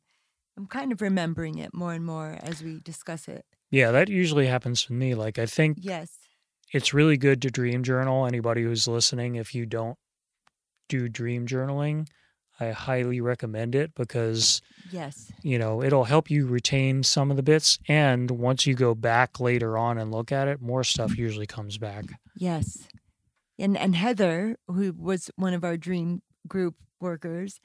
I'm 0.57 0.67
kind 0.67 0.91
of 0.91 1.01
remembering 1.01 1.57
it 1.57 1.73
more 1.73 1.93
and 1.93 2.05
more 2.05 2.37
as 2.41 2.63
we 2.63 2.79
discuss 2.79 3.27
it. 3.27 3.45
Yeah, 3.69 3.91
that 3.91 4.09
usually 4.09 4.47
happens 4.47 4.83
to 4.85 4.93
me. 4.93 5.13
Like, 5.15 5.37
I 5.37 5.45
think 5.45 5.77
Yes. 5.81 6.09
it's 6.73 6.93
really 6.93 7.17
good 7.17 7.41
to 7.43 7.49
dream 7.51 7.83
journal. 7.83 8.25
Anybody 8.25 8.63
who's 8.63 8.87
listening, 8.87 9.35
if 9.35 9.53
you 9.53 9.65
don't 9.65 9.97
do 10.87 11.07
dream 11.09 11.45
journaling, 11.47 12.07
I 12.59 12.71
highly 12.71 13.21
recommend 13.21 13.75
it 13.75 13.93
because, 13.95 14.61
Yes. 14.91 15.31
you 15.43 15.59
know, 15.59 15.83
it'll 15.83 16.05
help 16.05 16.29
you 16.31 16.47
retain 16.47 17.03
some 17.03 17.29
of 17.29 17.37
the 17.37 17.43
bits. 17.43 17.77
And 17.87 18.31
once 18.31 18.65
you 18.65 18.73
go 18.73 18.95
back 18.95 19.39
later 19.39 19.77
on 19.77 19.97
and 19.97 20.11
look 20.11 20.31
at 20.31 20.47
it, 20.47 20.59
more 20.61 20.83
stuff 20.83 21.17
usually 21.17 21.45
comes 21.47 21.77
back. 21.77 22.05
Yes. 22.35 22.87
And 23.59 23.77
and 23.77 23.95
Heather, 23.95 24.57
who 24.67 24.93
was 24.97 25.29
one 25.35 25.53
of 25.53 25.63
our 25.63 25.77
dream 25.77 26.21
group 26.47 26.75
workers, 26.99 27.59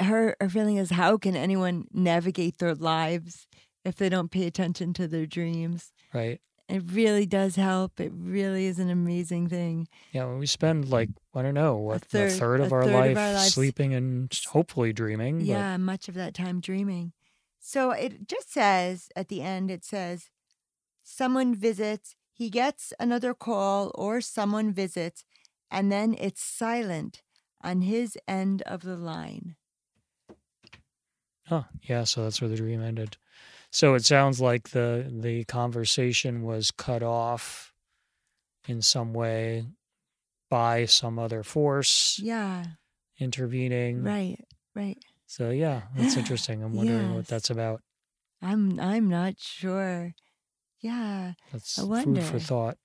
her, 0.00 0.36
her 0.40 0.48
feeling 0.48 0.76
is 0.76 0.90
how 0.90 1.16
can 1.18 1.36
anyone 1.36 1.84
navigate 1.92 2.58
their 2.58 2.74
lives 2.74 3.46
if 3.84 3.96
they 3.96 4.08
don't 4.08 4.30
pay 4.30 4.46
attention 4.46 4.92
to 4.94 5.06
their 5.08 5.26
dreams? 5.26 5.92
Right. 6.14 6.40
It 6.70 6.82
really 6.92 7.26
does 7.26 7.56
help. 7.56 8.00
It 8.00 8.12
really 8.14 8.66
is 8.66 8.78
an 8.78 8.90
amazing 8.90 9.48
thing. 9.48 9.88
Yeah. 10.12 10.26
When 10.26 10.38
we 10.38 10.46
spend 10.46 10.88
like, 10.88 11.08
I 11.34 11.42
don't 11.42 11.54
know, 11.54 11.76
what, 11.76 12.02
third- 12.02 12.30
a 12.30 12.34
third 12.34 12.60
of, 12.60 12.70
a 12.72 12.74
our, 12.74 12.84
third 12.84 12.92
life 12.94 13.10
of 13.12 13.16
our 13.18 13.32
lives- 13.34 13.54
sleeping 13.54 13.92
and 13.94 14.32
hopefully 14.48 14.92
dreaming. 14.92 15.38
but- 15.38 15.46
Yeah, 15.46 15.76
much 15.76 16.08
of 16.08 16.14
that 16.14 16.34
time 16.34 16.60
dreaming. 16.60 17.12
So 17.58 17.90
it 17.90 18.26
just 18.28 18.52
says 18.52 19.08
at 19.14 19.28
the 19.28 19.42
end, 19.42 19.70
it 19.70 19.84
says, 19.84 20.30
someone 21.02 21.54
visits, 21.54 22.14
he 22.32 22.48
gets 22.50 22.92
another 22.98 23.34
call, 23.34 23.90
or 23.94 24.20
someone 24.20 24.72
visits, 24.72 25.24
and 25.70 25.90
then 25.92 26.14
it's 26.18 26.42
silent 26.42 27.22
on 27.62 27.82
his 27.82 28.16
end 28.26 28.62
of 28.62 28.80
the 28.82 28.96
line. 28.96 29.56
Huh. 31.46 31.64
Yeah. 31.82 32.04
So 32.04 32.22
that's 32.22 32.40
where 32.40 32.48
the 32.48 32.56
dream 32.56 32.80
ended. 32.82 33.16
So 33.70 33.94
it 33.94 34.04
sounds 34.04 34.40
like 34.40 34.70
the 34.70 35.06
the 35.10 35.44
conversation 35.44 36.42
was 36.42 36.70
cut 36.70 37.02
off 37.02 37.72
in 38.66 38.82
some 38.82 39.12
way 39.12 39.66
by 40.50 40.84
some 40.86 41.18
other 41.18 41.42
force 41.42 42.18
Yeah, 42.22 42.64
intervening. 43.18 44.02
right, 44.02 44.44
right. 44.74 44.98
So 45.26 45.50
yeah, 45.50 45.82
that's 45.96 46.16
interesting. 46.16 46.62
I'm 46.62 46.74
wondering 46.74 47.14
what 47.14 47.28
that's 47.28 47.50
about. 47.50 47.82
I'm 48.42 48.80
I'm 48.80 49.08
not 49.08 49.38
sure. 49.38 50.14
Yeah, 50.80 51.34
That's 51.52 51.78
I 51.78 52.02
food 52.02 52.22
for 52.22 52.38
thought. 52.38 52.78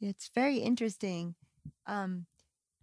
it's 0.00 0.28
very 0.34 0.58
interesting. 0.58 1.36
Um, 1.86 2.26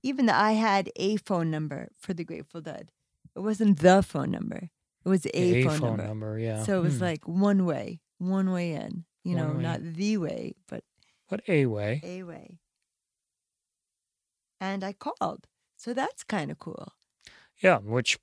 even 0.04 0.26
though 0.26 0.34
I 0.34 0.54
had 0.54 0.90
a 0.96 1.18
phone 1.18 1.52
number 1.52 1.90
for 2.00 2.14
the 2.14 2.24
Grateful 2.24 2.62
Dead, 2.62 2.92
it 3.36 3.40
wasn't 3.40 3.80
the 3.80 4.02
phone 4.02 4.32
number. 4.32 4.70
It 5.06 5.10
was 5.10 5.26
a, 5.26 5.36
A 5.36 5.64
phone, 5.70 5.98
number. 5.98 6.38
yeah. 6.38 6.64
So 6.64 6.78
it 6.80 6.84
was 6.84 6.98
Hmm. 6.98 7.04
like 7.06 7.28
one 7.28 7.66
way, 7.66 8.02
one 8.20 8.52
way 8.52 8.74
in. 8.74 9.06
You 9.24 9.36
One 9.36 9.48
know, 9.48 9.54
way. 9.56 9.62
not 9.64 9.80
the 9.84 10.18
way, 10.18 10.54
but 10.68 10.84
what 11.28 11.42
a 11.48 11.66
way. 11.68 12.02
a 12.04 12.24
way. 12.24 12.60
And 14.60 14.84
I 14.84 14.94
called. 14.94 15.48
So 15.78 15.94
that's 15.94 16.24
kind 16.24 16.52
of 16.52 16.60
cool. 16.60 16.94
Yeah, 17.62 17.78
which 17.80 18.18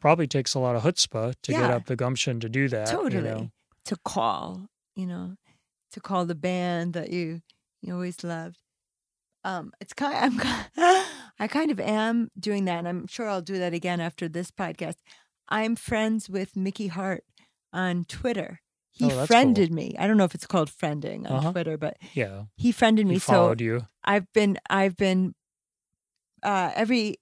probably 0.00 0.26
takes 0.26 0.54
a 0.54 0.58
lot 0.58 0.76
of 0.76 0.82
chutzpah 0.82 1.34
to 1.42 1.52
get 1.52 1.70
up 1.70 1.86
the 1.86 1.96
gumption 1.96 2.40
to 2.40 2.48
do 2.48 2.68
that. 2.68 2.88
you 2.90 2.96
totally. 2.96 3.22
know? 3.22 3.50
To 3.86 3.96
call, 4.04 4.68
you 4.94 5.06
know, 5.06 5.36
to 5.92 6.00
call 6.00 6.26
the 6.26 6.34
band 6.34 6.92
that 6.94 7.10
you 7.10 7.42
you 7.82 7.94
always 7.94 8.22
loved. 8.24 8.58
Um, 9.44 9.72
it's 9.80 9.92
kind 9.92 10.16
I'm 10.16 10.40
I 11.38 11.46
kind 11.48 11.70
of 11.70 11.78
am 11.78 12.30
doing 12.38 12.64
that, 12.64 12.78
and 12.78 12.88
I'm 12.88 13.06
sure 13.06 13.28
I'll 13.28 13.42
do 13.42 13.58
that 13.58 13.74
again 13.74 14.00
after 14.00 14.28
this 14.28 14.50
podcast. 14.50 14.96
I'm 15.48 15.76
friends 15.76 16.28
with 16.28 16.56
Mickey 16.56 16.88
Hart 16.88 17.24
on 17.72 18.04
Twitter. 18.04 18.60
He 18.90 19.04
Oh, 19.04 19.08
that's 19.08 19.18
cool. 19.18 19.26
friended 19.26 19.72
me. 19.72 19.94
I 19.98 20.06
don't 20.06 20.16
know 20.16 20.24
if 20.24 20.34
it's 20.34 20.46
called 20.46 20.70
friending 20.70 21.26
on 21.30 21.36
Uh-huh. 21.36 21.52
Twitter, 21.52 21.76
but 21.76 21.96
Yeah. 22.14 22.44
he 22.56 22.72
friended 22.72 23.06
me. 23.06 23.14
He 23.14 23.18
so 23.20 23.54
you. 23.58 23.86
I've 24.04 24.32
been 24.32 24.58
I've 24.70 24.96
been 24.96 25.34
uh 26.42 26.72
every 26.74 27.16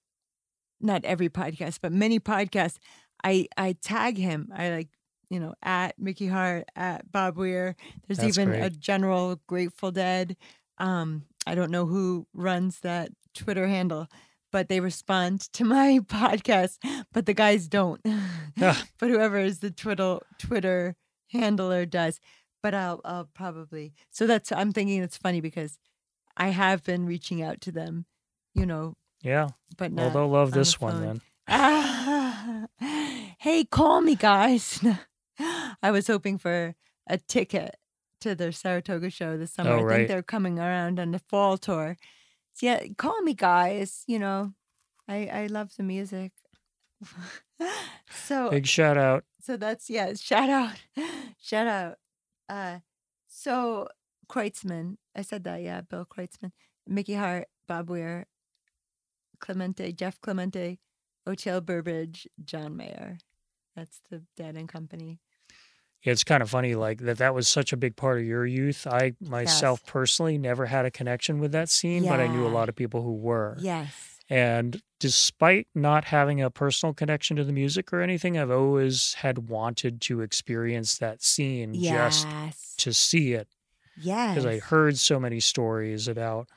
not 0.81 1.05
every 1.05 1.29
podcast, 1.29 1.79
but 1.83 1.93
many 1.93 2.21
podcasts, 2.21 2.79
I 3.23 3.47
I 3.57 3.73
tag 3.81 4.19
him. 4.19 4.51
I 4.55 4.71
like, 4.71 4.89
you 5.31 5.41
know, 5.41 5.55
at 5.63 5.99
Mickey 5.99 6.27
Hart, 6.29 6.69
at 6.77 7.11
Bob 7.11 7.37
Weir. 7.37 7.75
There's 8.07 8.19
That's 8.19 8.37
even 8.39 8.51
great. 8.51 8.63
a 8.63 8.71
general 8.71 9.41
Grateful 9.47 9.91
Dead. 9.91 10.37
Um, 10.79 11.25
I 11.47 11.55
don't 11.55 11.71
know 11.71 11.87
who 11.87 12.27
runs 12.35 12.81
that 12.81 13.11
Twitter 13.35 13.67
handle, 13.69 14.09
but 14.55 14.69
they 14.69 14.79
respond 14.79 15.41
to 15.53 15.65
my 15.65 15.99
podcast, 16.07 16.79
but 17.13 17.27
the 17.27 17.35
guys 17.35 17.67
don't. 17.69 18.01
But 18.57 19.11
whoever 19.11 19.39
is 19.39 19.59
the 19.59 19.73
Twitter 19.73 20.21
Twitter 20.39 20.95
handler 21.33 21.85
does. 21.87 22.21
But 22.63 22.73
I'll 22.73 23.01
I'll 23.05 23.29
probably 23.35 23.93
so 24.11 24.27
that's 24.29 24.53
I'm 24.53 24.73
thinking 24.73 25.03
it's 25.03 25.17
funny 25.19 25.41
because 25.41 25.79
I 26.37 26.49
have 26.51 26.85
been 26.85 27.05
reaching 27.05 27.43
out 27.43 27.61
to 27.63 27.73
them, 27.73 28.07
you 28.55 28.65
know, 28.65 28.95
Yeah. 29.23 29.49
but 29.77 29.91
Well, 29.93 30.07
not. 30.07 30.13
they'll 30.15 30.29
love 30.29 30.49
on 30.49 30.51
the 30.53 30.59
this 30.61 30.81
one 30.81 30.93
phone. 30.93 31.03
then. 31.03 31.21
Ah, 31.49 32.67
hey, 33.39 33.65
call 33.65 34.01
me, 34.01 34.15
guys. 34.15 34.79
I 35.83 35.91
was 35.91 36.07
hoping 36.07 36.39
for 36.39 36.75
a 37.09 37.19
ticket 37.19 37.75
to 38.21 38.35
their 38.37 38.53
Saratoga 38.53 39.11
show 39.11 39.37
this 39.37 39.53
summer. 39.53 39.71
Oh, 39.73 39.81
I 39.81 39.83
right. 39.83 39.97
think 39.97 40.09
they're 40.09 40.23
coming 40.23 40.59
around 40.61 40.99
on 41.01 41.11
the 41.11 41.19
fall 41.19 41.59
tour. 41.59 41.97
Yeah, 42.61 42.87
call 42.97 43.21
me, 43.23 43.35
guys. 43.35 44.05
You 44.07 44.19
know, 44.19 44.53
I 45.09 45.27
I 45.27 45.47
love 45.47 45.73
the 45.77 45.83
music. 45.83 46.33
so 48.11 48.51
Big 48.51 48.67
shout 48.67 48.97
out. 48.97 49.25
so 49.41 49.57
that's 49.57 49.91
yeah 49.91 50.15
shout 50.15 50.49
out 50.49 50.73
shout 51.39 51.67
out 51.67 51.97
uh 52.49 52.79
so 53.29 53.89
Kreutzmann. 54.29 54.97
I 55.15 55.23
said 55.23 55.45
that, 55.45 55.61
yeah. 55.63 55.83
Bill 55.83 56.07
Kreutzmann, 56.07 56.53
Mickey 56.87 57.15
Hart, 57.15 57.49
Bob 57.69 57.91
Weir, 57.91 58.27
Chimenti, 59.41 59.95
Jeff 59.95 60.21
Chimenti, 60.21 60.79
Oteil 61.29 61.61
Burbridge, 61.65 62.27
John 62.45 62.77
Mayer. 62.77 63.19
That's 63.77 64.01
the 64.11 64.23
Dead 64.37 64.57
and 64.57 64.69
Company. 64.69 65.21
It's 66.05 66.23
kind 66.23 66.43
of 66.43 66.51
funny, 66.51 66.75
like 66.75 66.99
that. 67.01 67.19
That 67.19 67.35
was 67.35 67.49
such 67.49 67.73
a 67.73 67.77
big 67.77 67.97
part 67.97 68.19
of 68.19 68.25
your 68.27 68.45
youth. 68.47 68.87
I 68.87 69.15
myself 69.21 69.81
Yes. 69.83 69.91
personally 69.91 70.37
never 70.39 70.67
had 70.67 70.85
a 70.85 70.91
connection 70.91 71.39
with 71.41 71.53
that 71.53 71.69
scene, 71.71 72.05
but 72.07 72.21
I 72.21 72.27
knew 72.27 72.47
a 72.47 72.49
lot 72.49 72.69
of 72.69 72.77
people 72.77 73.03
who 73.03 73.15
were. 73.15 73.57
Yes. 73.61 73.93
And 74.31 74.81
despite 75.01 75.67
not 75.75 76.05
having 76.07 76.41
a 76.41 76.51
personal 76.51 76.95
connection 76.95 77.37
to 77.37 77.45
the 77.45 77.53
music 77.53 77.93
or 77.93 78.01
anything, 78.01 78.39
I've 78.39 78.51
always 78.51 79.15
had 79.15 79.49
wanted 79.51 80.01
to 80.03 80.21
experience 80.23 80.97
that 80.99 81.23
scene 81.23 81.75
just 81.75 82.27
to 82.79 82.93
see 82.95 83.33
it 83.35 83.49
Yes. 83.97 84.35
because 84.35 84.47
I 84.47 84.59
heard 84.61 84.99
so 84.99 85.21
many 85.21 85.41
stories 85.41 86.09
about 86.09 86.49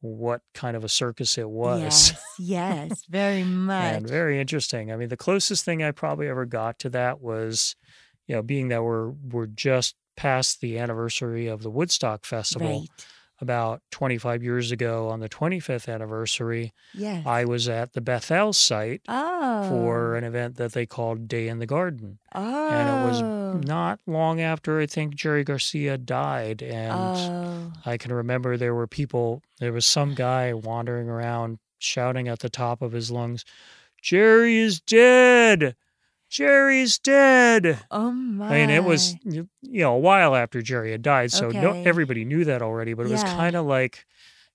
what 0.00 0.42
kind 0.52 0.76
of 0.76 0.84
a 0.84 0.88
circus 0.88 1.38
it 1.38 1.48
was. 1.48 1.80
Yes. 1.80 2.22
Yes. 2.38 3.04
Very 3.08 3.42
much. 3.70 3.94
and 3.96 4.08
very 4.08 4.38
interesting. 4.38 4.92
I 4.92 4.96
mean, 4.96 5.08
the 5.08 5.16
closest 5.16 5.64
thing 5.64 5.82
I 5.82 5.92
probably 5.92 6.28
ever 6.28 6.44
got 6.44 6.78
to 6.80 6.90
that 6.90 7.20
was, 7.22 7.74
you 8.26 8.34
know, 8.34 8.42
being 8.42 8.68
that 8.68 8.82
we're 8.82 9.10
we're 9.10 9.46
just 9.46 9.96
past 10.16 10.60
the 10.60 10.78
anniversary 10.78 11.46
of 11.46 11.62
the 11.62 11.70
Woodstock 11.70 12.24
Festival 12.24 12.80
right. 12.80 13.06
about 13.40 13.82
25 13.90 14.42
years 14.42 14.70
ago 14.70 15.08
on 15.08 15.20
the 15.20 15.28
25th 15.28 15.92
anniversary. 15.92 16.72
Yes. 16.94 17.26
I 17.26 17.44
was 17.44 17.68
at 17.68 17.92
the 17.92 18.00
Bethel 18.00 18.52
site 18.52 19.02
oh. 19.08 19.68
for 19.68 20.16
an 20.16 20.24
event 20.24 20.56
that 20.56 20.72
they 20.72 20.86
called 20.86 21.26
Day 21.26 21.48
in 21.48 21.58
the 21.58 21.66
Garden. 21.66 22.18
Oh. 22.34 22.68
And 22.68 22.88
it 22.88 23.08
was 23.10 23.22
oh. 23.22 23.60
not 23.64 24.00
long 24.06 24.40
after 24.40 24.78
I 24.78 24.86
think 24.86 25.14
Jerry 25.14 25.44
Garcia 25.44 25.98
died. 25.98 26.62
And 26.62 26.92
Oh. 26.94 27.72
I 27.84 27.96
can 27.96 28.12
remember 28.12 28.56
there 28.56 28.74
were 28.74 28.86
people, 28.86 29.42
there 29.58 29.72
was 29.72 29.86
some 29.86 30.14
guy 30.14 30.52
wandering 30.52 31.08
around 31.08 31.58
shouting 31.78 32.28
at 32.28 32.38
the 32.38 32.48
top 32.48 32.82
of 32.82 32.92
his 32.92 33.10
lungs, 33.10 33.44
Jerry 34.00 34.58
is 34.58 34.80
dead! 34.80 35.76
Jerry's 36.34 36.98
dead! 36.98 37.78
Oh 37.92 38.10
my. 38.10 38.48
I 38.48 38.50
mean, 38.58 38.70
it 38.70 38.82
was 38.82 39.14
you 39.22 39.46
know 39.62 39.94
a 39.94 39.98
while 40.00 40.34
after 40.34 40.60
Jerry 40.62 40.90
had 40.90 41.00
died, 41.00 41.30
so 41.30 41.50
no, 41.50 41.70
everybody 41.84 42.24
knew 42.24 42.44
that 42.46 42.60
already. 42.60 42.92
But 42.92 43.06
it 43.06 43.12
was 43.12 43.22
kind 43.22 43.54
of 43.54 43.66
like, 43.66 44.04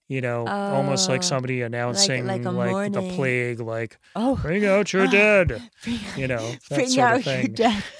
you 0.10 0.20
know, 0.20 0.46
almost 0.46 1.08
like 1.08 1.20
Oh, 1.20 1.24
somebody 1.24 1.62
announcing 1.62 2.28
like 2.28 2.42
a 2.42 2.52
the 2.92 3.14
plague, 3.16 3.62
like 3.62 3.98
Oh. 4.14 4.36
"Bring 4.36 4.66
out 4.66 4.92
your 4.92 5.04
Ah, 5.08 5.12
dead," 5.12 5.62
Bring, 5.86 6.00
you 6.18 6.28
know, 6.28 6.52
that 6.70 6.76
bring 6.76 6.90
sort 6.90 7.00
out 7.08 7.20
of 7.22 7.26
your 7.26 7.36
thing. 7.36 7.54
dead. 7.54 7.84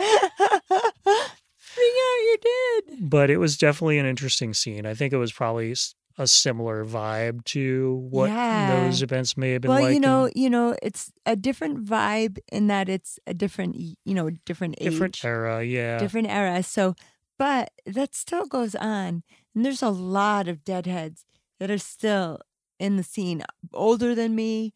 bring 0.68 1.96
out 1.96 2.20
your 2.26 2.38
dead. 2.42 3.10
But 3.10 3.30
it 3.30 3.38
was 3.38 3.58
definitely 3.58 3.98
an 3.98 4.06
interesting 4.06 4.54
scene. 4.54 4.86
I 4.86 4.94
think 4.94 5.14
it 5.14 5.18
was 5.18 5.32
probably 5.32 5.74
a 6.20 6.28
similar 6.28 6.84
vibe 6.86 7.44
to 7.46 7.96
what 8.12 8.30
Yeah. 8.30 8.84
those 8.86 9.02
events 9.02 9.36
may 9.38 9.54
have 9.54 9.62
been 9.62 9.70
Well, 9.72 9.82
like. 9.82 9.92
you 9.92 9.96
in 9.96 10.02
know, 10.02 10.30
you 10.36 10.50
know, 10.50 10.76
it's 10.84 11.12
a 11.26 11.36
different 11.36 11.84
vibe 11.86 12.38
in 12.52 12.68
that 12.68 12.90
it's 12.90 13.18
a 13.26 13.34
different, 13.34 13.76
you 13.78 14.14
know, 14.14 14.30
different 14.46 14.76
age, 14.80 14.92
different 14.92 15.24
era, 15.24 15.64
yeah. 15.64 15.98
different 15.98 16.28
era. 16.28 16.62
So, 16.62 16.94
but 17.40 17.72
that 17.86 18.14
still 18.14 18.46
goes 18.46 18.76
on, 18.76 19.24
and 19.56 19.66
there's 19.66 19.82
a 19.82 19.90
lot 19.90 20.48
of 20.50 20.64
deadheads 20.66 21.26
that 21.60 21.72
are 21.72 21.78
still 21.78 22.40
in 22.80 22.98
the 22.98 23.04
scene, 23.04 23.44
older 23.74 24.14
than 24.14 24.36
me, 24.36 24.74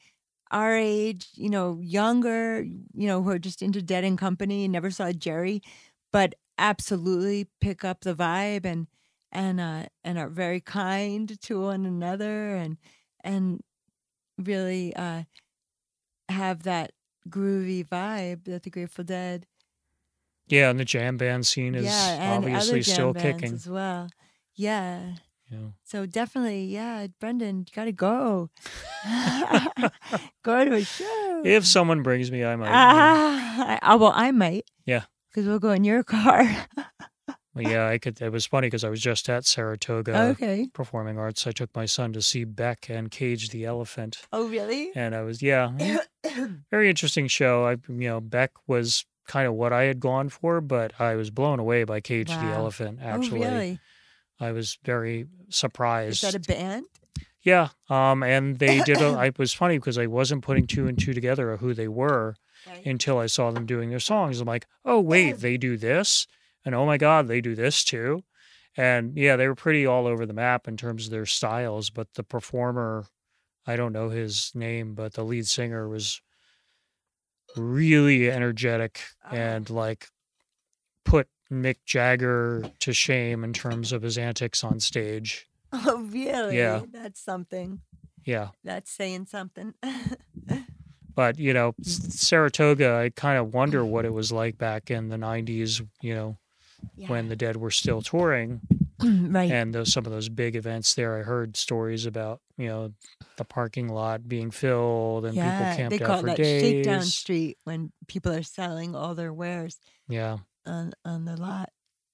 our 0.52 0.76
age, 0.76 1.28
you 1.36 1.50
know, 1.50 1.80
younger, 1.82 2.64
you 2.64 3.08
know, 3.08 3.22
who 3.22 3.30
are 3.32 3.40
just 3.40 3.62
into 3.62 3.82
Dead 3.82 4.04
and 4.04 4.18
Company 4.18 4.64
and 4.66 4.72
never 4.72 4.92
saw 4.92 5.12
Jerry, 5.12 5.62
but 6.14 6.36
absolutely 6.58 7.48
pick 7.60 7.84
up 7.84 8.02
the 8.02 8.14
vibe 8.16 8.64
and 8.66 8.88
and 9.34 9.60
uh 9.60 9.84
and 10.04 10.18
are 10.18 10.30
very 10.30 10.62
kind 10.62 11.40
to 11.42 11.60
one 11.62 11.86
another 11.86 12.56
and 12.56 12.78
and 13.24 13.60
really 14.38 14.96
uh 14.96 15.24
have 16.30 16.64
that 16.64 16.92
groovy 17.30 17.86
vibe 17.88 18.46
that 18.46 18.64
the 18.64 18.70
Grateful 18.70 19.04
Dead 19.04 19.46
yeah, 20.48 20.70
and 20.70 20.80
the 20.80 20.86
jam 20.86 21.18
band 21.18 21.46
scene 21.48 21.74
is 21.74 21.86
yeah 21.86 22.40
obviously 22.40 22.84
still 22.84 23.14
bands 23.14 23.42
kicking. 23.42 23.56
as 23.56 23.68
well 23.68 24.10
yeah 24.56 25.14
Yeah. 25.50 25.70
so 25.84 26.06
definitely 26.06 26.66
yeah 26.66 27.08
Brendan 27.20 27.60
you 27.60 27.66
gotta 27.74 27.92
go 27.92 28.50
go 30.44 30.66
to 30.66 30.76
a 30.76 30.86
show 30.86 31.42
If 31.46 31.66
someone 31.68 32.04
brings 32.04 32.32
me, 32.32 32.44
I 32.46 32.56
might. 32.56 32.70
ah, 32.72 33.80
I, 33.82 33.96
well 33.96 34.14
I 34.16 34.32
might 34.32 34.64
Yeah. 34.86 35.04
because 35.30 35.48
we'll 35.48 35.60
go 35.60 35.72
in 35.72 35.84
your 35.84 36.04
car 36.04 36.44
yeah, 37.56 37.88
I 37.88 37.98
could. 37.98 38.22
It 38.22 38.32
was 38.32 38.46
funny 38.46 38.68
because 38.68 38.84
I 38.84 38.90
was 38.90 39.02
just 39.02 39.30
at 39.30 39.46
Saratoga 39.46 40.20
okay 40.32 40.68
Performing 40.74 41.18
Arts. 41.18 41.46
I 41.46 41.52
took 41.52 41.76
my 41.76 41.86
son 41.86 42.14
to 42.14 42.22
see 42.22 42.44
Beck 42.44 42.90
and 42.90 43.12
Cage 43.12 43.50
the 43.50 43.66
Elephant, 43.66 44.22
oh 44.32 44.48
really 44.48 44.92
and 44.96 45.16
I 45.16 45.22
was 45.22 45.42
yeah, 45.42 45.72
very 46.72 46.90
interesting 46.90 47.28
show. 47.28 47.66
I 47.66 47.72
you 47.88 48.10
know 48.10 48.20
Beck 48.22 48.52
was 48.68 49.06
kind 49.28 49.48
of 49.48 49.54
what 49.54 49.72
I 49.72 49.84
had 49.84 50.00
gone 50.00 50.30
for, 50.30 50.62
but 50.62 51.00
I 51.00 51.16
was 51.16 51.30
blown 51.30 51.60
away 51.60 51.84
by 51.84 52.02
Cage 52.02 52.30
the 52.30 52.52
Elephant. 52.54 53.00
Actually, 53.02 53.46
oh 53.46 53.52
really 53.52 53.80
I 54.40 54.52
was 54.52 54.78
very 54.84 55.28
surprised. 55.50 56.24
is 56.24 56.32
that 56.32 56.36
a 56.36 56.40
band 56.40 56.86
yeah, 57.42 57.70
um, 57.90 58.24
and 58.24 58.58
they 58.58 58.82
did. 58.84 59.02
A, 59.02 59.08
I 59.08 59.32
was 59.38 59.54
funny 59.54 59.78
because 59.78 59.98
I 59.98 60.08
wasn't 60.08 60.44
putting 60.44 60.66
two 60.66 60.88
and 60.88 60.98
two 60.98 61.14
together 61.14 61.52
of 61.52 61.60
who 61.60 61.74
they 61.74 61.90
were 61.90 62.36
Right. 62.66 62.86
until 62.86 63.18
I 63.18 63.26
saw 63.26 63.52
them 63.52 63.66
doing 63.66 63.90
their 63.90 64.00
songs. 64.00 64.40
I'm 64.40 64.48
like, 64.48 64.66
oh 64.86 65.02
wait, 65.02 65.40
they 65.40 65.58
do 65.58 65.76
this, 65.76 66.28
and 66.66 66.74
oh 66.76 66.86
my 66.86 66.98
god, 66.98 67.28
they 67.28 67.42
do 67.42 67.56
this 67.56 67.84
too. 67.84 68.24
And 68.76 69.16
yeah, 69.18 69.36
they 69.36 69.48
were 69.48 69.56
pretty 69.56 69.86
all 69.86 70.08
over 70.08 70.26
the 70.26 70.34
map 70.34 70.68
in 70.68 70.78
terms 70.78 71.06
of 71.06 71.12
their 71.12 71.26
styles. 71.28 71.90
But 71.90 72.14
the 72.16 72.24
performer, 72.24 73.06
I 73.68 73.76
don't 73.76 73.94
know 73.94 74.10
his 74.10 74.52
name, 74.56 74.96
but 74.96 75.14
the 75.14 75.24
lead 75.24 75.48
singer 75.48 75.88
was 75.88 76.22
really 77.56 78.32
energetic 78.32 79.00
Ah. 79.24 79.34
and 79.36 79.70
like 79.70 80.08
put 81.06 81.28
Mick 81.52 81.78
Jagger 81.86 82.64
to 82.80 82.94
shame 82.94 83.44
in 83.44 83.54
terms 83.54 83.92
of 83.92 84.02
his 84.02 84.18
antics 84.18 84.64
on 84.64 84.80
stage. 84.80 85.48
oh 85.74 86.08
really 86.12 86.58
Yeah. 86.58 86.82
that's 86.92 87.22
something 87.24 87.82
Yeah. 88.26 88.50
that's 88.64 88.92
saying 88.92 89.28
something 89.28 89.74
But, 91.16 91.38
you 91.38 91.54
know, 91.54 91.76
Saratoga, 91.84 92.96
I 92.96 93.12
kind 93.12 93.38
of 93.38 93.54
wonder 93.54 93.86
what 93.86 94.04
it 94.04 94.12
was 94.12 94.32
like 94.32 94.58
back 94.58 94.90
in 94.90 95.10
the 95.10 95.16
90s, 95.18 95.88
you 96.02 96.16
know, 96.16 96.38
when 97.08 97.30
the 97.30 97.36
Dead 97.36 97.58
were 97.58 97.72
still 97.72 98.02
touring. 98.02 98.62
right 99.04 99.52
and 99.52 99.74
those 99.74 99.92
some 99.92 100.06
of 100.06 100.12
those 100.12 100.30
big 100.30 100.56
events 100.56 100.94
there. 100.96 101.18
I 101.18 101.24
heard 101.24 101.58
stories 101.58 102.06
about 102.06 102.42
you 102.58 102.68
know 102.68 102.94
the 103.38 103.44
parking 103.46 103.90
lot 103.90 104.28
being 104.30 104.52
filled 104.52 105.26
and 105.26 105.34
people 105.34 105.50
camped 105.50 105.98
they 105.98 106.04
out 106.04 106.08
call 106.08 106.20
for 106.22 106.28
that 106.28 106.38
days. 106.38 106.62
shakedown 106.62 107.02
street 107.02 107.58
when 107.66 107.92
people 108.08 108.32
are 108.32 108.44
selling 108.44 108.96
all 108.96 109.14
their 109.16 109.34
wares 109.34 109.78
Yeah, 110.08 110.38
on 110.66 110.94
on 111.04 111.26
the 111.26 111.36
lot. 111.36 111.70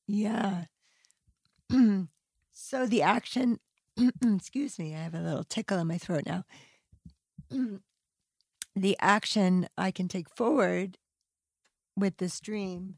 Yeah. 0.08 0.66
so 2.52 2.86
the 2.88 3.02
action. 3.02 3.60
excuse 4.24 4.80
me, 4.80 4.96
I 4.96 5.00
have 5.00 5.14
a 5.14 5.20
little 5.20 5.44
tickle 5.44 5.78
in 5.78 5.88
my 5.88 5.98
throat 5.98 6.24
now. 6.26 6.46
the 8.76 8.96
action 9.02 9.68
I 9.78 9.92
can 9.92 10.08
take 10.08 10.30
forward 10.30 10.98
with 11.98 12.18
this 12.18 12.40
dream. 12.40 12.96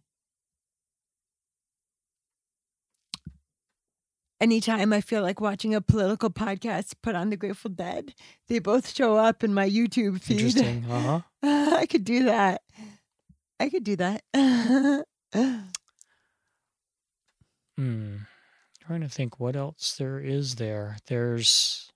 Anytime 4.42 4.92
I 4.92 5.02
feel 5.02 5.22
like 5.22 5.39
watching 5.39 5.76
a 5.76 5.82
political 5.82 6.32
podcast, 6.32 6.96
put 7.04 7.14
on 7.14 7.30
the 7.30 7.38
Grateful 7.38 7.70
Dead. 7.70 8.16
They 8.48 8.58
both 8.58 8.89
show 8.89 9.16
up 9.16 9.44
in 9.44 9.54
my 9.54 9.70
YouTube 9.70 10.20
feed. 10.20 10.42
interesting. 10.42 10.84
Uh 10.89 11.22
huh. 11.44 11.76
I 11.78 11.86
could 11.86 12.04
do 12.04 12.24
that. 12.24 12.64
I 13.60 13.70
could 13.70 13.84
do 13.84 13.96
that. 13.98 14.24
Hmm. 17.78 18.18
Trying 18.86 19.02
to 19.02 19.10
think 19.10 19.39
what 19.39 19.56
else 19.56 19.96
there 19.98 20.20
is 20.20 20.56
there. 20.56 20.98
There's 21.08 21.89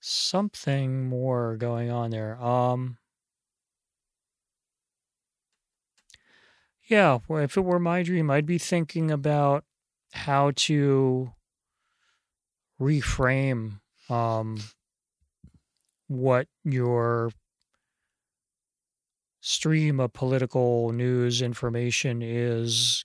something 0.00 1.08
more 1.08 1.56
going 1.56 1.90
on 1.90 2.10
there. 2.10 2.40
Um. 2.40 2.98
Yeah, 6.92 7.20
well, 7.26 7.42
if 7.42 7.56
it 7.56 7.62
were 7.62 7.78
my 7.78 8.02
dream, 8.02 8.30
I'd 8.30 8.44
be 8.44 8.58
thinking 8.58 9.10
about 9.10 9.64
how 10.12 10.50
to 10.56 11.32
reframe 12.78 13.80
um, 14.10 14.58
what 16.08 16.48
your 16.64 17.32
stream 19.40 20.00
of 20.00 20.12
political 20.12 20.92
news 20.92 21.40
information 21.40 22.20
is, 22.20 23.04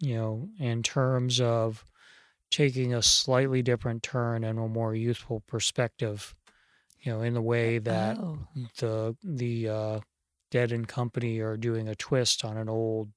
you 0.00 0.14
know, 0.14 0.48
in 0.58 0.82
terms 0.82 1.40
of 1.40 1.84
taking 2.50 2.94
a 2.94 3.02
slightly 3.02 3.62
different 3.62 4.02
turn 4.02 4.44
and 4.44 4.58
a 4.58 4.68
more 4.68 4.94
youthful 4.94 5.40
perspective, 5.46 6.34
you 7.00 7.12
know, 7.12 7.22
in 7.22 7.34
the 7.34 7.42
way 7.42 7.78
that 7.78 8.18
oh, 8.18 8.38
the 8.78 9.16
the 9.22 9.68
uh, 9.68 10.00
Dead 10.52 10.70
and 10.70 10.86
Company 10.86 11.40
are 11.40 11.56
doing 11.56 11.88
a 11.88 11.94
twist 11.96 12.44
on 12.44 12.56
an 12.56 12.68
old 12.68 13.08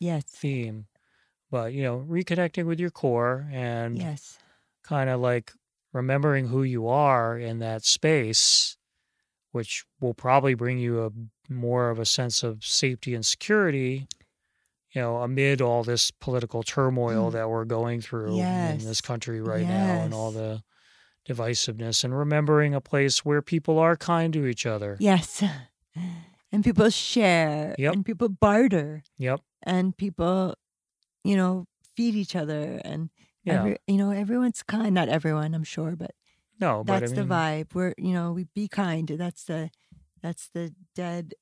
yes. 0.00 0.24
theme. 0.24 0.86
but 1.50 1.72
you 1.72 1.82
know, 1.84 2.04
reconnecting 2.08 2.66
with 2.66 2.80
your 2.80 2.90
core 2.90 3.48
and 3.52 3.96
Yes. 3.96 4.38
kind 4.82 5.08
of 5.08 5.20
like 5.20 5.52
remembering 5.92 6.48
who 6.48 6.64
you 6.64 6.88
are 6.88 7.38
in 7.38 7.60
that 7.60 7.84
space, 7.84 8.76
which 9.52 9.84
will 10.00 10.14
probably 10.14 10.54
bring 10.54 10.78
you 10.78 11.04
a 11.04 11.10
more 11.52 11.90
of 11.90 12.00
a 12.00 12.04
sense 12.04 12.42
of 12.42 12.64
safety 12.64 13.14
and 13.14 13.24
security. 13.24 14.08
You 14.90 15.00
know, 15.02 15.18
amid 15.18 15.60
all 15.60 15.84
this 15.84 16.10
political 16.10 16.62
turmoil 16.64 17.30
Mm. 17.30 17.32
that 17.34 17.48
we're 17.50 17.64
going 17.64 18.00
through 18.00 18.36
in 18.40 18.78
this 18.78 19.00
country 19.00 19.40
right 19.40 19.66
now, 19.66 20.02
and 20.02 20.12
all 20.14 20.30
the 20.32 20.62
divisiveness, 21.28 22.02
and 22.04 22.16
remembering 22.18 22.74
a 22.74 22.80
place 22.80 23.24
where 23.24 23.42
people 23.42 23.78
are 23.78 23.96
kind 23.96 24.32
to 24.32 24.46
each 24.46 24.66
other. 24.66 24.96
Yes. 25.00 25.42
And 26.54 26.62
people 26.62 26.88
share 26.90 27.74
Yep. 27.78 27.92
and 27.94 28.06
people 28.06 28.28
barter 28.28 29.02
Yep. 29.18 29.40
and 29.66 29.96
people, 29.96 30.54
you 31.24 31.34
know, 31.36 31.66
feed 31.94 32.14
each 32.14 32.36
other 32.36 32.80
and 32.84 33.10
Yeah. 33.42 33.54
every, 33.58 33.76
you 33.88 33.96
know, 33.98 34.10
everyone's 34.14 34.62
kind. 34.62 34.94
Not 34.94 35.08
everyone, 35.08 35.52
I'm 35.54 35.64
sure, 35.66 35.96
but 35.96 36.14
no, 36.60 36.84
but 36.84 37.00
that's 37.00 37.10
I 37.12 37.16
the 37.16 37.26
vibe. 37.26 37.74
We're, 37.74 37.94
you 37.98 38.12
know, 38.14 38.30
we 38.32 38.44
be 38.54 38.68
kind. 38.68 39.08
That's 39.08 39.42
the, 39.50 39.70
that's 40.22 40.48
the 40.54 40.70
dead. 40.94 41.34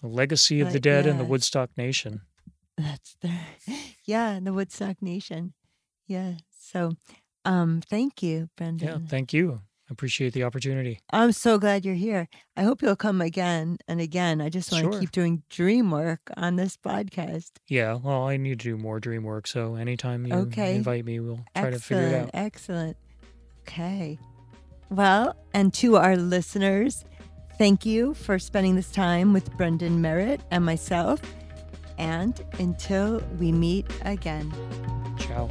the 0.00 0.08
legacy 0.08 0.60
of 0.64 0.72
the 0.72 0.80
dead 0.80 1.04
and 1.06 1.20
the. 1.20 1.24
Woodstock 1.24 1.76
Nation. 1.76 2.22
That's 2.76 3.16
the, 3.20 3.32
yeah, 4.04 4.40
the 4.40 4.52
Woodstock 4.52 5.02
Nation. 5.02 5.52
Yeah. 6.06 6.40
So, 6.58 6.96
um, 7.44 7.80
thank 7.84 8.22
you, 8.22 8.48
Brendan. 8.56 8.88
Yeah. 8.88 9.08
Thank 9.08 9.32
you. 9.32 9.60
I 9.88 9.92
appreciate 9.92 10.32
the 10.32 10.42
opportunity. 10.42 10.98
I'm 11.10 11.30
so 11.32 11.58
glad 11.58 11.84
you're 11.84 11.94
here. 11.94 12.28
I 12.56 12.62
hope 12.64 12.82
you'll 12.82 12.96
come 12.96 13.20
again 13.20 13.78
and 13.86 14.00
again. 14.00 14.40
I 14.40 14.48
just 14.48 14.72
want 14.72 14.92
to 14.92 14.98
keep 15.00 15.12
doing 15.12 15.44
dream 15.48 15.90
work 15.92 16.20
on 16.36 16.56
this 16.56 16.76
podcast. 16.76 17.52
Yeah. 17.68 17.94
Well, 17.94 18.24
I 18.24 18.36
need 18.36 18.58
to 18.60 18.70
do 18.70 18.76
more 18.76 18.98
dream 18.98 19.22
work. 19.22 19.46
So 19.46 19.76
anytime 19.76 20.26
you 20.26 20.34
Okay. 20.34 20.74
invite 20.74 21.04
me, 21.04 21.20
we'll 21.20 21.44
try 21.54 21.70
to 21.70 21.78
figure 21.78 22.02
it 22.04 22.06
Excellent. 22.14 22.34
out. 22.34 22.44
Excellent. 22.46 22.96
Okay. 23.62 24.18
Well, 24.90 25.36
and 25.54 25.72
to 25.74 25.96
our 25.96 26.16
listeners, 26.16 27.04
thank 27.58 27.86
you 27.86 28.14
for 28.14 28.38
spending 28.40 28.74
this 28.74 28.90
time 28.90 29.32
with 29.32 29.56
Brendan 29.56 30.00
Merritt 30.00 30.40
and 30.50 30.64
myself. 30.64 31.20
And 31.98 32.40
until 32.58 33.20
we 33.38 33.52
meet 33.52 33.86
again. 34.02 34.52
Ciao. 35.18 35.48